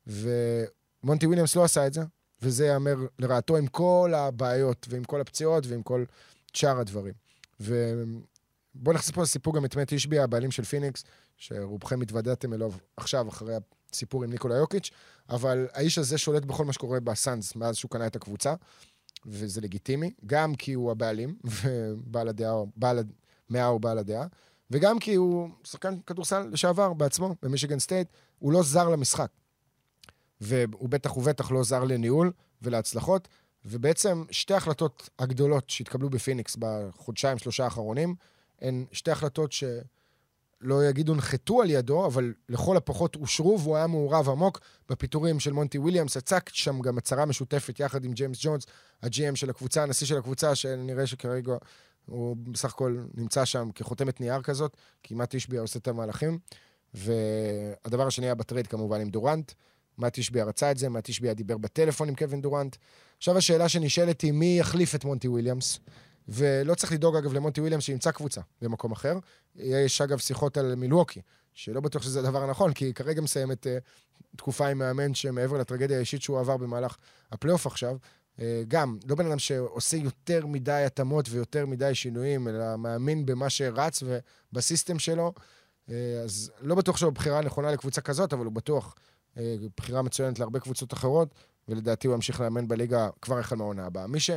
ומונטי 0.07 1.25
וויליאמס 1.25 1.55
לא 1.55 1.63
עשה 1.63 1.87
את 1.87 1.93
זה, 1.93 2.01
וזה 2.41 2.65
ייאמר 2.65 2.95
לרעתו 3.19 3.57
עם 3.57 3.67
כל 3.67 4.13
הבעיות 4.15 4.87
ועם 4.89 5.03
כל 5.03 5.21
הפציעות 5.21 5.67
ועם 5.67 5.83
כל 5.83 6.03
שאר 6.53 6.79
הדברים. 6.79 7.13
ובואו 8.75 8.95
נחשף 8.95 9.11
פה 9.11 9.21
לסיפור 9.21 9.55
גם 9.55 9.65
את 9.65 9.75
מאט 9.75 9.91
אישביה, 9.91 10.19
הבעלים 10.19 10.51
של 10.51 10.63
פיניקס, 10.63 11.03
שרובכם 11.37 12.01
התוודעתם 12.01 12.53
אליו 12.53 12.71
עכשיו, 12.97 13.29
אחרי 13.29 13.53
הסיפור 13.93 14.23
עם 14.23 14.31
ניקולה 14.31 14.55
יוקיץ', 14.55 14.91
אבל 15.29 15.67
האיש 15.73 15.97
הזה 15.97 16.17
שולט 16.17 16.45
בכל 16.45 16.65
מה 16.65 16.73
שקורה 16.73 16.99
בסאנס 16.99 17.55
מאז 17.55 17.75
שהוא 17.75 17.91
קנה 17.91 18.07
את 18.07 18.15
הקבוצה, 18.15 18.53
וזה 19.25 19.61
לגיטימי, 19.61 20.11
גם 20.25 20.55
כי 20.55 20.73
הוא 20.73 20.91
הבעלים, 20.91 21.35
ובעל 21.63 22.27
הדעה, 22.27 22.53
בעל 22.75 22.99
המאה 23.49 23.65
הוא 23.65 23.81
בעל 23.81 23.97
הדעה, 23.97 24.27
וגם 24.71 24.99
כי 24.99 25.15
הוא 25.15 25.49
שחקן 25.63 25.99
כדורסל 26.07 26.41
לשעבר 26.51 26.93
בעצמו, 26.93 27.35
במישיגן 27.41 27.79
סטייט, 27.79 28.07
הוא 28.39 28.53
לא 28.53 28.63
זר 28.63 28.89
למשחק. 28.89 29.31
והוא 30.41 30.89
בטח 30.89 31.17
ובטח 31.17 31.51
לא 31.51 31.63
זר 31.63 31.83
לניהול 31.83 32.31
ולהצלחות, 32.61 33.27
ובעצם 33.65 34.23
שתי 34.31 34.53
ההחלטות 34.53 35.09
הגדולות 35.19 35.69
שהתקבלו 35.69 36.09
בפיניקס 36.09 36.57
בחודשיים, 36.59 37.37
שלושה 37.37 37.63
האחרונים, 37.63 38.15
הן 38.61 38.85
שתי 38.91 39.11
החלטות 39.11 39.51
ש... 39.51 39.63
לא 40.61 40.85
יגידו 40.85 41.15
נחתו 41.15 41.61
על 41.61 41.69
ידו, 41.69 42.05
אבל 42.05 42.33
לכל 42.49 42.77
הפחות 42.77 43.15
אושרו, 43.15 43.59
והוא 43.59 43.75
היה 43.75 43.87
מעורב 43.87 44.29
עמוק 44.29 44.59
בפיטורים 44.89 45.39
של 45.39 45.53
מונטי 45.53 45.77
וויליאמס. 45.77 46.17
הצגת 46.17 46.47
שם 46.47 46.79
גם 46.79 46.97
הצהרה 46.97 47.25
משותפת 47.25 47.79
יחד 47.79 48.05
עם 48.05 48.13
ג'יימס 48.13 48.37
ג'ונס, 48.41 48.65
ה 49.03 49.14
GM 49.14 49.35
של 49.35 49.49
הקבוצה, 49.49 49.83
הנשיא 49.83 50.07
של 50.07 50.17
הקבוצה, 50.17 50.55
שנראה 50.55 51.07
שכרגע 51.07 51.53
הוא 52.05 52.35
בסך 52.51 52.73
הכל 52.73 52.97
נמצא 53.13 53.45
שם 53.45 53.69
כחותמת 53.75 54.21
נייר 54.21 54.41
כזאת, 54.41 54.77
כי 55.03 55.13
מאט 55.13 55.33
אישביה 55.33 55.61
עושה 55.61 55.79
את 55.79 55.87
המהלכים. 55.87 56.39
והדבר 56.93 58.07
השני 58.07 58.25
היה 58.25 58.35
בטרייד 58.35 58.67
כמובן 58.67 59.01
עם 59.01 59.09
דורנט. 59.09 59.51
מאט 59.97 60.17
אישביה 60.17 60.45
רצה 60.45 60.71
את 60.71 60.77
זה, 60.77 60.89
מאט 60.89 61.07
אישביה 61.07 61.33
דיבר 61.33 61.57
בטלפון 61.57 62.07
עם 62.07 62.15
קווין 62.15 62.41
דורנט. 62.41 62.75
עכשיו 63.17 63.37
השאלה 63.37 63.69
שנשאלת 63.69 64.21
היא 64.21 64.31
מי 64.31 64.59
יחליף 64.59 64.95
את 64.95 65.05
מונטי 65.05 65.27
וויליאמס. 65.27 65.79
ולא 66.27 66.75
צריך 66.75 66.91
לדאוג, 66.91 67.15
אגב, 67.15 67.33
למונטי 67.33 67.61
וויליאמס 67.61 67.83
שימצא 67.83 68.11
קבוצה 68.11 68.41
במקום 68.61 68.91
אחר. 68.91 69.17
יש, 69.55 70.01
אגב, 70.01 70.17
שיחות 70.17 70.57
על 70.57 70.75
מילווקי, 70.75 71.21
שלא 71.53 71.81
בטוח 71.81 72.03
שזה 72.03 72.19
הדבר 72.19 72.43
הנכון, 72.43 72.73
כי 72.73 72.85
היא 72.85 72.93
כרגע 72.93 73.21
מסיימת 73.21 73.65
uh, 73.65 73.69
תקופה 74.37 74.67
עם 74.67 74.77
מאמן 74.77 75.13
שמעבר 75.13 75.57
לטרגדיה 75.57 75.97
האישית 75.97 76.21
שהוא 76.21 76.39
עבר 76.39 76.57
במהלך 76.57 76.97
הפלייאוף 77.31 77.67
עכשיו, 77.67 77.97
uh, 78.37 78.41
גם, 78.67 78.97
לא 79.07 79.15
בן 79.15 79.25
אדם 79.25 79.39
שעושה 79.39 79.97
יותר 79.97 80.45
מדי 80.45 80.71
התאמות 80.71 81.25
ויותר 81.29 81.65
מדי 81.65 81.95
שינויים, 81.95 82.47
אלא 82.47 82.75
מאמין 82.75 83.25
במה 83.25 83.49
שרץ 83.49 84.03
וב 84.51 84.63
system 84.63 84.99
שלו, 84.99 85.33
uh, 85.87 85.91
אז 86.23 86.51
לא 86.61 86.75
בטוח 86.75 86.97
שהוא 86.97 87.11
בחירה 87.11 87.41
נכונה 87.41 87.71
לקבוצה 87.71 88.01
כזאת, 88.01 88.33
אבל 88.33 88.45
הוא 88.45 88.53
בטוח 88.53 88.95
uh, 89.35 89.39
בחירה 89.77 90.01
מצוינת 90.01 90.39
להרבה 90.39 90.59
קבוצות 90.59 90.93
אחרות, 90.93 91.33
ולדעתי 91.67 92.07
הוא 92.07 92.15
ימשיך 92.15 92.41
לאמן 92.41 92.67
בליגה 92.67 93.09
כבר 93.21 93.39
החל 93.39 93.55
מהעונה 93.55 93.85
הבאה. 93.85 94.07
מי 94.07 94.19
ש... 94.19 94.29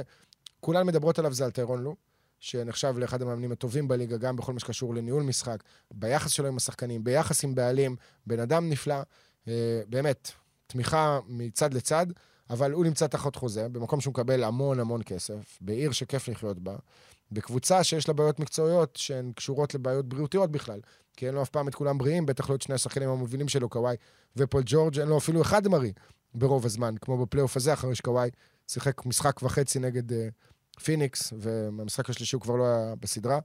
כולן 0.64 0.86
מדברות 0.86 1.18
עליו 1.18 1.32
זה 1.32 1.44
על 1.44 1.50
טיירון 1.50 1.82
לו, 1.82 1.96
שנחשב 2.40 2.94
לאחד 2.98 3.22
המאמנים 3.22 3.52
הטובים 3.52 3.88
בליגה, 3.88 4.16
גם 4.16 4.36
בכל 4.36 4.52
מה 4.52 4.60
שקשור 4.60 4.94
לניהול 4.94 5.22
משחק, 5.22 5.62
ביחס 5.90 6.30
שלו 6.30 6.48
עם 6.48 6.56
השחקנים, 6.56 7.04
ביחס 7.04 7.44
עם 7.44 7.54
בעלים, 7.54 7.96
בן 8.26 8.40
אדם 8.40 8.68
נפלא, 8.68 8.94
אה, 9.48 9.82
באמת, 9.88 10.30
תמיכה 10.66 11.18
מצד 11.26 11.74
לצד, 11.74 12.06
אבל 12.50 12.72
הוא 12.72 12.84
נמצא 12.84 13.06
תחת 13.06 13.36
חוזה, 13.36 13.68
במקום 13.68 14.00
שהוא 14.00 14.12
מקבל 14.12 14.44
המון 14.44 14.80
המון 14.80 15.00
כסף, 15.06 15.58
בעיר 15.60 15.92
שכיף 15.92 16.28
לחיות 16.28 16.58
בה, 16.58 16.76
בקבוצה 17.32 17.84
שיש 17.84 18.08
לה 18.08 18.14
בעיות 18.14 18.40
מקצועיות 18.40 18.96
שהן 18.96 19.32
קשורות 19.32 19.74
לבעיות 19.74 20.08
בריאותיות 20.08 20.50
בכלל. 20.50 20.80
כי 21.16 21.26
אין 21.26 21.34
לו 21.34 21.42
אף 21.42 21.48
פעם 21.48 21.68
את 21.68 21.74
כולם 21.74 21.98
בריאים, 21.98 22.26
בטח 22.26 22.50
לא 22.50 22.54
את 22.54 22.62
שני 22.62 22.74
השחקנים 22.74 23.08
המובילים 23.08 23.48
שלו, 23.48 23.68
קוואי 23.68 23.96
ופול 24.36 24.62
ג'ורג', 24.66 24.98
אין 24.98 25.08
לו 25.08 25.18
אפילו 25.18 25.42
אחד 25.42 25.68
מרי 25.68 25.92
ברוב 26.34 26.66
הזמן, 26.66 26.94
כמו 27.00 27.26
בפלייאוף 27.26 27.56
הזה, 27.56 27.72
אחרי 27.72 27.94
שקוואי 27.94 28.30
שיחק 28.68 29.06
משחק 29.06 29.42
וחצי 29.42 29.78
נגד 29.78 30.10
uh, 30.10 30.14
פיניקס, 30.82 31.32
ובמשחק 31.38 32.10
השלישי 32.10 32.36
הוא 32.36 32.42
כבר 32.42 32.56
לא 32.56 32.64
היה 32.64 32.94
בסדרה, 32.94 33.38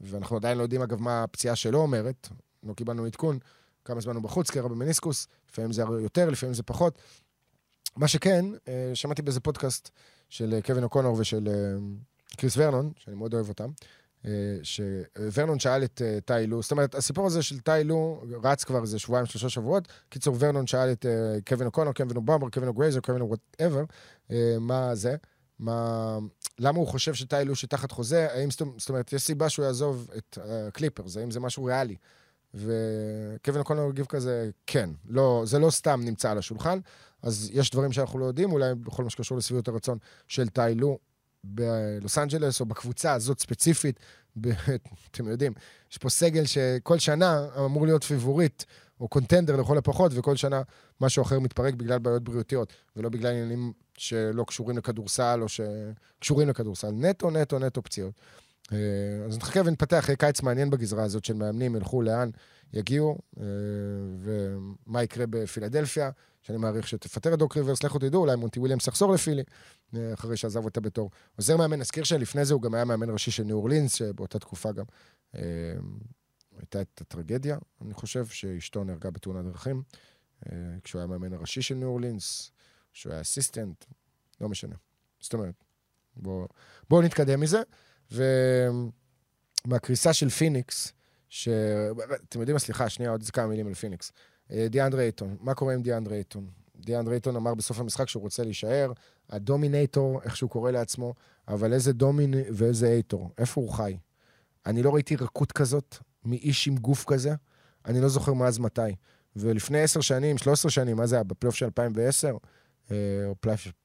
ואנחנו 0.00 0.36
עדיין 0.36 0.58
לא 0.58 0.62
יודעים, 0.62 0.82
אגב, 0.82 1.00
מה 1.00 1.22
הפציעה 1.22 1.56
שלו 1.56 1.78
אומרת, 1.78 2.28
לא 2.62 2.74
קיבלנו 2.74 3.04
עדכון, 3.04 3.38
כמה 3.84 4.00
זמן 4.00 4.14
הוא 4.14 4.22
בחוץ, 4.22 4.50
קרע 4.50 4.68
במניסקוס, 4.68 5.28
לפעמים 5.50 5.72
זה 5.72 5.82
יותר, 5.82 6.30
לפעמים 6.30 6.54
זה 6.54 6.62
פחות. 6.62 6.98
מה 7.96 8.08
שכן, 8.08 8.44
אה, 8.68 8.90
שמעתי 8.94 9.22
באיזה 9.22 9.40
פודקאסט 9.40 9.90
של 10.28 10.54
אה, 10.54 10.62
קווין 10.62 10.84
אוקונור 10.84 11.16
ושל 11.18 11.48
קריס 12.36 12.54
ורנון, 12.56 12.92
שאני 12.96 13.16
מאוד 13.16 13.34
אוהב 13.34 13.48
אותם, 13.48 13.70
שוורנון 14.62 15.58
שאל 15.58 15.84
את 15.84 16.02
טיילו, 16.24 16.62
זאת 16.62 16.70
אומרת, 16.70 16.94
הסיפור 16.94 17.26
הזה 17.26 17.42
של 17.42 17.60
טיילו 17.60 18.24
רץ 18.42 18.64
כבר 18.64 18.82
איזה 18.82 18.98
שבועיים, 18.98 19.26
שלושה 19.26 19.48
שבועות. 19.48 19.88
קיצור, 20.08 20.36
ורנון 20.38 20.66
שאל 20.66 20.92
את 20.92 21.06
קווין 21.48 21.66
אוקונור, 21.66 21.92
קווין 21.92 22.16
אובמר, 22.16 22.50
קווין 22.50 22.68
אוגרייזר, 22.68 23.00
קווין 23.00 23.22
whatever, 23.22 23.84
מה 24.60 24.94
זה, 24.94 25.16
מה, 25.62 26.18
למה 26.58 26.78
הוא 26.78 26.86
חושב 26.86 27.14
שטיילו 27.14 27.56
שתחת 27.56 27.90
חוזה, 27.90 28.32
האם, 28.32 28.48
זאת 28.50 28.88
אומרת, 28.88 29.12
יש 29.12 29.22
סיבה 29.22 29.48
שהוא 29.48 29.64
יעזוב 29.64 30.10
את 30.16 30.38
הקליפרס, 30.44 31.16
האם 31.16 31.30
זה 31.30 31.40
משהו 31.40 31.64
ריאלי? 31.64 31.96
וקווין 32.54 33.60
אוקונור 33.60 33.88
הגיב 33.88 34.06
כזה, 34.06 34.50
כן, 34.66 34.90
לא, 35.08 35.42
זה 35.46 35.58
לא 35.58 35.70
סתם 35.70 36.00
נמצא 36.04 36.30
על 36.30 36.38
השולחן, 36.38 36.78
אז 37.22 37.50
יש 37.52 37.70
דברים 37.70 37.92
שאנחנו 37.92 38.18
לא 38.18 38.24
יודעים, 38.24 38.52
אולי 38.52 38.74
בכל 38.74 39.04
מה 39.04 39.10
שקשור 39.10 39.38
לשביעות 39.38 39.68
הרצון 39.68 39.98
של 40.28 40.48
טיילו, 40.48 40.98
בלוס 41.44 42.18
אנג'לס, 42.18 42.60
או 42.60 42.66
בקבוצה 42.66 43.12
הזאת 43.12 43.40
ספציפית, 43.40 44.00
ב, 44.40 44.48
אתם 45.10 45.28
יודעים, 45.28 45.52
יש 45.90 45.98
פה 45.98 46.08
סגל 46.08 46.46
שכל 46.46 46.98
שנה 46.98 47.46
אמור 47.64 47.86
להיות 47.86 48.04
favorite, 48.04 48.64
או 49.00 49.08
contender 49.08 49.56
לכל 49.56 49.78
הפחות, 49.78 50.12
וכל 50.14 50.36
שנה 50.36 50.62
משהו 51.00 51.22
אחר 51.22 51.40
מתפרק 51.40 51.74
בגלל 51.74 51.98
בעיות 51.98 52.22
בריאותיות, 52.22 52.72
ולא 52.96 53.08
בגלל 53.08 53.30
עניינים 53.30 53.72
שלא 53.98 54.44
קשורים 54.44 54.78
לכדורסל, 54.78 55.40
או 55.42 55.46
שקשורים 55.48 56.48
לכדורסל. 56.48 56.90
נטו, 56.90 57.30
נטו, 57.30 57.58
נטו 57.58 57.82
פציעות. 57.82 58.14
אה, 58.72 59.26
אז 59.26 59.38
נחכה 59.38 59.60
ויתפתח 59.64 60.08
קיץ 60.18 60.42
מעניין 60.42 60.70
בגזרה 60.70 61.04
הזאת 61.04 61.24
של 61.24 61.34
מאמנים, 61.34 61.76
ילכו 61.76 62.02
לאן, 62.02 62.30
יגיעו, 62.72 63.18
אה, 63.40 63.44
ומה 64.18 65.02
יקרה 65.02 65.26
בפילדלפיה, 65.26 66.10
שאני 66.42 66.58
מעריך 66.58 66.88
שתפטר 66.88 67.34
את 67.34 67.38
דוק 67.38 67.56
ריברס, 67.56 67.82
לכו 67.82 67.98
תדעו, 67.98 68.20
אולי 68.20 68.36
מונטי 68.36 68.58
וויליאמס 68.58 68.86
יחזור 68.86 69.12
לפילי, 69.12 69.42
אה, 69.96 70.14
אחרי 70.14 70.36
שעזב 70.36 70.64
אותה 70.64 70.80
בתור 70.80 71.10
עוזר 71.36 71.56
מאמן. 71.56 71.78
נזכיר 71.78 72.04
שלפני 72.04 72.44
זה 72.44 72.54
הוא 72.54 72.62
גם 72.62 72.74
היה 72.74 72.84
מאמן 72.84 73.10
ראשי 73.10 73.30
של 73.30 73.42
ניו 73.42 73.56
אורלינס, 73.56 73.94
שבאותה 73.94 74.38
תקופה 74.38 74.72
גם 74.72 74.84
הייתה 76.58 76.80
את 76.80 77.00
הטרגדיה, 77.00 77.58
אני 77.84 77.94
חושב, 77.94 78.26
שאשתו 78.26 78.84
נהרגה 78.84 79.10
בתאונת 79.10 79.44
דרכים, 79.44 79.82
כשהוא 80.84 81.00
היה 81.00 81.06
מאמן 81.06 81.32
הראשי 81.32 81.62
של 81.62 81.74
ניו 81.74 81.88
אורלינס, 81.88 82.50
שהוא 82.92 83.12
היה 83.12 83.20
assistant, 83.20 83.84
לא 84.40 84.48
משנה. 84.48 84.74
זאת 85.20 85.34
אומרת, 85.34 85.64
בואו 86.16 86.48
בוא 86.90 87.02
נתקדם 87.02 87.40
מזה. 87.40 87.62
ומהקריסה 89.66 90.12
של 90.12 90.28
פיניקס, 90.28 90.92
ש... 91.28 91.48
אתם 92.28 92.40
יודעים 92.40 92.54
מה, 92.54 92.60
סליחה, 92.60 92.88
שנייה, 92.88 93.10
עוד 93.10 93.22
כמה 93.30 93.46
מילים 93.46 93.66
על 93.66 93.74
פיניקס. 93.74 94.12
אה, 94.50 94.66
דיאנדרי 94.70 95.02
אייטון, 95.02 95.36
מה 95.40 95.54
קורה 95.54 95.74
עם 95.74 95.82
דיאנדרי 95.82 96.16
אייטון? 96.16 96.50
דיאנדרי 96.76 97.14
אייטון 97.14 97.36
אמר 97.36 97.54
בסוף 97.54 97.80
המשחק 97.80 98.08
שהוא 98.08 98.22
רוצה 98.22 98.44
להישאר, 98.44 98.92
ה 99.30 99.38
DominAyton, 99.38 100.22
איך 100.22 100.36
שהוא 100.36 100.50
קורא 100.50 100.70
לעצמו, 100.70 101.14
אבל 101.48 101.72
איזה 101.72 101.92
domin 101.92 102.34
ואיזה 102.52 102.86
אייטון, 102.86 103.30
איפה 103.38 103.60
הוא 103.60 103.72
חי? 103.72 103.96
אני 104.66 104.82
לא 104.82 104.94
ראיתי 104.94 105.16
רכות 105.16 105.52
כזאת 105.52 105.96
מאיש 106.24 106.68
עם 106.68 106.76
גוף 106.76 107.04
כזה, 107.04 107.34
אני 107.86 108.00
לא 108.00 108.08
זוכר 108.08 108.32
מאז 108.32 108.58
מתי. 108.58 108.80
ולפני 109.36 109.82
עשר 109.82 110.00
שנים, 110.00 110.38
13 110.38 110.70
שנים, 110.70 110.96
מה 110.96 111.06
זה 111.06 111.16
היה? 111.16 111.24
בפלייאוף 111.24 111.56
של 111.56 111.64
2010? 111.64 112.36
אה, 112.92 113.26
או, 113.26 113.34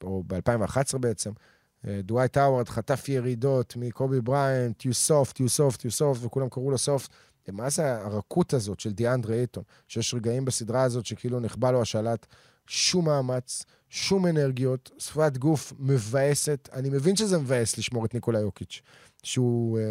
או 0.02 0.22
ב-2011 0.26 0.98
בעצם, 0.98 1.30
אה, 1.86 2.00
דווייט 2.02 2.36
האוורד 2.36 2.68
חטף 2.68 3.08
ירידות 3.08 3.76
מקובי 3.76 4.20
בריינט, 4.20 4.82
you 4.82 5.08
soft, 5.08 5.32
you 5.32 5.58
soft, 5.58 5.78
you 5.78 6.00
soft, 6.00 6.18
וכולם 6.20 6.48
קראו 6.48 6.70
לו 6.70 6.76
soft. 6.76 7.08
מה 7.52 7.70
זה 7.70 7.96
הרכות 7.96 8.54
הזאת 8.54 8.80
של 8.80 8.92
דיאנדרי 8.92 9.38
אייטון? 9.38 9.62
שיש 9.88 10.14
רגעים 10.14 10.44
בסדרה 10.44 10.82
הזאת 10.82 11.06
שכאילו 11.06 11.40
נכבה 11.40 11.72
לו 11.72 11.82
השלט, 11.82 12.26
שום 12.66 13.04
מאמץ, 13.04 13.64
שום 13.88 14.26
אנרגיות, 14.26 14.90
שפת 14.98 15.36
גוף 15.36 15.72
מבאסת. 15.78 16.68
אני 16.72 16.90
מבין 16.90 17.16
שזה 17.16 17.38
מבאס 17.38 17.78
לשמור 17.78 18.04
את 18.04 18.14
ניקולה 18.14 18.40
יוקיץ', 18.40 18.80
שהוא 19.22 19.78
אה, 19.78 19.84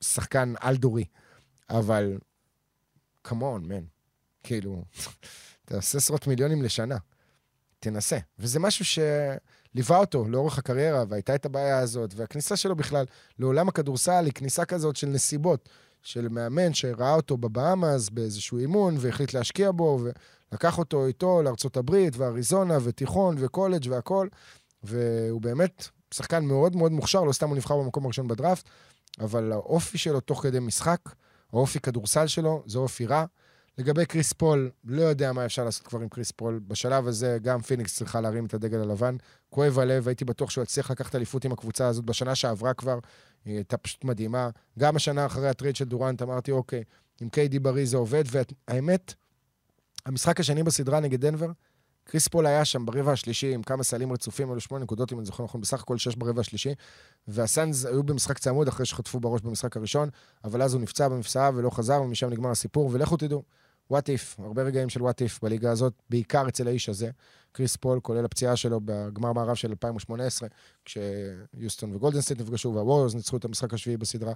שחקן 0.00 0.54
על-דורי, 0.60 1.04
אבל 1.70 2.18
כמון, 3.24 3.64
מן. 3.64 3.84
כאילו, 4.42 4.84
תעשה 5.64 5.98
עשרות 5.98 6.26
מיליונים 6.26 6.62
לשנה. 6.62 6.96
תנסה. 7.80 8.18
וזה 8.38 8.58
משהו 8.58 8.84
ש... 8.84 8.98
ליווה 9.74 9.98
אותו 9.98 10.24
לאורך 10.28 10.58
הקריירה, 10.58 11.04
והייתה 11.08 11.34
את 11.34 11.46
הבעיה 11.46 11.78
הזאת, 11.78 12.14
והכניסה 12.16 12.56
שלו 12.56 12.76
בכלל 12.76 13.04
לעולם 13.38 13.68
הכדורסל 13.68 14.24
היא 14.24 14.32
כניסה 14.32 14.64
כזאת 14.64 14.96
של 14.96 15.06
נסיבות, 15.06 15.68
של 16.02 16.28
מאמן 16.28 16.74
שראה 16.74 17.14
אותו 17.14 17.36
בבאמאס 17.36 18.08
באיזשהו 18.08 18.58
אימון, 18.58 18.96
והחליט 18.98 19.34
להשקיע 19.34 19.70
בו, 19.70 20.00
ולקח 20.52 20.78
אותו 20.78 21.06
איתו 21.06 21.42
לארצות 21.42 21.76
הברית, 21.76 22.16
ואריזונה, 22.16 22.78
ותיכון, 22.82 23.36
וקולג' 23.38 23.86
והכול, 23.90 24.28
והוא 24.82 25.40
באמת 25.40 25.88
שחקן 26.14 26.44
מאוד 26.44 26.76
מאוד 26.76 26.92
מוכשר, 26.92 27.24
לא 27.24 27.32
סתם 27.32 27.48
הוא 27.48 27.56
נבחר 27.56 27.76
במקום 27.76 28.04
הראשון 28.04 28.28
בדראפט, 28.28 28.68
אבל 29.20 29.52
האופי 29.52 29.98
שלו 29.98 30.20
תוך 30.20 30.42
כדי 30.42 30.58
משחק, 30.58 31.00
האופי 31.52 31.80
כדורסל 31.80 32.26
שלו, 32.26 32.62
זה 32.66 32.78
אופי 32.78 33.06
רע. 33.06 33.24
לגבי 33.80 34.06
קריס 34.06 34.32
פול, 34.32 34.70
לא 34.84 35.02
יודע 35.02 35.32
מה 35.32 35.44
אפשר 35.44 35.64
לעשות 35.64 35.86
כבר 35.86 36.00
עם 36.00 36.08
קריס 36.08 36.30
פול. 36.30 36.60
בשלב 36.68 37.06
הזה 37.06 37.38
גם 37.42 37.60
פיניקס 37.60 37.96
צריכה 37.96 38.20
להרים 38.20 38.46
את 38.46 38.54
הדגל 38.54 38.80
הלבן. 38.80 39.16
כואב 39.50 39.78
הלב, 39.78 40.08
הייתי 40.08 40.24
בטוח 40.24 40.50
שהוא 40.50 40.62
יצליח 40.62 40.90
לקחת 40.90 41.14
אליפות 41.14 41.44
עם 41.44 41.52
הקבוצה 41.52 41.86
הזאת 41.86 42.04
בשנה 42.04 42.34
שעברה 42.34 42.74
כבר. 42.74 42.98
היא 43.44 43.54
הייתה 43.54 43.76
פשוט 43.76 44.04
מדהימה. 44.04 44.50
גם 44.78 44.96
השנה 44.96 45.26
אחרי 45.26 45.48
הטרייד 45.48 45.76
של 45.76 45.84
דורנט 45.84 46.22
אמרתי, 46.22 46.50
אוקיי, 46.50 46.84
עם 47.20 47.28
KD 47.28 47.58
בריא 47.58 47.86
זה 47.86 47.96
עובד, 47.96 48.24
והאמת, 48.30 49.14
המשחק 50.06 50.40
השני 50.40 50.62
בסדרה 50.62 51.00
נגד 51.00 51.20
דנבר, 51.20 51.50
קריס 52.04 52.28
פול 52.28 52.46
היה 52.46 52.64
שם 52.64 52.86
ברבע 52.86 53.12
השלישי 53.12 53.54
עם 53.54 53.62
כמה 53.62 53.82
סלים 53.82 54.12
רצופים, 54.12 54.50
היו 54.50 54.60
שמונה 54.60 54.84
נקודות, 54.84 55.12
אם 55.12 55.18
אני 55.18 55.26
זוכר 55.26 55.44
נכון, 55.44 55.60
בסך 55.60 55.82
הכל 55.82 55.98
שש 55.98 56.14
ברבע 56.14 56.40
השלישי. 56.40 56.74
והסאנז 57.28 57.84
היו 57.84 58.02
במשחק 58.02 58.38
צמוד 58.38 58.68
אחרי 58.68 58.86
שחטפו 58.86 59.20
בראש 59.20 59.40
במשחק 59.40 59.76
הראשון, 59.76 60.08
אבל 60.44 60.62
אז 60.62 60.74
הוא 60.74 60.82
נפצע 60.82 61.08
במפסעה 61.08 61.50
ולא 61.54 61.70
חזר, 61.70 62.02
ומשם 62.02 62.30
נגמר 62.30 62.50
הסיפור, 62.50 62.90
ולכו 62.92 63.16
תדעו. 63.16 63.42
what 63.90 64.10
if, 64.10 64.36
הרבה 64.40 64.62
רגעים 64.62 64.88
של 64.88 65.02
what 65.02 65.22
if 65.22 65.38
בליגה 65.42 65.70
הזאת, 65.70 65.92
בעיקר 66.10 66.48
אצל 66.48 66.68
האיש 66.68 66.88
הזה, 66.88 67.10
קריס 67.52 67.76
פול, 67.76 68.00
כולל 68.00 68.24
הפציעה 68.24 68.56
שלו 68.56 68.80
בגמר 68.84 69.32
מערב 69.32 69.54
של 69.54 69.70
2018, 69.70 70.48
כשיוסטון 70.84 71.94
וגולדנסטייט 71.94 72.40
נפגשו, 72.40 72.74
והווריורס 72.74 73.14
ניצחו 73.14 73.36
את 73.36 73.44
המשחק 73.44 73.74
השביעי 73.74 73.96
בסדרה 73.96 74.32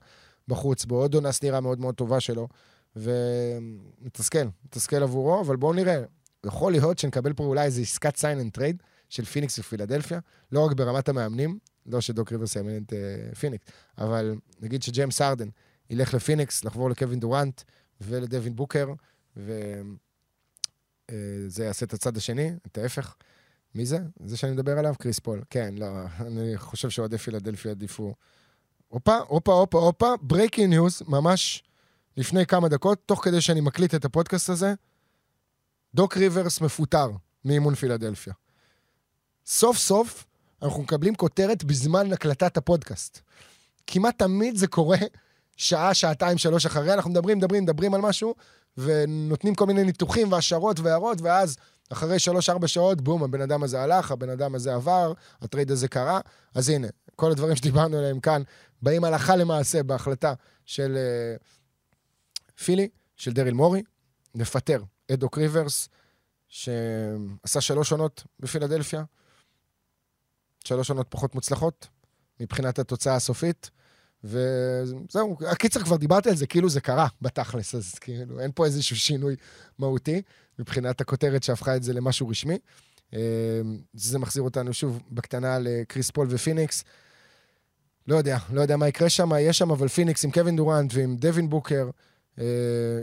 בחוץ, 0.49 0.85
בעוד 0.85 1.15
עונה 1.15 1.33
סדירה 1.33 1.61
מאוד 1.61 1.81
מאוד 1.81 1.95
טובה 1.95 2.21
שלו, 2.21 2.49
ומתסכל, 2.97 4.47
מתסכל 4.65 5.03
עבורו, 5.03 5.41
אבל 5.41 5.57
בואו 5.57 5.73
נראה, 5.73 6.03
יכול 6.47 6.73
להיות 6.73 6.99
שנקבל 6.99 7.33
פה 7.33 7.45
אולי 7.45 7.65
איזו 7.65 7.83
עסקת 7.83 8.17
sign 8.17 8.41
and 8.41 8.53
trade 8.53 8.83
של 9.09 9.25
פיניקס 9.25 9.59
ופילדלפיה, 9.59 10.19
לא 10.53 10.67
רק 10.67 10.73
ברמת 10.73 11.09
המאמנים, 11.09 11.59
לא 11.87 12.01
שדוק 12.01 12.33
ריברס 12.33 12.57
יאמן 12.57 12.83
את 12.83 12.93
uh, 12.93 13.37
פיניקס, 13.37 13.65
אבל 13.99 14.35
נגיד 14.61 14.83
שג'יימס 14.83 15.21
הארדן 15.21 15.49
ילך 15.91 16.15
לפיניקס, 16.15 16.65
לחבור 16.65 16.91
לקווין 16.91 17.21
דורנט 17.21 17.63
ולדווין 18.01 18.57
בוקר, 18.57 18.93
וזה 19.37 19.55
יעשה 21.65 21.87
את 21.87 21.95
הצד 21.95 22.17
השני, 22.17 22.53
את 22.67 22.79
ההפך. 22.79 23.15
מי 23.75 23.87
זה? 23.87 23.99
זה 24.25 24.37
שאני 24.37 24.53
מדבר 24.53 24.79
עליו? 24.79 24.95
קריס 24.99 25.19
פול. 25.19 25.43
כן, 25.51 25.75
לא, 25.79 25.87
אני 26.27 26.57
חושב 26.57 26.91
שאוהדי 26.91 27.19
פילדלפיה 27.19 27.71
יעדיפו. 27.71 28.15
הופה, 28.89 29.17
הופה, 29.17 29.53
הופה, 29.53 29.79
הופה, 29.79 30.15
breaking 30.21 30.71
news, 30.71 31.03
ממש 31.09 31.63
לפני 32.17 32.47
כמה 32.47 32.69
דקות, 32.69 32.99
תוך 33.07 33.25
כדי 33.25 33.41
שאני 33.41 33.61
מקליט 33.61 33.95
את 33.95 34.05
הפודקאסט 34.05 34.49
הזה, 34.49 34.75
דוק 35.95 36.17
ריברס 36.17 36.61
מפוטר 36.61 37.11
מאימון 37.45 37.75
פילדלפיה. 37.75 38.33
סוף 39.47 39.79
סוף 39.79 40.27
אנחנו 40.63 40.83
מקבלים 40.83 41.15
כותרת 41.15 41.65
בזמן 41.65 42.13
הקלטת 42.13 42.57
הפודקאסט. 42.57 43.21
כמעט 43.87 44.19
תמיד 44.19 44.57
זה 44.57 44.67
קורה 44.67 44.99
שעה, 45.57 45.95
שעתיים, 45.95 46.39
שלוש 46.39 46.67
אחרי, 46.67 46.95
אנחנו 46.95 47.11
מדברים, 47.11 47.39
מדברים, 47.39 47.63
מדברים 47.63 47.95
על 47.95 48.01
משהו, 48.01 48.35
ונותנים 48.77 49.55
כל 49.55 49.67
מיני 49.67 49.85
ניתוחים 49.85 50.33
והשערות 50.33 50.81
והערות, 50.81 51.21
ואז 51.21 51.57
אחרי 51.93 52.19
שלוש-ארבע 52.19 52.69
שעות, 52.69 53.01
בום, 53.01 53.23
הבן 53.23 53.41
אדם 53.41 53.63
הזה 53.63 53.83
הלך, 53.83 54.11
הבן 54.11 54.29
אדם 54.29 54.55
הזה 54.55 54.75
עבר, 54.75 55.13
הטרייד 55.43 55.71
הזה 55.71 55.89
קרה. 55.89 56.21
אז 56.55 56.69
הנה, 56.69 56.89
כל 57.17 57.31
הדברים 57.31 57.57
שדיברנו 57.57 57.97
עליהם 57.99 58.21
כאן, 58.21 58.43
באים 58.83 59.05
הלכה 59.05 59.37
למעשה 59.37 59.83
בהחלטה 59.83 60.35
של 60.65 60.97
uh, 60.97 62.63
פילי, 62.65 62.89
של 63.17 63.33
דריל 63.33 63.55
מורי, 63.55 63.83
לפטר 64.35 64.83
את 65.13 65.19
דוק 65.19 65.39
ריברס, 65.39 65.89
שעשה 66.49 67.61
שלוש 67.61 67.93
עונות 67.93 68.25
בפילדלפיה, 68.41 69.05
שלוש 70.65 70.91
עונות 70.91 71.07
פחות 71.09 71.35
מוצלחות 71.35 71.89
מבחינת 72.41 72.79
התוצאה 72.79 73.15
הסופית, 73.15 73.71
וזהו, 74.25 75.37
הקיצר, 75.47 75.81
כבר 75.81 75.97
דיברתי 75.97 76.29
על 76.29 76.37
זה, 76.37 76.47
כאילו 76.47 76.69
זה 76.69 76.81
קרה 76.81 77.07
בתכלס, 77.23 77.75
אז 77.75 77.95
כאילו, 77.95 78.41
אין 78.41 78.51
פה 78.55 78.65
איזשהו 78.65 78.97
שינוי 78.97 79.37
מהותי 79.79 80.23
מבחינת 80.59 81.01
הכותרת 81.01 81.43
שהפכה 81.43 81.77
את 81.77 81.83
זה 81.83 81.93
למשהו 81.93 82.29
רשמי. 82.29 82.59
אה, 83.15 83.21
זה 83.95 84.19
מחזיר 84.19 84.43
אותנו 84.43 84.73
שוב 84.73 85.01
בקטנה 85.11 85.59
לכריס 85.61 86.11
פול 86.11 86.27
ופיניקס. 86.31 86.85
לא 88.09 88.17
יודע, 88.17 88.39
לא 88.53 88.61
יודע 88.61 88.77
מה 88.77 88.89
יקרה 88.89 89.09
שם, 89.09 89.31
יש 89.41 89.59
שם 89.59 89.71
אבל 89.71 89.89
פיניקס 89.89 90.25
עם 90.25 90.31
קווין 90.31 90.57
דורנט 90.57 90.95
ועם 90.95 91.17
דווין 91.17 91.49
בוקר. 91.49 91.91
אה, 92.39 92.45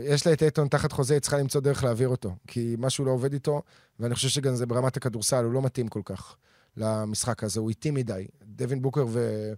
יש 0.04 0.26
לה 0.26 0.32
את 0.32 0.42
אייטון 0.42 0.68
תחת 0.68 0.92
חוזה, 0.92 1.14
היא 1.14 1.20
צריכה 1.20 1.38
למצוא 1.38 1.60
דרך 1.60 1.84
להעביר 1.84 2.08
אותו, 2.08 2.34
כי 2.46 2.76
משהו 2.78 3.04
לא 3.04 3.10
עובד 3.10 3.32
איתו, 3.32 3.62
ואני 4.00 4.14
חושב 4.14 4.28
שגם 4.28 4.54
זה 4.54 4.66
ברמת 4.66 4.96
הכדורסל, 4.96 5.44
הוא 5.44 5.52
לא 5.52 5.62
מתאים 5.62 5.88
כל 5.88 6.02
כך 6.04 6.36
למשחק 6.76 7.44
הזה, 7.44 7.60
הוא 7.60 7.68
איטי 7.68 7.90
מדי. 7.90 8.26
דווין 8.42 8.82
בוקר 8.82 9.06
ו... 9.08 9.52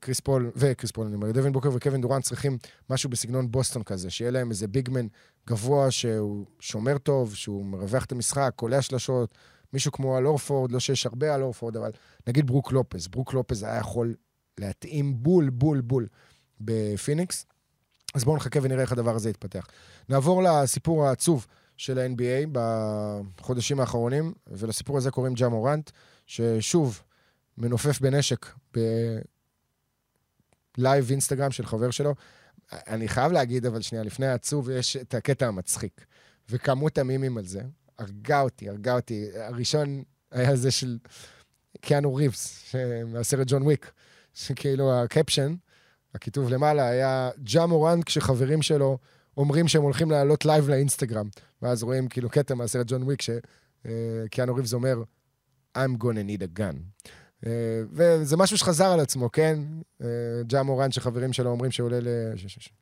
כריס 0.00 0.20
פול, 0.20 0.50
וכריס 0.56 0.90
פול, 0.90 1.06
אני 1.06 1.14
אומר, 1.14 1.32
דווין 1.32 1.52
בוקר 1.52 1.68
וקווין 1.72 2.00
דורנט 2.00 2.24
צריכים 2.24 2.58
משהו 2.90 3.10
בסגנון 3.10 3.50
בוסטון 3.50 3.82
כזה, 3.82 4.10
שיהיה 4.10 4.30
להם 4.30 4.50
איזה 4.50 4.68
big 4.68 4.87
man 4.87 5.06
גבוה 5.48 5.90
שהוא 5.90 6.46
שומר 6.60 6.98
טוב, 6.98 7.34
שהוא 7.34 7.64
מרווח 7.64 8.04
את 8.04 8.12
המשחק, 8.12 8.52
קולע 8.56 8.82
שלשות, 8.82 9.34
מישהו 9.72 9.92
כמו 9.92 10.16
אל 10.16 10.26
הורפורד, 10.26 10.72
לא 10.72 10.80
שיש 10.80 11.06
הרבה 11.06 11.34
אל 11.34 11.42
הורפורד, 11.42 11.76
אבל 11.76 11.90
נגיד 12.26 12.46
ברוק 12.46 12.72
לופז, 12.72 13.08
ברוק 13.08 13.34
לופז 13.34 13.62
היה 13.62 13.76
יכול 13.76 14.14
להתאים 14.58 15.22
בול, 15.22 15.50
בול, 15.50 15.80
בול 15.80 16.06
בפיניקס. 16.60 17.46
אז 18.14 18.24
בואו 18.24 18.36
נחכה 18.36 18.60
ונראה 18.62 18.82
איך 18.82 18.92
הדבר 18.92 19.14
הזה 19.14 19.30
יתפתח. 19.30 19.66
נעבור 20.08 20.42
לסיפור 20.42 21.06
העצוב 21.06 21.46
של 21.76 21.98
ה-NBA 21.98 22.48
בחודשים 22.52 23.80
האחרונים, 23.80 24.32
ולסיפור 24.46 24.96
הזה 24.96 25.10
קוראים 25.10 25.34
ג'ה 25.34 25.48
מורנט, 25.48 25.90
ששוב, 26.26 27.02
מנופף 27.58 28.00
בנשק 28.00 28.46
בלייב 30.78 31.10
אינסטגרם 31.10 31.50
של 31.50 31.66
חבר 31.66 31.90
שלו. 31.90 32.14
אני 32.72 33.08
חייב 33.08 33.32
להגיד, 33.32 33.66
אבל 33.66 33.82
שנייה, 33.82 34.04
לפני 34.04 34.26
העצוב, 34.26 34.70
יש 34.70 34.96
את 34.96 35.14
הקטע 35.14 35.46
המצחיק. 35.46 36.06
וכמות 36.50 36.98
המימים 36.98 37.38
על 37.38 37.44
זה, 37.44 37.60
הרגה 37.98 38.40
אותי, 38.40 38.68
הרגה 38.68 38.94
אותי. 38.94 39.26
הראשון 39.34 40.02
היה 40.30 40.56
זה 40.56 40.70
של 40.70 40.98
קיאנו 41.80 42.14
ריבס, 42.14 42.74
מהסרט 43.06 43.46
ג'ון 43.50 43.62
וויק, 43.62 43.92
שכאילו 44.34 44.94
ה 44.94 45.01
caption, 45.01 45.54
הכיתוב 46.14 46.50
למעלה, 46.50 46.88
היה 46.88 47.30
ג'ה 47.42 47.66
מורנט 47.66 48.04
כשחברים 48.04 48.62
שלו 48.62 48.98
אומרים 49.36 49.68
שהם 49.68 49.82
הולכים 49.82 50.10
לעלות 50.10 50.44
לייב 50.44 50.68
לאינסטגרם. 50.68 51.28
ואז 51.62 51.82
רואים 51.82 52.08
כאילו 52.08 52.30
קטע 52.30 52.54
מהסרט 52.54 52.86
ג'ון 52.86 53.02
וויק, 53.02 53.22
שקיאנו 53.22 54.54
ריבס 54.54 54.74
אומר, 54.74 55.02
I'm 55.78 56.02
gonna 56.02 56.24
need 56.28 56.42
a 56.42 56.58
gun. 56.58 57.06
אה, 57.44 57.48
וזה 57.92 58.36
משהו 58.36 58.58
שחזר 58.58 58.86
על 58.86 59.00
עצמו, 59.00 59.32
כן? 59.32 59.58
אה, 60.02 60.04
ג'ה 60.46 60.62
מורנט, 60.62 60.92
שחברים 60.92 61.32
שלו 61.32 61.50
אומרים 61.50 61.70
שהוא 61.70 61.86
עולה 61.86 61.98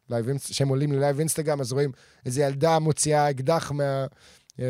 ללייב, 0.09 0.27
שהם 0.39 0.69
עולים 0.69 0.93
ללייב 0.93 1.19
אינסטגרם, 1.19 1.61
אז 1.61 1.73
רואים 1.73 1.93
איזו 2.27 2.41
ילדה 2.41 2.79
מוציאה 2.79 3.31
אקדח 3.31 3.73
מה, 3.73 4.07
אה, 4.53 4.61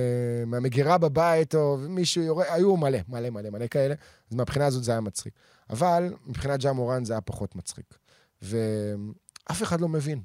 מהמגירה 0.47 0.99
בבית, 0.99 1.55
או 1.55 1.77
מישהו 1.89 2.23
יורה, 2.23 2.55
היו 2.55 2.77
מלא, 2.77 2.99
מלא, 3.09 3.31
מלא, 3.31 3.51
מלא 3.51 3.67
כאלה. 3.67 3.95
אז 4.31 4.37
מהבחינה 4.37 4.67
הזאת 4.67 4.85
זה 4.85 4.93
היה 4.93 5.01
מצחיק. 5.01 5.35
אבל 5.71 6.15
מבחינת 6.27 6.61
ג'ה 6.61 6.73
מורנט 6.73 7.05
זה 7.05 7.13
היה 7.13 7.21
פחות 7.21 7.57
מצחיק. 7.57 7.99
ואף 8.43 9.63
אחד 9.63 9.81
לא 9.81 9.89
מבין 9.89 10.23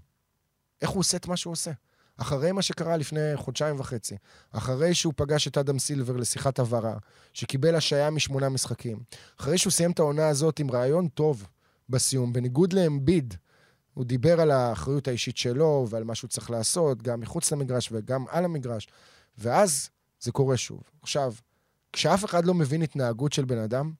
איך 0.81 0.89
הוא 0.89 0.99
עושה 0.99 1.17
את 1.17 1.27
מה 1.27 1.37
שהוא 1.37 1.51
עושה. 1.51 1.71
אחרי 2.17 2.51
מה 2.51 2.61
שקרה 2.61 2.97
לפני 2.97 3.35
חודשיים 3.35 3.79
וחצי, 3.79 4.15
אחרי 4.51 4.93
שהוא 4.93 5.13
פגש 5.15 5.47
את 5.47 5.57
אדם 5.57 5.79
סילבר 5.79 6.15
לשיחת 6.17 6.59
הבהרה, 6.59 6.97
שקיבל 7.33 7.75
השעיה 7.75 8.09
משמונה 8.09 8.49
משחקים, 8.49 8.99
אחרי 9.39 9.57
שהוא 9.57 9.71
סיים 9.71 9.91
את 9.91 9.99
העונה 9.99 10.27
הזאת 10.27 10.59
עם 10.59 10.71
רעיון 10.71 11.07
טוב 11.07 11.47
בסיום, 11.89 12.33
בניגוד 12.33 12.73
לאמביד, 12.73 13.33
הוא 13.93 14.05
דיבר 14.05 14.41
על 14.41 14.51
האחריות 14.51 15.07
האישית 15.07 15.37
שלו 15.37 15.85
ועל 15.89 16.03
מה 16.03 16.15
שהוא 16.15 16.29
צריך 16.29 16.49
לעשות, 16.49 17.01
גם 17.01 17.19
מחוץ 17.19 17.51
למגרש 17.51 17.89
וגם 17.91 18.25
על 18.29 18.45
המגרש, 18.45 18.87
ואז 19.37 19.89
זה 20.19 20.31
קורה 20.31 20.57
שוב. 20.57 20.81
עכשיו, 21.01 21.33
כשאף 21.93 22.25
אחד 22.25 22.45
לא 22.45 22.53
מבין 22.53 22.81
התנהגות 22.81 23.33
של 23.33 23.45
בן 23.45 23.57
אדם, 23.57 23.93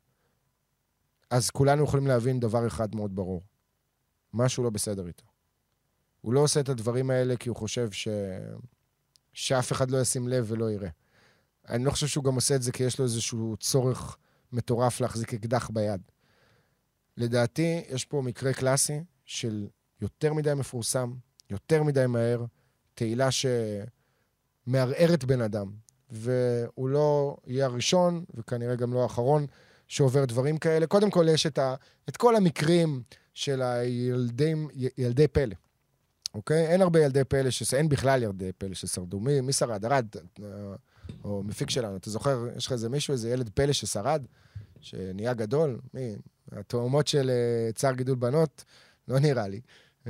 אז 1.30 1.50
כולנו 1.50 1.84
יכולים 1.84 2.08
להבין 2.08 2.40
דבר 2.40 2.68
אחד 2.68 2.96
מאוד 2.96 3.16
ברור. 3.16 3.42
משהו 4.34 4.64
לא 4.64 4.70
בסדר 4.70 5.08
איתו. 5.08 5.31
הוא 6.22 6.34
לא 6.34 6.40
עושה 6.40 6.60
את 6.60 6.70
הדברים 6.70 7.10
האלה 7.10 7.36
כי 7.36 7.50
הוא 7.50 7.58
חושב 7.58 7.92
ש... 7.92 8.08
שאף 9.34 9.72
אחד 9.72 9.92
לא 9.92 10.02
ישים 10.02 10.28
לב 10.28 10.46
ולא 10.48 10.72
יראה. 10.72 10.90
אני 11.70 11.86
לא 11.86 11.92
חושב 11.92 12.08
שהוא 12.08 12.24
גם 12.24 12.36
עושה 12.36 12.56
את 12.56 12.62
זה 12.62 12.72
כי 12.72 12.84
יש 12.84 13.00
לו 13.00 13.06
איזשהו 13.06 13.56
צורך 13.60 14.18
מטורף 14.52 15.02
להחזיק 15.02 15.34
אקדח 15.34 15.70
ביד. 15.74 16.02
לדעתי, 17.18 17.84
יש 17.90 18.06
פה 18.06 18.22
מקרה 18.22 18.54
קלאסי 18.54 19.04
של 19.26 19.68
יותר 20.02 20.34
מדי 20.34 20.54
מפורסם, 20.54 21.14
יותר 21.50 21.84
מדי 21.84 22.06
מהר, 22.08 22.46
תהילה 22.94 23.30
שמערערת 24.68 25.24
בן 25.24 25.42
אדם. 25.42 25.72
והוא 26.10 26.90
לא 26.90 27.38
יהיה 27.48 27.66
הראשון, 27.66 28.26
וכנראה 28.36 28.76
גם 28.76 28.94
לא 28.94 29.04
האחרון, 29.04 29.46
שעובר 29.88 30.26
דברים 30.26 30.58
כאלה. 30.58 30.88
קודם 30.88 31.12
כל, 31.12 31.26
יש 31.30 31.46
את, 31.46 31.58
ה, 31.58 31.76
את 32.10 32.18
כל 32.18 32.36
המקרים 32.36 33.04
של 33.34 33.62
הילדי 33.62 35.28
פלא. 35.32 35.56
אוקיי? 36.34 36.68
אין 36.68 36.82
הרבה 36.82 37.00
ילדי 37.00 37.24
פלא, 37.24 37.50
ש... 37.50 37.74
אין 37.74 37.90
בכלל 37.90 38.24
ילדי 38.24 38.52
פלא 38.58 38.74
ששרדו. 38.74 39.20
מי, 39.20 39.42
מי 39.42 39.54
שרד? 39.54 39.86
ארד, 39.86 40.06
אה, 40.44 40.46
או 41.24 41.44
מפיק 41.44 41.70
שלנו. 41.70 41.98
אתה 41.98 42.10
זוכר, 42.10 42.48
יש 42.58 42.66
לך 42.66 42.72
איזה 42.72 42.90
מישהו, 42.90 43.12
איזה 43.12 43.30
ילד 43.30 43.50
פלא 43.50 43.74
ששרד, 43.74 44.26
שנהיה 44.82 45.34
גדול? 45.34 45.80
מי? 45.94 46.16
התאומות 46.52 47.08
של 47.08 47.32
אה, 47.32 47.76
צער 47.76 47.94
גידול 47.94 48.16
בנות? 48.16 48.64
לא 49.08 49.20
נראה 49.20 49.48
לי. 49.48 49.62
אה, 50.06 50.10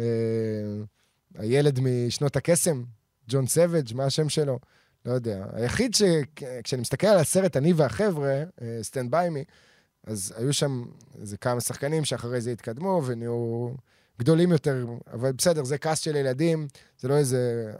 הילד 1.35 1.79
משנות 1.79 2.35
הקסם, 2.35 2.83
ג'ון 3.29 3.47
סוואג', 3.47 3.93
מה 3.93 4.05
השם 4.05 4.29
שלו? 4.29 4.59
לא 5.05 5.11
יודע. 5.11 5.45
היחיד 5.53 5.93
שכשאני 5.93 6.81
מסתכל 6.81 7.07
על 7.07 7.17
הסרט, 7.17 7.57
אני 7.57 7.73
והחבר'ה, 7.73 8.43
Stand 8.81 9.11
by 9.11 9.29
Me, 9.29 9.43
אז 10.03 10.33
היו 10.37 10.53
שם 10.53 10.83
איזה 11.21 11.37
כמה 11.37 11.61
שחקנים 11.61 12.05
שאחרי 12.05 12.41
זה 12.41 12.51
התקדמו 12.51 13.01
ונהיו 13.05 13.69
גדולים 14.21 14.51
יותר, 14.51 14.85
אבל 15.13 15.31
בסדר, 15.31 15.63
זה 15.63 15.77
כעס 15.77 15.99
של 15.99 16.15
ילדים, 16.15 16.67
זה 16.99 17.07
לא 17.07 17.17
איזה... 17.17 17.71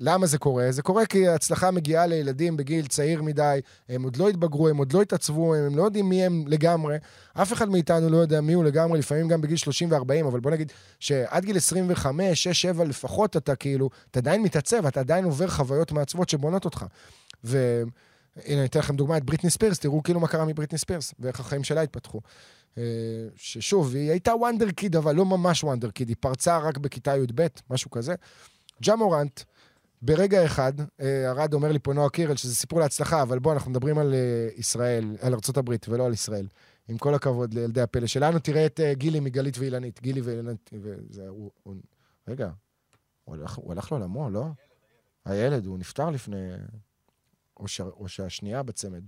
למה 0.00 0.26
זה 0.26 0.38
קורה? 0.38 0.66
זה 0.70 0.82
קורה 0.82 1.06
כי 1.06 1.28
ההצלחה 1.28 1.70
מגיעה 1.70 2.06
לילדים 2.06 2.56
בגיל 2.56 2.86
צעיר 2.86 3.22
מדי, 3.22 3.60
הם 3.88 4.02
עוד 4.02 4.16
לא 4.16 4.28
התבגרו, 4.28 4.68
הם 4.68 4.76
עוד 4.76 4.92
לא 4.92 5.02
התעצבו, 5.02 5.54
הם 5.54 5.76
לא 5.76 5.82
יודעים 5.82 6.08
מי 6.08 6.24
הם 6.24 6.44
לגמרי. 6.46 6.96
אף 7.34 7.52
אחד 7.52 7.68
מאיתנו 7.68 8.10
לא 8.10 8.16
יודע 8.16 8.40
מי 8.40 8.52
הוא 8.52 8.64
לגמרי, 8.64 8.98
לפעמים 8.98 9.28
גם 9.28 9.40
בגיל 9.40 9.56
30 9.56 9.92
ו-40, 9.92 10.26
אבל 10.26 10.40
בוא 10.40 10.50
נגיד 10.50 10.72
שעד 11.00 11.44
גיל 11.44 11.56
25, 11.56 12.42
6, 12.44 12.62
7 12.62 12.84
לפחות, 12.84 13.36
אתה 13.36 13.54
כאילו, 13.54 13.90
אתה 14.10 14.18
עדיין 14.18 14.42
מתעצב, 14.42 14.86
אתה 14.86 15.00
עדיין 15.00 15.24
עובר 15.24 15.48
חוויות 15.48 15.92
מעצבות 15.92 16.28
שבונות 16.28 16.64
אותך. 16.64 16.84
ו... 17.44 17.82
הנה, 18.36 18.58
אני 18.58 18.66
אתן 18.66 18.78
לכם 18.78 18.96
דוגמא 18.96 19.16
את 19.16 19.24
בריטני 19.24 19.50
ספירס, 19.50 19.78
תראו 19.78 20.02
כאילו 20.02 20.20
מה 20.20 20.28
קרה 20.28 20.44
מבריטני 20.44 20.78
ספירס, 20.78 21.14
ואיך 21.20 21.40
החיים 21.40 21.64
שלה 21.64 21.82
התפתחו. 21.82 22.20
אה, 22.78 22.82
ששוב, 23.36 23.94
היא 23.94 24.10
הייתה 24.10 24.34
וונדר 24.34 24.70
קיד, 24.70 24.96
אבל 24.96 25.14
לא 25.14 25.24
ממש 25.24 25.64
וונדר 25.64 25.90
קיד, 25.90 26.08
היא 26.08 26.16
פרצה 26.20 26.58
רק 26.58 26.78
בכיתה 26.78 27.16
י"ב, 27.16 27.46
משהו 27.70 27.90
כזה. 27.90 28.14
ג'ה 28.82 28.96
מורנט, 28.96 29.40
ברגע 30.02 30.46
אחד, 30.46 30.72
אה, 31.00 31.30
ארד 31.30 31.54
אומר 31.54 31.72
לי 31.72 31.78
פה 31.78 31.92
נועה 31.92 32.10
קירל, 32.10 32.36
שזה 32.36 32.54
סיפור 32.54 32.80
להצלחה, 32.80 33.22
אבל 33.22 33.38
בוא, 33.38 33.52
אנחנו 33.52 33.70
מדברים 33.70 33.98
על 33.98 34.14
אה, 34.14 34.48
ישראל, 34.56 35.16
על 35.20 35.34
ארה"ב 35.34 35.70
ולא 35.88 36.06
על 36.06 36.12
ישראל. 36.12 36.46
עם 36.88 36.98
כל 36.98 37.14
הכבוד 37.14 37.54
לילדי 37.54 37.80
הפלא 37.80 38.06
שלנו, 38.06 38.38
תראה 38.38 38.66
את 38.66 38.80
גילי 38.92 39.20
מגלית 39.20 39.58
ואילנית. 39.58 40.02
גילי 40.02 40.20
ואילנית, 40.20 40.70
וזה, 40.72 41.28
הוא, 41.28 41.50
הוא... 41.62 41.74
רגע, 42.28 42.50
הוא 43.24 43.34
הלך, 43.34 43.54
הוא 43.54 43.72
הלך 43.72 43.92
לעולמו, 43.92 44.30
לא? 44.30 44.46
הילד, 45.24 45.66
הוא 45.66 45.78
נפטר 45.78 46.10
לפני... 46.10 46.50
או, 47.56 47.68
ש... 47.68 47.80
או 47.80 48.08
שהשנייה 48.08 48.62
בצמד. 48.62 49.02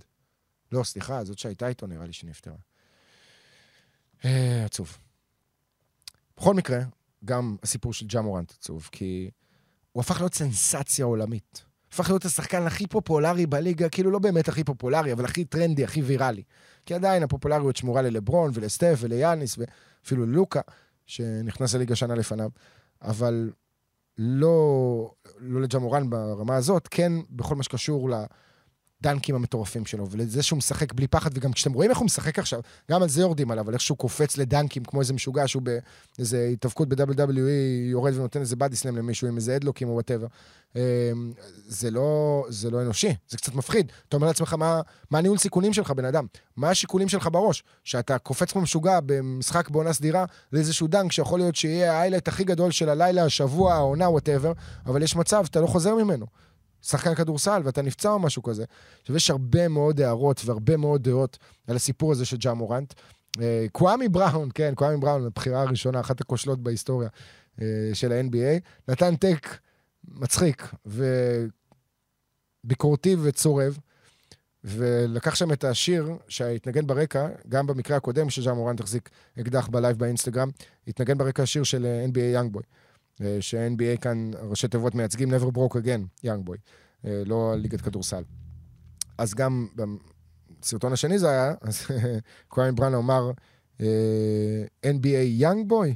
לא, 0.71 0.83
סליחה, 0.83 1.23
זאת 1.23 1.39
שהייתה 1.39 1.67
איתו 1.67 1.87
נראה 1.87 2.05
לי 2.05 2.13
שנפטרה. 2.13 2.55
אה, 4.25 4.65
עצוב. 4.65 4.97
בכל 6.37 6.53
מקרה, 6.53 6.79
גם 7.25 7.55
הסיפור 7.63 7.93
של 7.93 8.05
ג'ה 8.07 8.21
מורנט 8.21 8.51
עצוב, 8.59 8.89
כי 8.91 9.29
הוא 9.91 10.01
הפך 10.01 10.19
להיות 10.19 10.33
סנסציה 10.33 11.05
עולמית. 11.05 11.63
הפך 11.91 12.09
להיות 12.09 12.25
השחקן 12.25 12.67
הכי 12.67 12.87
פופולרי 12.87 13.45
בליגה, 13.45 13.89
כאילו 13.89 14.11
לא 14.11 14.19
באמת 14.19 14.47
הכי 14.47 14.63
פופולרי, 14.63 15.13
אבל 15.13 15.25
הכי 15.25 15.45
טרנדי, 15.45 15.83
הכי 15.83 16.01
ויראלי. 16.01 16.43
כי 16.85 16.93
עדיין 16.93 17.23
הפופולריות 17.23 17.75
שמורה 17.75 18.01
ללברון 18.01 18.51
ולסטף 18.53 18.97
וליאניס 18.99 19.57
ואפילו 19.57 20.25
ללוקה, 20.25 20.61
שנכנס 21.05 21.75
לליגה 21.75 21.95
שנה 21.95 22.15
לפניו. 22.15 22.49
אבל 23.01 23.51
לא, 24.17 25.11
לא 25.37 25.61
לג'ה 25.61 25.79
מורן 25.79 26.09
ברמה 26.09 26.55
הזאת, 26.55 26.87
כן 26.91 27.11
בכל 27.29 27.55
מה 27.55 27.63
שקשור 27.63 28.09
לדנקים 29.05 29.35
המטורפים 29.35 29.85
שלו, 29.85 30.09
ולזה 30.09 30.43
שהוא 30.43 30.57
משחק 30.57 30.93
בלי 30.93 31.07
פחד, 31.07 31.29
וגם 31.33 31.53
כשאתם 31.53 31.73
רואים 31.73 31.89
איך 31.89 31.97
הוא 31.97 32.05
משחק 32.05 32.39
עכשיו, 32.39 32.59
גם 32.91 33.03
על 33.03 33.09
זה 33.09 33.21
יורדים 33.21 33.51
עליו, 33.51 33.67
על 33.67 33.73
איך 33.73 33.81
שהוא 33.81 33.97
קופץ 33.97 34.37
לדנקים 34.37 34.83
כמו 34.83 34.99
איזה 34.99 35.13
משוגע, 35.13 35.47
שהוא 35.47 35.63
באיזה 36.17 36.49
התאבקות 36.53 36.89
ב-WWE, 36.89 37.89
יורד 37.91 38.13
ונותן 38.13 38.39
איזה 38.39 38.55
body 38.55 38.75
slam 38.75 38.97
למישהו 38.97 39.27
עם 39.27 39.35
איזה 39.35 39.55
headlock 39.55 39.81
ים 39.81 39.87
או 39.87 39.93
whatever. 39.93 40.27
זה 41.67 41.91
לא, 41.91 42.45
זה 42.49 42.69
לא 42.69 42.81
אנושי, 42.81 43.15
זה 43.27 43.37
קצת 43.37 43.55
מפחיד. 43.55 43.91
אתה 44.07 44.17
אומר 44.17 44.27
לעצמך, 44.27 44.53
מה, 44.53 44.81
מה 45.11 45.17
הניהול 45.17 45.37
סיכונים 45.37 45.73
שלך, 45.73 45.91
בן 45.91 46.05
אדם? 46.05 46.25
מה 46.57 46.69
השיקולים 46.69 47.09
שלך 47.09 47.29
בראש? 47.31 47.63
שאתה 47.83 48.17
קופץ 48.17 48.51
כמו 48.51 48.61
משוגע 48.61 48.99
במשחק 49.05 49.69
בעונה 49.69 49.93
סדירה 49.93 50.25
לאיזשהו 50.53 50.87
דנק, 50.87 51.11
שיכול 51.11 51.39
להיות 51.39 51.55
שיהיה 51.55 51.93
ה 51.93 51.96
highlight 51.96 52.27
הכי 52.27 52.43
גדול 52.43 52.71
של 52.71 52.89
הלילה, 52.89 53.25
השבוע, 53.25 53.73
העונה, 53.73 54.09
whatever, 54.09 54.53
אבל 54.85 55.03
יש 55.03 55.15
מצב, 55.15 55.45
אתה 55.49 55.61
לא 55.61 55.67
חוזר 55.67 55.95
ממנו. 55.95 56.25
שחקן 56.87 57.15
כדורסל 57.15 57.61
ואתה 57.63 57.81
נפצע 57.81 58.09
או 58.09 58.19
משהו 58.19 58.43
כזה. 58.43 58.65
עכשיו, 59.01 59.15
יש 59.15 59.29
הרבה 59.29 59.67
מאוד 59.67 60.01
הערות 60.01 60.41
והרבה 60.45 60.77
מאוד 60.77 61.03
דעות 61.03 61.37
על 61.67 61.75
הסיפור 61.75 62.11
הזה 62.11 62.25
של 62.25 62.37
ג'ה 62.37 62.53
מורנט. 62.53 62.93
אה, 63.41 63.65
קוואמי 63.71 64.09
בראון, 64.09 64.49
כן, 64.53 64.73
קוואמי 64.75 64.97
בראון, 64.97 65.25
הבחירה 65.25 65.61
הראשונה, 65.61 65.99
אחת 65.99 66.21
הכושלות 66.21 66.59
בהיסטוריה 66.59 67.09
אה, 67.61 67.65
של 67.93 68.11
ה-NBA, 68.11 68.59
נתן 68.87 69.15
take 69.15 69.57
מצחיק 70.07 70.73
וביקורתי 72.65 73.15
וצורב, 73.23 73.77
ולקח 74.63 75.35
שם 75.35 75.51
את 75.51 75.63
השיר 75.63 76.09
שהתנגן 76.27 76.87
ברקע, 76.87 77.27
גם 77.49 77.67
במקרה 77.67 77.97
הקודם, 77.97 78.29
שג'ה 78.29 78.53
מורנט 78.53 78.79
החזיק 78.79 79.09
אקדח 79.39 79.67
בלייב 79.67 79.97
באינסטגרם, 79.97 80.49
התנגן 80.87 81.17
ברקע 81.17 81.43
השיר 81.43 81.63
של 81.63 82.07
NBA 82.11 82.19
יאנג 82.19 82.51
בוי. 82.51 82.63
אה, 83.21 83.37
ש-NBA 83.39 84.01
כאן, 84.01 84.31
ראשי 84.41 84.67
תיבות 84.67 84.95
מייצגים 84.95 85.33
never 85.33 85.57
broke 85.57 85.75
again, 85.75 86.25
young 86.25 86.49
boy, 86.49 86.57
אה, 87.05 87.21
לא 87.25 87.55
ליגת 87.57 87.81
כדורסל. 87.81 88.23
אז 89.17 89.33
גם 89.33 89.67
בסרטון 90.61 90.93
השני 90.93 91.19
זה 91.19 91.29
היה, 91.29 91.53
אז 91.61 91.81
קוויין 92.47 92.75
בראון 92.75 92.95
אמר, 92.95 93.31
אה, 93.81 94.65
NBA 94.85 95.41
young 95.41 95.71
boy, 95.71 95.93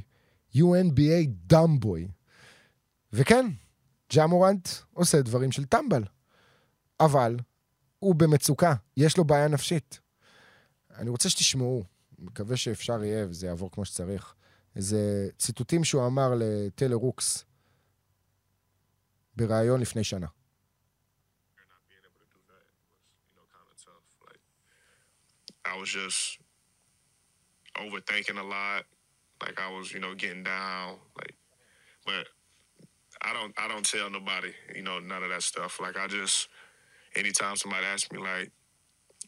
you 0.56 0.64
NBA 0.64 1.52
dumb 1.52 1.84
boy. 1.84 2.10
וכן, 3.12 3.46
ג'ה 4.12 4.26
מורנט 4.26 4.68
עושה 4.92 5.22
דברים 5.22 5.52
של 5.52 5.64
טמבל, 5.64 6.04
אבל 7.00 7.36
הוא 7.98 8.14
במצוקה, 8.14 8.74
יש 8.96 9.16
לו 9.16 9.24
בעיה 9.24 9.48
נפשית. 9.48 10.00
אני 10.96 11.10
רוצה 11.10 11.30
שתשמעו, 11.30 11.84
מקווה 12.18 12.56
שאפשר 12.56 13.04
יהיה 13.04 13.26
וזה 13.28 13.46
יעבור 13.46 13.70
כמו 13.70 13.84
שצריך. 13.84 14.34
איזה 14.75 15.29
ציטוטים 15.37 15.83
שהוא 15.83 16.07
אמר 16.07 16.29
לטלר 16.39 16.95
רוקס 16.95 17.45
בריאיון 19.35 19.81
לפני 19.81 20.03
שנה. 20.03 20.27
I 25.65 25.77
was 25.77 25.89
just 25.89 26.39
overthinking 27.83 28.39
a 28.39 28.43
lot. 28.43 28.83
Like 29.41 29.59
I 29.59 29.69
was, 29.75 29.91
you 29.93 29.99
know, 29.99 30.13
getting 30.15 30.43
down. 30.43 30.99
Like, 31.17 31.35
but 32.05 32.27
I 33.21 33.33
don't, 33.33 33.53
I 33.57 33.67
don't 33.67 33.85
tell 33.85 34.09
nobody, 34.09 34.53
you 34.73 34.83
know, 34.83 34.99
none 34.99 35.23
of 35.23 35.29
that 35.29 35.43
stuff. 35.43 35.79
Like 35.81 35.97
I 35.97 36.07
just, 36.07 36.47
anytime 37.15 37.55
somebody 37.55 37.85
asks 37.85 38.11
me, 38.11 38.19
like, 38.19 38.51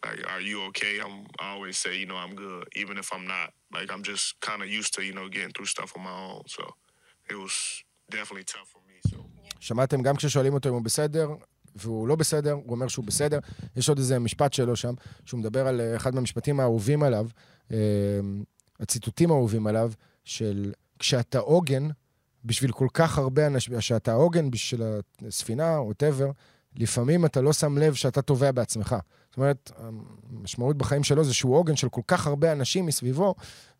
like, 0.06 0.20
are 0.32 0.39
you 0.39 0.64
okay? 0.66 1.00
I'm 1.04 1.26
I 1.39 1.54
always 1.54 1.78
say, 1.78 1.98
you 1.98 2.06
know, 2.06 2.16
I'm 2.16 2.36
good, 2.36 2.68
even 2.76 2.98
if 2.98 3.12
I'm 3.14 3.26
not. 3.28 3.52
Like, 3.77 3.89
I'm 3.95 4.05
just 4.12 4.27
kind 4.49 4.61
of 4.62 4.68
used 4.81 4.93
to, 4.97 5.01
you 5.09 5.14
know, 5.18 5.27
getting 5.37 5.53
through 5.55 5.70
stuff 5.77 5.91
on 5.97 6.03
my 6.09 6.16
own. 6.29 6.43
So 6.57 6.62
it 7.31 7.37
was 7.45 7.55
definitely 8.11 8.45
tough 8.55 8.68
for 8.73 8.81
me. 8.89 8.97
So. 9.11 9.16
שמעתם 9.61 10.03
גם 10.03 10.16
כששואלים 10.16 10.55
אותו 10.55 10.68
אם 10.68 10.75
הוא 10.75 10.83
בסדר, 10.83 11.29
והוא 11.75 12.09
לא 12.09 12.16
בסדר, 12.16 12.53
הוא 12.53 12.70
אומר 12.70 12.89
שהוא 12.89 13.05
בסדר. 13.05 13.39
יש 13.77 13.89
עוד 13.89 13.99
איזה 13.99 14.18
משפט 14.18 14.53
שלו 14.53 14.77
שם, 14.77 14.95
שהוא 15.27 15.41
מדבר 15.41 15.66
על 15.66 15.81
אה, 15.81 15.97
אחד 15.97 16.14
מהמשפטים 16.14 16.61
האהובים 16.61 17.03
עליו, 17.03 17.27
אה, 17.73 17.77
הציטוטים 18.81 19.31
האהובים 19.31 19.66
עליו, 19.66 19.93
של 20.25 20.73
כשאתה 20.99 21.39
עוגן, 21.39 21.89
בשביל 22.45 22.73
כל 22.73 22.89
כך 22.95 23.18
הרבה 23.18 23.47
אנשים, 23.47 23.79
כשאתה 23.79 24.12
עוגן 24.12 24.51
בשביל 24.51 24.83
הספינה, 25.29 25.77
או 25.77 25.85
whatever, 25.85 26.31
לפעמים 26.77 27.25
אתה 27.25 27.41
לא 27.41 27.53
שם 27.53 27.79
לב 27.79 27.95
שאתה 27.95 28.23
טובע 28.23 28.51
בעצמך. 28.51 28.97
זאת 29.31 29.37
אומרת, 29.37 29.70
המשמעות 29.77 30.77
בחיים 30.77 31.05
שלו 31.05 31.25
זה 31.25 31.35
שהוא 31.35 31.57
עוגן 31.57 31.77
של 31.77 31.89
כל 31.89 32.01
כך 32.07 32.27
הרבה 32.27 32.53
אנשים 32.53 32.87
מסביבו, 32.87 33.35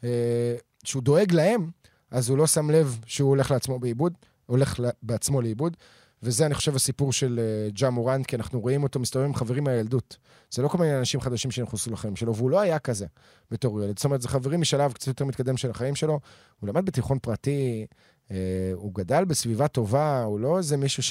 אה, 0.05 0.55
שהוא 0.85 1.03
דואג 1.03 1.33
להם, 1.33 1.71
אז 2.11 2.29
הוא 2.29 2.39
לא 2.39 2.47
שם 2.47 2.71
לב 2.71 2.99
שהוא 3.07 3.29
הולך 3.29 3.51
לעצמו 3.51 3.79
באיבוד, 3.79 4.13
הולך 4.47 4.81
בעצמו 5.03 5.43
לאיבוד. 5.43 5.77
וזה, 6.23 6.47
אני 6.47 6.55
חושב, 6.55 6.77
הסיפור 6.77 7.13
של 7.13 7.41
ג'ה 7.73 7.91
מורנט, 7.91 8.27
כי 8.27 8.37
אנחנו 8.37 8.61
רואים 8.61 8.83
אותו 8.83 9.01
מסתובב 9.01 9.25
עם 9.25 9.35
חברים 9.35 9.65
מהילדות. 9.65 10.17
זה 10.51 10.63
לא 10.63 10.69
כל 10.69 10.79
מיני 10.79 10.99
אנשים 10.99 11.21
חדשים 11.21 11.51
שנכנסו 11.51 11.91
לחיים 11.91 12.17
שלו, 12.17 12.37
והוא 12.37 12.51
לא 12.51 12.61
היה 12.61 12.79
כזה 12.79 13.07
בתור 13.51 13.83
ילד. 13.83 13.99
זאת 13.99 14.05
אומרת, 14.05 14.23
זה 14.23 14.29
חברים 14.29 14.61
משלב 14.61 14.93
קצת 14.93 15.07
יותר 15.07 15.25
מתקדם 15.25 15.57
של 15.57 15.71
החיים 15.71 15.95
שלו. 15.95 16.21
הוא 16.61 16.69
למד 16.69 16.87
בתיכון 16.87 17.19
פרטי, 17.19 17.87
uh, 18.29 18.33
הוא 18.75 18.95
גדל 18.95 19.25
בסביבה 19.25 19.69
טובה, 19.69 20.23
הוא 20.23 20.41
לא 20.41 20.59
איזה 20.59 20.77
מישהו 20.77 21.03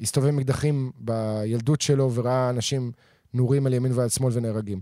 שהסתובב 0.00 0.28
עם 0.28 0.38
אקדחים 0.38 0.92
בילדות 0.96 1.80
שלו 1.80 2.12
וראה 2.14 2.50
אנשים 2.50 2.92
נורים 3.34 3.66
על 3.66 3.74
ימין 3.74 3.92
ועל 3.92 4.08
שמאל 4.08 4.32
ונהרגים. 4.34 4.80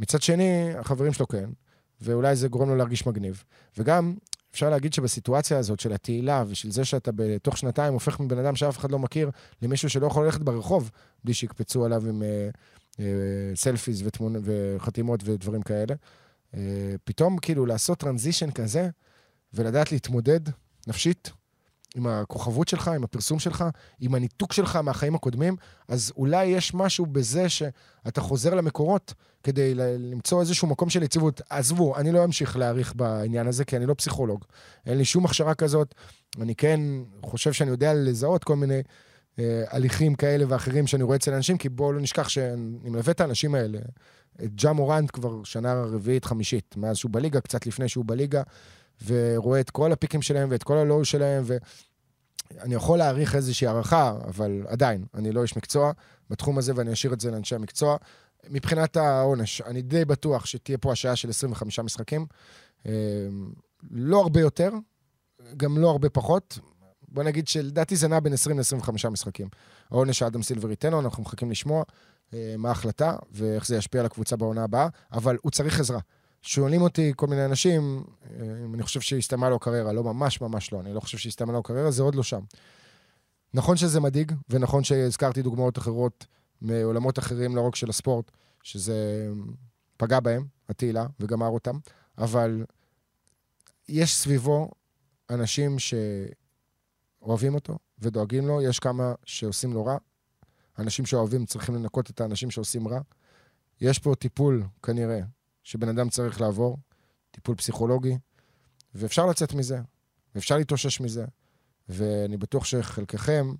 מצד 0.00 0.22
שני, 0.22 0.74
החברים 0.78 1.12
שלו 1.12 1.28
כן, 1.28 1.50
ואולי 2.00 2.36
זה 2.36 2.48
גורם 2.48 2.68
לו 2.68 2.76
להרגיש 2.76 3.06
מגניב. 3.06 3.44
וגם, 3.78 4.14
אפשר 4.52 4.70
להגיד 4.70 4.92
שבסיטואציה 4.92 5.58
הזאת 5.58 5.80
של 5.80 5.92
התהילה 5.92 6.44
ושל 6.48 6.70
זה 6.70 6.84
שאתה 6.84 7.10
בתוך 7.14 7.58
שנתיים 7.58 7.92
הופך 7.92 8.20
מבן 8.20 8.38
אדם 8.38 8.56
שאף 8.56 8.78
אחד 8.78 8.90
לא 8.90 8.98
מכיר 8.98 9.30
למישהו 9.62 9.90
שלא 9.90 10.06
יכול 10.06 10.24
ללכת 10.24 10.40
ברחוב 10.40 10.90
בלי 11.24 11.34
שיקפצו 11.34 11.84
עליו 11.84 12.08
עם 12.08 12.22
אה, 12.22 12.48
אה, 13.00 13.04
סלפיז 13.54 14.02
ותמונ... 14.06 14.36
וחתימות 14.42 15.20
ודברים 15.24 15.62
כאלה. 15.62 15.94
אה, 16.54 16.94
פתאום 17.04 17.38
כאילו 17.38 17.66
לעשות 17.66 17.98
טרנזישן 17.98 18.50
כזה 18.50 18.88
ולדעת 19.54 19.92
להתמודד 19.92 20.40
נפשית 20.86 21.32
עם 21.96 22.06
הכוכבות 22.06 22.68
שלך, 22.68 22.88
עם 22.88 23.04
הפרסום 23.04 23.38
שלך, 23.38 23.64
עם 24.00 24.14
הניתוק 24.14 24.52
שלך 24.52 24.76
מהחיים 24.76 25.14
הקודמים, 25.14 25.56
אז 25.88 26.12
אולי 26.16 26.44
יש 26.44 26.74
משהו 26.74 27.06
בזה 27.06 27.48
שאתה 27.48 28.20
חוזר 28.20 28.54
למקורות 28.54 29.14
כדי 29.42 29.74
למצוא 29.74 30.40
איזשהו 30.40 30.68
מקום 30.68 30.90
של 30.90 31.02
יציבות. 31.02 31.40
עזבו, 31.50 31.96
אני 31.96 32.12
לא 32.12 32.24
אמשיך 32.24 32.56
להעריך 32.56 32.94
בעניין 32.96 33.46
הזה, 33.46 33.64
כי 33.64 33.76
אני 33.76 33.86
לא 33.86 33.94
פסיכולוג. 33.94 34.44
אין 34.86 34.98
לי 34.98 35.04
שום 35.04 35.24
הכשרה 35.24 35.54
כזאת. 35.54 35.94
אני 36.40 36.54
כן 36.54 36.80
חושב 37.22 37.52
שאני 37.52 37.70
יודע 37.70 37.94
לזהות 37.94 38.44
כל 38.44 38.56
מיני 38.56 38.82
אה, 39.38 39.64
הליכים 39.68 40.14
כאלה 40.14 40.44
ואחרים 40.48 40.86
שאני 40.86 41.02
רואה 41.02 41.16
אצל 41.16 41.34
אנשים, 41.34 41.58
כי 41.58 41.68
בואו 41.68 41.92
לא 41.92 42.00
נשכח 42.00 42.28
שאני 42.28 42.90
מלווה 42.90 43.12
את 43.12 43.20
האנשים 43.20 43.54
האלה. 43.54 43.78
את 44.44 44.54
ג'ה 44.54 44.72
מורנט 44.72 45.10
כבר 45.12 45.44
שנה 45.44 45.74
רביעית, 45.74 46.24
חמישית, 46.24 46.74
מאז 46.76 46.96
שהוא 46.96 47.10
בליגה, 47.12 47.40
קצת 47.40 47.66
לפני 47.66 47.88
שהוא 47.88 48.04
בליגה. 48.06 48.42
ורואה 49.04 49.60
את 49.60 49.70
כל 49.70 49.92
הפיקים 49.92 50.22
שלהם 50.22 50.48
ואת 50.50 50.62
כל 50.62 50.76
הלואו 50.76 51.04
שלהם, 51.04 51.44
ואני 51.46 52.74
יכול 52.74 52.98
להעריך 52.98 53.34
איזושהי 53.34 53.66
הערכה, 53.66 54.12
אבל 54.24 54.62
עדיין, 54.68 55.04
אני 55.14 55.32
לא 55.32 55.42
איש 55.42 55.56
מקצוע 55.56 55.92
בתחום 56.30 56.58
הזה, 56.58 56.72
ואני 56.76 56.92
אשאיר 56.92 57.12
את 57.12 57.20
זה 57.20 57.30
לאנשי 57.30 57.54
המקצוע. 57.54 57.96
מבחינת 58.50 58.96
העונש, 58.96 59.60
אני 59.60 59.82
די 59.82 60.04
בטוח 60.04 60.46
שתהיה 60.46 60.78
פה 60.78 60.92
השעה 60.92 61.16
של 61.16 61.30
25 61.30 61.78
משחקים. 61.78 62.26
אה, 62.86 62.92
לא 63.90 64.20
הרבה 64.20 64.40
יותר, 64.40 64.70
גם 65.56 65.78
לא 65.78 65.90
הרבה 65.90 66.08
פחות. 66.10 66.58
בוא 67.08 67.22
נגיד 67.22 67.48
שלדעתי 67.48 67.96
זה 67.96 68.08
נע 68.08 68.20
בין 68.20 68.32
20 68.32 68.58
ל-25 68.58 69.08
משחקים. 69.10 69.48
העונש 69.90 70.18
שאדם 70.18 70.42
סילבר 70.42 70.70
ייתן 70.70 70.90
לו, 70.90 71.00
אנחנו 71.00 71.22
מחכים 71.22 71.50
לשמוע 71.50 71.82
אה, 72.34 72.54
מה 72.58 72.68
ההחלטה 72.68 73.16
ואיך 73.32 73.66
זה 73.66 73.76
ישפיע 73.76 74.00
על 74.00 74.06
הקבוצה 74.06 74.36
בעונה 74.36 74.64
הבאה, 74.64 74.88
אבל 75.12 75.36
הוא 75.42 75.52
צריך 75.52 75.80
עזרה. 75.80 75.98
שואלים 76.46 76.82
אותי 76.82 77.12
כל 77.16 77.26
מיני 77.26 77.44
אנשים, 77.44 78.04
אה, 78.30 78.64
אם 78.64 78.74
אני 78.74 78.82
חושב 78.82 79.00
שהסתיימה 79.00 79.50
לו 79.50 79.58
קריירה. 79.58 79.92
לא, 79.92 80.04
ממש 80.04 80.40
ממש 80.40 80.72
לא. 80.72 80.80
אני 80.80 80.94
לא 80.94 81.00
חושב 81.00 81.18
שהסתיימה 81.18 81.52
לו 81.52 81.62
קריירה, 81.62 81.90
זה 81.90 82.02
עוד 82.02 82.14
לא 82.14 82.22
שם. 82.22 82.40
נכון 83.54 83.76
שזה 83.76 84.00
מדאיג, 84.00 84.32
ונכון 84.50 84.84
שהזכרתי 84.84 85.42
דוגמאות 85.42 85.78
אחרות 85.78 86.26
מעולמות 86.60 87.18
אחרים, 87.18 87.56
לא 87.56 87.60
רק 87.60 87.76
של 87.76 87.90
הספורט, 87.90 88.30
שזה 88.62 89.28
פגע 89.96 90.20
בהם, 90.20 90.46
התהילה, 90.68 91.06
וגמר 91.20 91.48
אותם, 91.48 91.78
אבל 92.18 92.64
יש 93.88 94.16
סביבו 94.16 94.70
אנשים 95.30 95.76
שאוהבים 97.22 97.54
אותו 97.54 97.78
ודואגים 97.98 98.46
לו, 98.46 98.62
יש 98.62 98.78
כמה 98.78 99.14
שעושים 99.24 99.72
לו 99.72 99.84
רע. 99.84 99.96
אנשים 100.78 101.06
שאוהבים 101.06 101.46
צריכים 101.46 101.74
לנקות 101.74 102.10
את 102.10 102.20
האנשים 102.20 102.50
שעושים 102.50 102.88
רע. 102.88 103.00
יש 103.80 103.98
פה 103.98 104.14
טיפול, 104.14 104.62
כנראה, 104.82 105.20
שבן 105.66 105.88
אדם 105.88 106.08
צריך 106.08 106.40
לעבור, 106.40 106.78
טיפול 107.30 107.56
פסיכולוגי, 107.56 108.18
ואפשר 108.94 109.26
לצאת 109.26 109.54
מזה, 109.54 109.80
ואפשר 110.34 110.56
להתאושש 110.56 111.00
מזה. 111.00 111.24
ואני 111.88 112.36
בטוח 112.36 112.64
שחלקכם 112.64 113.54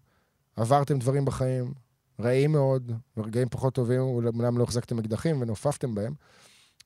עברתם 0.56 0.98
דברים 0.98 1.24
בחיים 1.24 1.74
רעים 2.20 2.52
מאוד, 2.52 2.92
ורגעים 3.16 3.48
פחות 3.48 3.74
טובים, 3.74 4.00
אומנם 4.00 4.58
לא 4.58 4.64
החזקתם 4.64 4.98
אקדחים 4.98 5.40
ונופפתם 5.40 5.94
בהם, 5.94 6.14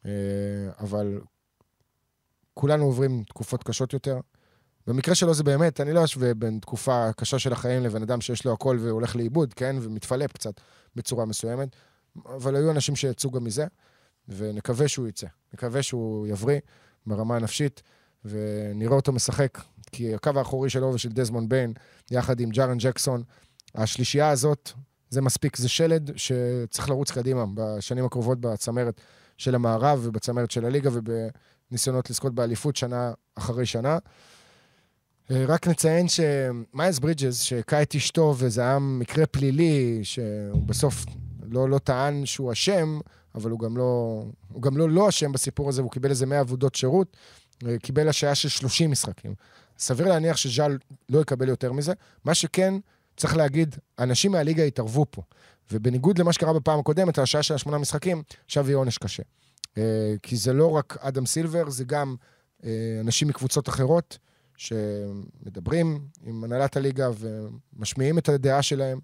אה, 0.06 0.10
אבל 0.80 1.20
כולנו 2.54 2.84
עוברים 2.84 3.24
תקופות 3.24 3.62
קשות 3.62 3.92
יותר, 3.92 4.20
במקרה 4.86 5.14
שלו 5.14 5.34
זה 5.34 5.44
באמת, 5.44 5.80
אני 5.80 5.92
לא 5.92 6.04
אשווה 6.04 6.34
בין 6.34 6.58
תקופה 6.58 7.12
קשה 7.16 7.38
של 7.38 7.52
החיים 7.52 7.82
לבין 7.82 8.02
אדם 8.02 8.20
שיש 8.20 8.44
לו 8.44 8.52
הכל 8.52 8.78
והולך 8.80 9.16
לאיבוד, 9.16 9.54
כן? 9.54 9.76
ומתפלפ 9.80 10.32
קצת 10.32 10.60
בצורה 10.96 11.24
מסוימת. 11.24 11.68
אבל 12.36 12.56
היו 12.56 12.70
אנשים 12.70 12.96
שיצאו 12.96 13.30
גם 13.30 13.44
מזה, 13.44 13.66
ונקווה 14.36 14.88
שהוא 14.88 15.08
יצא. 15.08 15.26
נקווה 15.54 15.82
שהוא 15.82 16.26
יבריא 16.26 16.60
ברמה 17.06 17.36
הנפשית, 17.36 17.82
ונראה 18.24 18.96
אותו 18.96 19.12
משחק, 19.12 19.58
כי 19.92 20.14
הקו 20.14 20.30
האחורי 20.36 20.70
שלו 20.70 20.94
ושל 20.94 21.08
דזמונד 21.08 21.48
ביין, 21.48 21.72
יחד 22.10 22.40
עם 22.40 22.50
ג'ארן 22.50 22.78
ג'קסון, 22.78 23.22
השלישייה 23.74 24.30
הזאת, 24.30 24.70
זה 25.10 25.20
מספיק, 25.20 25.56
זה 25.56 25.68
שלד 25.68 26.10
שצריך 26.16 26.88
לרוץ 26.88 27.10
קדימה 27.10 27.44
בשנים 27.54 28.04
הקרובות 28.04 28.40
בצמרת 28.40 29.00
של 29.38 29.54
המערב 29.54 30.00
ובצמרת 30.02 30.50
של 30.50 30.64
הליגה 30.64 30.90
ובניסיונות 30.92 32.10
לזכות 32.10 32.34
באליפות 32.34 32.76
שנה 32.76 33.12
אחרי 33.34 33.66
שנה. 33.66 33.98
אה, 35.30 35.44
רק 35.48 35.68
נציין 35.68 36.06
שמיילס 36.08 36.98
ברידג'ס, 36.98 37.40
שהכה 37.40 37.82
את 37.82 37.94
אשתו 37.94 38.34
וזה 38.38 38.60
היה 38.60 38.78
מקרה 38.78 39.26
פלילי, 39.26 40.00
שהוא 40.02 40.62
בסוף 40.66 41.04
לא, 41.42 41.68
לא 41.68 41.78
טען 41.78 42.26
שהוא 42.26 42.52
אשם, 42.52 43.00
אבל 43.34 43.50
הוא 43.50 43.60
גם 43.60 43.76
לא, 43.76 44.22
הוא 44.52 44.62
גם 44.62 44.76
לא 44.76 44.90
לא 44.90 45.08
אשם 45.08 45.32
בסיפור 45.32 45.68
הזה, 45.68 45.82
והוא 45.82 45.90
קיבל 45.90 46.10
איזה 46.10 46.26
100 46.26 46.40
עבודות 46.40 46.74
שירות, 46.74 47.16
אה, 47.66 47.78
קיבל 47.78 48.08
השעיה 48.08 48.34
של 48.34 48.48
30 48.48 48.90
משחקים. 48.90 49.34
סביר 49.78 50.08
להניח 50.08 50.36
שז'אל 50.36 50.78
לא 51.08 51.20
יקבל 51.20 51.48
יותר 51.48 51.72
מזה. 51.72 51.92
מה 52.24 52.34
שכן, 52.34 52.74
צריך 53.16 53.36
להגיד, 53.36 53.76
אנשים 53.98 54.32
מהליגה 54.32 54.62
התערבו 54.62 55.06
פה. 55.10 55.22
ובניגוד 55.72 56.18
למה 56.18 56.32
שקרה 56.32 56.52
בפעם 56.52 56.78
הקודמת, 56.78 57.18
על 57.18 57.22
השעה 57.22 57.42
של 57.42 57.54
השמונה 57.54 57.78
משחקים, 57.78 58.22
עכשיו 58.44 58.66
יהיה 58.66 58.76
עונש 58.76 58.98
קשה. 58.98 59.22
אה, 59.78 60.14
כי 60.22 60.36
זה 60.36 60.52
לא 60.52 60.70
רק 60.70 60.96
אדם 61.00 61.26
סילבר, 61.26 61.70
זה 61.70 61.84
גם 61.84 62.16
אנשים 63.00 63.28
מקבוצות 63.28 63.68
אחרות. 63.68 64.18
שמדברים 64.60 66.00
עם 66.22 66.44
הנהלת 66.44 66.76
הליגה 66.76 67.10
ומשמיעים 67.18 68.18
את 68.18 68.28
הדעה 68.28 68.62
שלהם, 68.62 69.00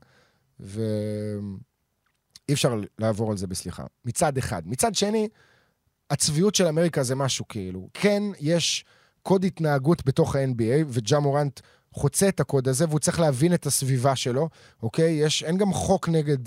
ואי 2.48 2.54
אפשר 2.54 2.80
לעבור 2.98 3.30
על 3.30 3.36
זה 3.36 3.46
בסליחה. 3.46 3.84
מצד 4.04 4.38
אחד. 4.38 4.62
מצד 4.66 4.94
שני, 4.94 5.28
הצביעות 6.10 6.54
של 6.54 6.66
אמריקה 6.66 7.02
זה 7.02 7.14
משהו 7.14 7.48
כאילו. 7.48 7.88
כן, 7.94 8.22
יש 8.40 8.84
קוד 9.22 9.44
התנהגות 9.44 10.06
בתוך 10.06 10.36
ה-NBA, 10.36 10.84
וג'ה 10.88 11.18
מורנט 11.18 11.60
חוצה 11.92 12.28
את 12.28 12.40
הקוד 12.40 12.68
הזה, 12.68 12.84
והוא 12.88 12.98
צריך 12.98 13.20
להבין 13.20 13.54
את 13.54 13.66
הסביבה 13.66 14.16
שלו, 14.16 14.48
אוקיי? 14.82 15.12
יש, 15.12 15.42
אין 15.42 15.56
גם 15.56 15.72
חוק 15.72 16.08
נגד 16.08 16.38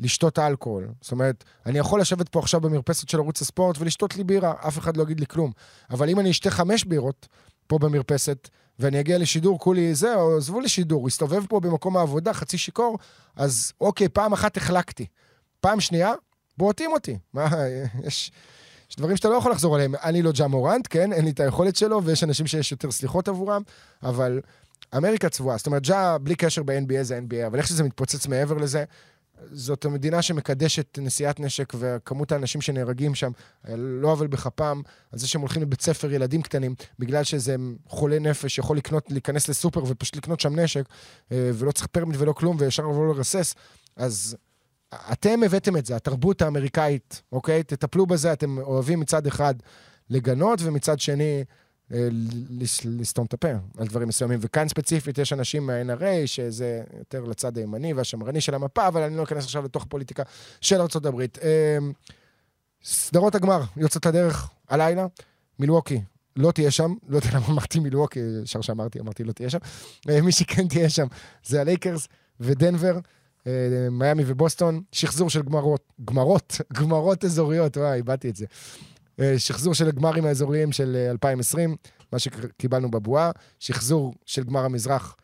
לשתות 0.00 0.38
אלכוהול. 0.38 0.88
זאת 1.00 1.12
אומרת, 1.12 1.44
אני 1.66 1.78
יכול 1.78 2.00
לשבת 2.00 2.28
פה 2.28 2.38
עכשיו 2.38 2.60
במרפסת 2.60 3.08
של 3.08 3.18
ערוץ 3.18 3.42
הספורט 3.42 3.76
ולשתות 3.78 4.16
לי 4.16 4.24
בירה, 4.24 4.54
אף 4.68 4.78
אחד 4.78 4.96
לא 4.96 5.02
יגיד 5.02 5.20
לי 5.20 5.26
כלום. 5.26 5.52
אבל 5.90 6.08
אם 6.08 6.20
אני 6.20 6.30
אשתה 6.30 6.50
חמש 6.50 6.84
בירות, 6.84 7.28
פה 7.66 7.78
במרפסת, 7.78 8.48
ואני 8.78 9.00
אגיע 9.00 9.18
לשידור, 9.18 9.58
כולי 9.58 9.94
זה, 9.94 10.14
או 10.14 10.36
עזבו 10.36 10.60
לשידור, 10.60 11.06
הסתובב 11.06 11.46
פה 11.48 11.60
במקום 11.60 11.96
העבודה, 11.96 12.32
חצי 12.32 12.58
שיכור, 12.58 12.98
אז 13.36 13.72
אוקיי, 13.80 14.08
פעם 14.08 14.32
אחת 14.32 14.56
החלקתי. 14.56 15.06
פעם 15.60 15.80
שנייה, 15.80 16.12
בועטים 16.56 16.92
אותי. 16.92 17.18
מה, 17.34 17.48
יש... 18.04 18.32
יש 18.90 18.96
דברים 18.96 19.16
שאתה 19.16 19.28
לא 19.28 19.34
יכול 19.34 19.52
לחזור 19.52 19.74
עליהם. 19.74 19.94
אני 20.02 20.22
לא 20.22 20.32
ג'ה 20.32 20.46
מורנט, 20.46 20.86
כן? 20.90 21.12
אין 21.12 21.24
לי 21.24 21.30
את 21.30 21.40
היכולת 21.40 21.76
שלו, 21.76 22.04
ויש 22.04 22.24
אנשים 22.24 22.46
שיש 22.46 22.72
יותר 22.72 22.90
סליחות 22.90 23.28
עבורם, 23.28 23.62
אבל 24.02 24.40
אמריקה 24.96 25.28
צבועה. 25.28 25.56
זאת 25.56 25.66
אומרת, 25.66 25.82
ג'ה, 25.82 26.18
בלי 26.18 26.34
קשר 26.34 26.62
ב-NBA 26.62 27.02
זה 27.02 27.18
NBA, 27.18 27.46
אבל 27.46 27.58
איך 27.58 27.66
שזה 27.66 27.84
מתפוצץ 27.84 28.26
מעבר 28.26 28.54
לזה, 28.54 28.84
זאת 29.52 29.84
המדינה 29.84 30.22
שמקדשת 30.22 30.98
נשיאת 31.02 31.40
נשק, 31.40 31.72
וכמות 31.78 32.32
האנשים 32.32 32.60
שנהרגים 32.60 33.14
שם, 33.14 33.30
לא 33.76 34.12
עוול 34.12 34.26
בכפם, 34.26 34.82
על 35.12 35.18
זה 35.18 35.28
שהם 35.28 35.40
הולכים 35.40 35.62
לבית 35.62 35.82
ספר 35.82 36.12
ילדים 36.12 36.42
קטנים, 36.42 36.74
בגלל 36.98 37.24
שזה 37.24 37.56
חולה 37.88 38.18
נפש, 38.18 38.58
יכול 38.58 38.76
לקנות, 38.76 39.10
להיכנס 39.10 39.48
לסופר 39.48 39.82
ופשוט 39.86 40.16
לקנות 40.16 40.40
שם 40.40 40.60
נשק, 40.60 40.84
אה, 41.32 41.50
ולא 41.54 41.72
צריך 41.72 41.86
פרמיט 41.86 42.16
ולא 42.20 42.32
כלום, 42.32 42.56
וישר 42.60 42.82
לבוא 42.82 43.14
לרסס, 43.14 43.54
אז 43.96 44.36
אתם 44.94 45.42
הבאתם 45.42 45.76
את 45.76 45.86
זה, 45.86 45.96
התרבות 45.96 46.42
האמריקאית, 46.42 47.22
אוקיי? 47.32 47.62
תטפלו 47.62 48.06
בזה, 48.06 48.32
אתם 48.32 48.58
אוהבים 48.58 49.00
מצד 49.00 49.26
אחד 49.26 49.54
לגנות, 50.10 50.58
ומצד 50.62 51.00
שני... 51.00 51.44
אה, 51.92 52.08
לסתום 52.84 53.26
את 53.26 53.34
הפה 53.34 53.48
על 53.78 53.86
דברים 53.86 54.08
מסוימים. 54.08 54.38
וכאן 54.42 54.68
ספציפית 54.68 55.18
יש 55.18 55.32
אנשים 55.32 55.66
מה-NRA, 55.66 56.26
שזה 56.26 56.82
יותר 56.98 57.24
לצד 57.24 57.56
הימני 57.58 57.92
והשמרני 57.92 58.40
של 58.40 58.54
המפה, 58.54 58.88
אבל 58.88 59.02
אני 59.02 59.16
לא 59.16 59.22
אכנס 59.22 59.44
עכשיו 59.44 59.64
לתוך 59.64 59.84
פוליטיקה 59.88 60.22
של 60.60 60.80
ארה"ב. 60.80 61.20
אה, 61.42 61.78
סדרות 62.84 63.34
הגמר 63.34 63.62
יוצאת 63.76 64.06
לדרך 64.06 64.50
הלילה, 64.68 65.06
מילווקי 65.58 66.00
לא 66.36 66.52
תהיה 66.52 66.70
שם, 66.70 66.94
לא 67.08 67.16
יודע 67.16 67.28
למה 67.34 67.46
אמרתי 67.46 67.78
מילווקי, 67.80 68.20
ישר 68.42 68.60
שאמרתי, 68.60 69.00
אמרתי 69.00 69.24
לא 69.24 69.32
תהיה 69.32 69.50
שם. 69.50 69.58
אה, 70.08 70.20
מי 70.20 70.32
שכן 70.32 70.68
תהיה 70.68 70.90
שם 70.90 71.06
זה 71.44 71.60
הלייקרס 71.60 72.08
ודנבר. 72.40 72.98
מיאמי 73.90 74.22
ובוסטון, 74.26 74.82
שחזור 74.92 75.30
של 75.30 75.42
גמרות, 75.42 75.92
גמרות, 76.04 76.60
גמרות 76.78 77.24
אזוריות, 77.24 77.76
וואי, 77.76 77.96
איבדתי 77.96 78.30
את 78.30 78.36
זה. 78.36 78.46
אה, 79.20 79.38
שחזור 79.38 79.74
של 79.74 79.88
הגמרים 79.88 80.24
האזוריים 80.24 80.72
של 80.72 81.06
2020, 81.10 81.70
אה, 81.70 81.76
מה 82.12 82.18
שקיבלנו 82.18 82.90
בבועה, 82.90 83.30
שחזור 83.58 84.14
של 84.26 84.42
גמר 84.44 84.64
המזרח 84.64 85.16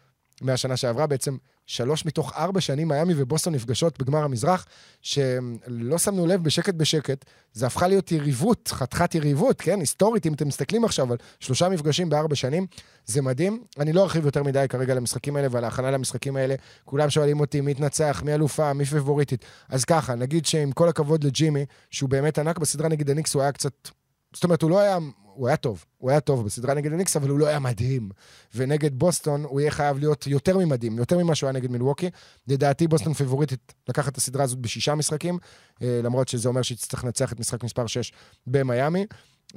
מהשנה 0.43 0.77
שעברה, 0.77 1.07
בעצם 1.07 1.37
שלוש 1.67 2.07
מתוך 2.07 2.33
ארבע 2.37 2.61
שנים 2.61 2.89
מיאמי 2.89 3.15
ובוסטון 3.17 3.55
נפגשות 3.55 3.99
בגמר 3.99 4.25
המזרח, 4.25 4.67
שלא 5.03 5.99
שמנו 5.99 6.27
לב 6.27 6.45
בשקט 6.45 6.75
בשקט, 6.75 7.25
זה 7.53 7.67
הפכה 7.67 7.89
להיות 7.89 8.12
יריבות, 8.12 8.69
חתיכת 8.69 9.15
יריבות, 9.15 9.61
כן? 9.61 9.81
היסטורית, 9.81 10.27
אם 10.27 10.35
אתם 10.35 10.49
מסתכלים 10.49 10.85
עכשיו 10.85 11.12
על 11.12 11.19
שלושה 11.41 11.69
מפגשים 11.69 12.09
בארבע 12.09 12.35
שנים, 12.35 12.67
זה 13.07 13.23
מדהים. 13.23 13.65
אני 13.79 13.93
לא 13.93 14.03
ארחיב 14.03 14.25
יותר 14.25 14.43
מדי 14.43 14.67
כרגע 14.69 14.95
למשחקים 14.95 15.37
האלה 15.37 15.49
ועל 15.51 15.65
ההכנה 15.65 15.91
למשחקים 15.91 16.37
האלה. 16.37 16.55
כולם 16.85 17.11
שואלים 17.11 17.41
אותי 17.41 17.61
מי 17.61 17.71
תנצח, 17.71 18.23
מי 18.25 18.35
אלופה, 18.35 18.73
מי 18.73 18.85
פייבוריטית. 18.85 19.45
אז 19.69 19.85
ככה, 19.85 20.15
נגיד 20.15 20.47
שעם 20.47 20.73
כל 20.73 20.89
הכבוד 20.89 21.25
לג'ימי, 21.25 21.65
שהוא 21.91 22.11
באמת 22.11 22.39
ענק 22.39 22.59
בסדרה 22.59 22.89
נגד 22.89 23.11
הניקס, 23.11 23.35
הוא 23.35 23.43
היה 23.43 23.53
קצת... 23.53 23.89
זאת 24.35 24.45
אומרת, 24.45 24.62
הוא 24.62 24.70
לא 24.70 24.78
היה 24.78 24.99
הוא 25.35 25.49
היה 25.49 25.57
טוב, 25.57 25.85
הוא 25.99 26.11
היה 26.11 26.20
טוב 26.20 26.45
בסדרה 26.45 26.74
נגד 26.74 26.93
הניקס, 26.93 27.16
אבל 27.16 27.28
הוא 27.28 27.39
לא 27.39 27.47
היה 27.47 27.59
מדהים. 27.59 28.11
ונגד 28.55 28.99
בוסטון 28.99 29.45
הוא 29.45 29.61
יהיה 29.61 29.70
חייב 29.70 29.99
להיות 29.99 30.26
יותר 30.26 30.59
ממדהים, 30.59 30.99
יותר 30.99 31.18
ממה 31.18 31.35
שהוא 31.35 31.49
היה 31.49 31.53
נגד 31.53 31.70
מילווקי. 31.70 32.11
לדעתי 32.49 32.89
בוסטון 32.89 33.12
פייבוריטית 33.12 33.75
לקחת 33.89 34.12
את 34.12 34.16
הסדרה 34.16 34.45
הזאת 34.45 34.59
בשישה 34.59 34.95
משחקים, 34.95 35.39
אה, 35.82 36.01
למרות 36.03 36.28
שזה 36.28 36.49
אומר 36.49 36.62
שהיא 36.62 36.78
תצטרך 36.78 37.05
לנצח 37.05 37.32
את 37.32 37.41
משחק 37.41 37.64
מספר 37.64 37.87
6 37.87 38.12
במיאמי. 38.47 39.07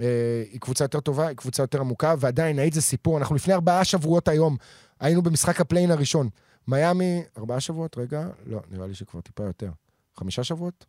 אה, 0.01 0.43
היא 0.51 0.59
קבוצה 0.59 0.83
יותר 0.83 0.99
טובה, 0.99 1.27
היא 1.27 1.37
קבוצה 1.37 1.63
יותר 1.63 1.79
עמוקה, 1.79 2.15
ועדיין, 2.19 2.59
ההיט 2.59 2.73
זה 2.73 2.81
סיפור. 2.81 3.17
אנחנו 3.17 3.35
לפני 3.35 3.53
ארבעה 3.53 3.83
שבועות 3.83 4.27
היום, 4.27 4.57
היינו 4.99 5.21
במשחק 5.21 5.61
ה 5.61 5.65
play-in 5.65 5.91
הראשון. 5.91 6.29
מיאמי, 6.67 7.23
ארבעה 7.37 7.59
שבועות? 7.59 7.97
רגע, 7.97 8.27
לא, 8.45 8.59
נראה 8.71 8.87
לי 8.87 8.95
שכבר 8.95 9.21
טיפה 9.21 9.43
יותר. 9.43 9.69
חמישה 10.15 10.43
שבועות? 10.43 10.85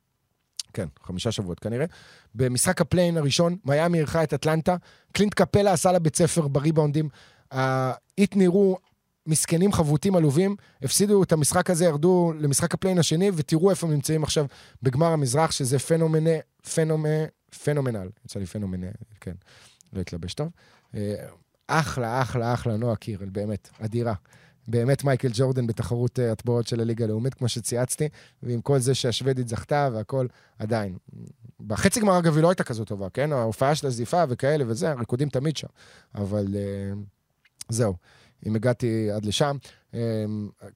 כן, 0.73 0.87
חמישה 1.03 1.33
שבועות 1.33 1.61
כנראה. 1.61 1.87
במשחק 2.35 2.81
ה 2.81 2.85
play-in 2.85 3.17
הראשון, 3.17 3.57
מיאמי 3.65 3.99
אירחה 3.99 4.23
את 4.23 4.35
אטלנטה, 4.35 4.77
קלינט 5.13 5.35
קפלה 5.35 5.73
עשה 5.73 5.93
לה 5.93 5.99
בית 5.99 6.17
ספר 6.17 6.49
בריבאונדים. 6.49 7.09
ההיט 7.51 8.37
נראו 8.37 8.79
מסכנים 9.27 9.73
חבוטים 9.73 10.17
עלובים, 10.17 10.57
הפסידו 10.83 11.23
את 11.23 11.33
המשחק 11.33 11.71
הזה, 11.71 11.85
ירדו 11.85 12.33
למשחק 12.39 12.75
ה 12.75 12.78
play-in 12.78 12.99
השני, 12.99 13.31
ותראו 13.35 13.71
איפה 13.71 13.87
הם 13.87 13.93
נמצאים 13.93 14.23
עכשיו 14.23 14.47
בגמר 14.83 15.07
המזרח, 15.07 15.51
שזה 15.51 15.79
פנומנה, 15.79 16.31
פנומה, 16.75 17.09
פנומנל. 17.65 18.09
יצא 18.25 18.39
לי 18.39 18.47
פנומנה, 18.47 18.87
כן, 19.21 19.35
לא 19.93 20.01
התלבש 20.01 20.35
טוב. 20.35 20.49
אה, 20.95 21.15
אחלה, 21.67 22.23
אחלה, 22.23 22.55
אחלה, 22.55 22.77
נועה 22.77 22.97
קירל, 22.97 23.29
באמת, 23.29 23.69
אדירה. 23.81 24.15
באמת 24.69 25.05
מייקל 25.05 25.29
ג'ורדן 25.33 25.67
בתחרות 25.67 26.19
אה, 26.19 26.33
הטבעות 26.33 26.67
של 26.67 26.81
הליגה 26.81 27.05
הלאומית, 27.05 27.35
כמו 27.35 27.49
שצייצתי, 27.49 28.09
ועם 28.43 28.61
כל 28.61 28.79
זה 28.79 28.95
שהשוודית 28.95 29.49
זכתה 29.49 29.89
והכל, 29.93 30.27
עדיין. 30.59 30.97
בחצי 31.67 32.01
גמר, 32.01 32.19
אגב, 32.19 32.35
היא 32.35 32.43
לא 32.43 32.49
הייתה 32.49 32.65
כזו 32.65 32.85
טובה, 32.85 33.11
כן? 33.11 33.33
ההופעה 33.33 33.75
של 33.75 33.87
הזיפה 33.87 34.25
וכאלה 34.29 34.65
וזה, 34.67 34.91
הריקודים 34.91 35.29
תמיד 35.29 35.57
שם. 35.57 35.67
אבל 36.15 36.47
uh, 36.47 36.99
זהו, 37.69 37.95
אם 38.47 38.57
הגעתי 38.57 39.11
עד 39.11 39.25
לשם. 39.25 39.57
אמ, 39.93 39.97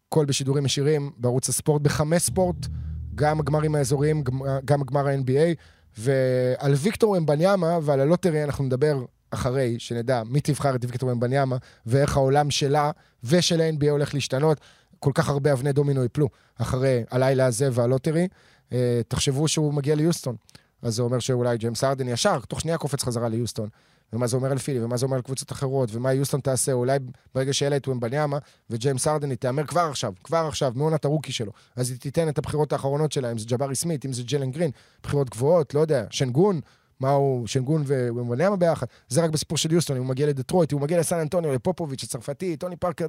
כל 0.09 0.24
בשידורים 0.24 0.66
ישירים 0.66 1.11
בערוץ 1.16 1.49
הספורט, 1.49 1.82
בחמש 1.82 2.22
ספורט, 2.22 2.66
גם 3.14 3.40
הגמרים 3.40 3.74
האזוריים, 3.74 4.24
גם 4.64 4.80
הגמר 4.80 5.09
ה-NBA, 5.09 5.55
ועל 5.99 6.72
ויקטור 6.76 7.16
וומבניאמה 7.16 7.78
ועל 7.82 8.01
ה 8.01 8.06
lottery 8.06 8.45
אנחנו 8.45 8.64
נדבר 8.64 9.05
אחרי 9.35 9.78
שנדע 9.78 10.22
מי 10.26 10.41
תבחר 10.41 10.74
את 10.74 10.85
ויקטור 10.85 11.12
וומבניאמה 11.12 11.57
ואיך 11.87 12.16
העולם 12.16 12.51
שלה 12.51 12.91
ושל 13.24 13.61
ה-NBA 13.61 13.91
הולך 13.91 14.14
להשתנות. 14.14 14.61
כל 14.99 15.12
כך 15.14 15.28
הרבה 15.28 15.53
אבני 15.53 15.72
דומינו 15.72 16.05
יפלו 16.05 16.28
אחרי 16.57 17.03
הלילה 17.11 17.47
הזה 17.47 17.68
וה 17.72 17.84
lottery. 17.84 18.28
אה, 18.72 19.01
תחשבו 19.09 19.49
שהוא 19.49 19.74
מגיע 19.74 19.95
ליוסטון. 19.95 20.37
אז 20.83 20.95
זה 20.95 21.03
אומר 21.03 21.18
שאולי 21.18 21.59
ג'יימס 21.59 21.85
הארדן 21.84 22.09
ישר, 22.09 22.41
תוך 22.41 22.61
שנייה 22.61 22.78
קופץ 22.78 23.03
חזרה 23.03 23.28
ליוסטון. 23.28 23.68
ומה 24.12 24.26
זה 24.26 24.37
אומר 24.37 24.51
על 24.51 24.59
פילי, 24.59 24.85
ומה 24.85 24.97
זה 24.97 25.07
אומר 25.07 25.16
על 25.16 25.22
קבוצות 25.22 25.53
אחרות, 25.53 25.89
ומה 25.93 26.12
יוסטון 26.12 26.41
תעשה, 26.41 26.72
אולי 26.72 26.99
ברגע 27.35 27.53
שיהיה 27.53 27.70
לה 27.70 27.76
את 27.76 27.89
וומבניאמה, 27.88 28.38
וג'יימס 28.70 29.09
הארדן 29.09 29.30
היא 29.30 29.39
תהמר 29.39 29.66
כבר 29.66 29.80
עכשיו, 29.80 30.12
כבר 30.24 30.45
עכשיו, 30.49 30.72
מעונת 30.74 31.05
ה 31.05 31.09
rookie 31.09 31.32
שלו. 31.33 31.53
אז 31.76 31.91
היא 31.91 31.99
תיתן 31.99 32.28
את 32.28 32.39
הבחירות 32.39 32.72
האחרונות 32.72 33.12
שלה, 33.12 33.33
אם 33.33 33.39
זה 33.39 33.47
ג'בארי 33.49 33.74
סמית, 33.74 34.05
אם 34.05 34.12
זה 34.12 34.22
ג'לן 34.22 34.51
גרין, 34.51 34.70
בחירות 35.03 35.30
גבוהות, 35.30 35.74
לא 35.74 35.80
יודע, 35.80 36.05
שנגון, 36.11 36.61
מה 37.03 37.11
הוא, 37.11 37.46
שנגון 37.46 37.82
וומבניאמה 37.86 38.57
ביחד. 38.57 38.86
זה 39.09 39.24
רק 39.24 39.30
בסיפור 39.30 39.59
של 39.59 39.72
יוסטון, 39.72 39.96
אם 39.96 40.03
הוא 40.03 40.09
מגיע 40.09 40.26
לדטרויט, 40.26 40.72
אם 40.72 40.78
הוא 40.78 40.82
מגיע 40.82 40.98
לסן 41.00 41.18
אנטוניו, 41.18 41.53
לפופוביץ', 41.53 42.03
הצרפתי, 42.03 42.57
טוני 42.57 42.76
פארקר, 42.76 43.07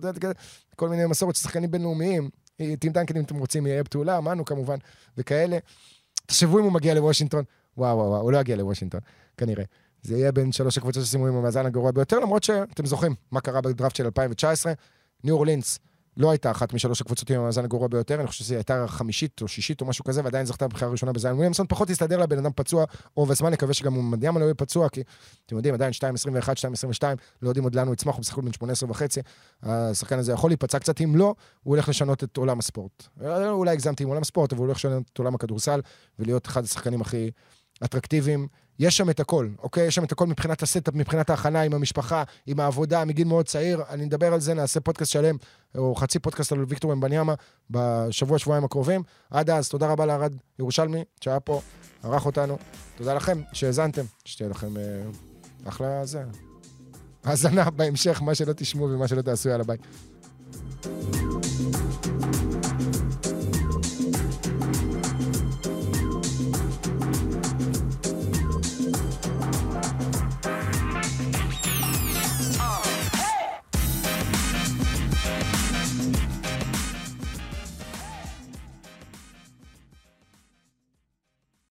כל 0.75 0.89
מיני 0.89 1.05
מסורת 1.05 1.35
של 1.35 1.41
שחקנים 1.41 1.71
בינלאומיים. 1.71 2.29
טים 2.79 2.91
דנקן, 2.91 3.17
אם 3.17 3.23
אתם 3.23 3.37
רוצים, 3.37 3.67
איי 3.67 3.83
הבתולה, 3.83 4.21
מנו 4.21 4.45
כמובן, 4.45 4.77
וכאלה. 5.17 5.57
תחשבו 6.25 6.59
אם 6.59 6.63
הוא 6.63 6.71
מגיע 6.71 6.93
לוושינגטון, 6.93 7.43
וואו, 7.77 7.97
וואו, 7.97 8.09
וואו, 8.09 8.21
הוא 8.21 8.31
לא 8.31 8.37
יגיע 8.37 8.55
לוושינגטון, 8.55 9.01
כנראה. 9.37 9.63
זה 10.01 10.17
יהיה 10.17 10.31
בין 10.31 10.51
שלוש 10.51 10.77
הקבוצות 10.77 11.05
ששימו 11.05 11.27
עם 11.27 11.35
המאזן 11.35 11.65
הגרוע 11.65 11.91
ביותר, 11.91 12.19
למרות 12.19 12.43
שאתם 12.43 12.85
זוכרים 12.85 13.15
מה 13.31 13.41
קרה 13.41 13.61
בדראפט 13.61 13.95
של 13.95 14.05
2019. 14.05 14.73
ניו 15.23 15.35
אורלינס 15.35 15.79
לא 16.17 16.31
הייתה 16.31 16.51
אחת 16.51 16.73
משלוש 16.73 17.01
הקבוצות 17.01 17.29
עם 17.29 17.39
המאזן 17.39 17.63
הגרוע 17.63 17.87
ביותר, 17.87 18.19
אני 18.19 18.27
חושב 18.27 18.43
שהיא 18.43 18.57
הייתה 18.57 18.85
חמישית 18.87 19.41
או 19.41 19.47
שישית 19.47 19.81
או 19.81 19.85
משהו 19.85 20.05
כזה, 20.05 20.21
ועדיין 20.23 20.45
זכתה 20.45 20.67
בבחירה 20.67 20.89
הראשונה 20.89 21.11
בזיין 21.11 21.33
וויליאמסון. 21.33 21.65
פחות 21.69 21.89
הסתדר 21.89 22.17
לה 22.17 22.25
בן 22.25 22.37
אדם 22.37 22.51
פצוע 22.55 22.85
רוב 23.15 23.31
הזמן, 23.31 23.51
נקווה 23.51 23.73
שגם 23.73 23.93
הוא 23.93 24.03
מדהים 24.03 24.37
לא 24.37 24.43
יהיה 24.43 24.53
פצוע, 24.53 24.89
כי 24.89 25.01
אתם 25.45 25.55
יודעים, 25.55 25.73
עדיין 25.73 25.91
2.21, 25.91 26.45
2.22, 26.99 27.03
לא 27.41 27.49
יודעים 27.49 27.63
עוד 27.63 27.75
לאן 27.75 27.87
הוא 27.87 27.93
יצמח, 27.93 28.15
הוא 28.15 28.23
הכל 28.31 28.41
בן 28.41 28.53
18 28.53 28.89
וחצי. 28.89 29.21
השחקן 29.63 30.19
הזה 30.19 30.31
יכול 30.31 30.49
להיפצע 30.49 30.79
קצת, 30.79 31.01
אם 31.01 31.15
לא, 31.15 31.35
הוא 31.63 31.75
הולך 31.75 31.89
לשנות 31.89 32.23
את 32.23 32.37
עולם 32.37 32.59
הספורט. 32.59 33.07
אולי 33.49 33.71
הגזמתי 33.71 34.03
עם 34.03 34.09
עולם 34.09 34.21
הספורט, 34.21 34.53
אבל 34.53 34.59
הוא 34.59 34.65
הולך 34.65 34.77
לשנות 34.77 35.03
את 35.13 35.17
עולם 35.17 35.35
הכדורסל, 35.35 35.81
ולהיות 36.19 36.47
אחד 36.47 36.63
השחקנים 36.63 37.01
הכי 37.01 37.31
אטרקטיביים 37.83 38.47
יש 38.79 38.97
שם 38.97 39.09
את 39.09 39.19
הכל, 39.19 39.49
אוקיי? 39.63 39.87
יש 39.87 39.95
שם 39.95 40.03
את 40.03 40.11
הכל 40.11 40.27
מבחינת 40.27 40.63
ה 40.63 40.68
setup, 40.68 40.93
מבחינת 40.93 41.29
ההכנה 41.29 41.61
עם 41.61 41.73
המשפחה, 41.73 42.23
עם 42.47 42.59
העבודה, 42.59 43.05
מגיל 43.05 43.27
מאוד 43.27 43.45
צעיר. 43.45 43.83
אני 43.89 44.05
נדבר 44.05 44.33
על 44.33 44.39
זה, 44.39 44.53
נעשה 44.53 44.79
פודקאסט 44.79 45.11
שלם, 45.11 45.35
או 45.77 45.95
חצי 45.95 46.19
פודקאסט 46.19 46.51
על 46.51 46.65
ויקטור 46.67 46.93
וומבניאמה 46.93 47.33
בשבוע, 47.69 48.39
שבועיים 48.39 48.63
הקרובים. 48.63 49.03
עד 49.31 49.49
אז, 49.49 49.69
תודה 49.69 49.87
רבה 49.87 50.05
לארד 50.05 50.33
ירושלמי, 50.59 51.03
שהיה 51.21 51.39
פה, 51.39 51.61
ערך 52.03 52.25
אותנו. 52.25 52.57
תודה 52.95 53.13
לכם 53.13 53.41
שהאזנתם, 53.53 54.03
שתהיה 54.25 54.49
לכם 54.49 54.77
אה, 54.77 54.83
אחלה 55.65 56.05
זה. 56.05 56.23
האזנה 57.23 57.69
בהמשך, 57.69 58.21
מה 58.21 58.35
שלא 58.35 58.53
תשמעו 58.53 58.89
ומה 58.89 59.07
שלא 59.07 59.21
תעשו, 59.21 59.49
יאללה 59.49 59.63
ביי. 59.63 59.77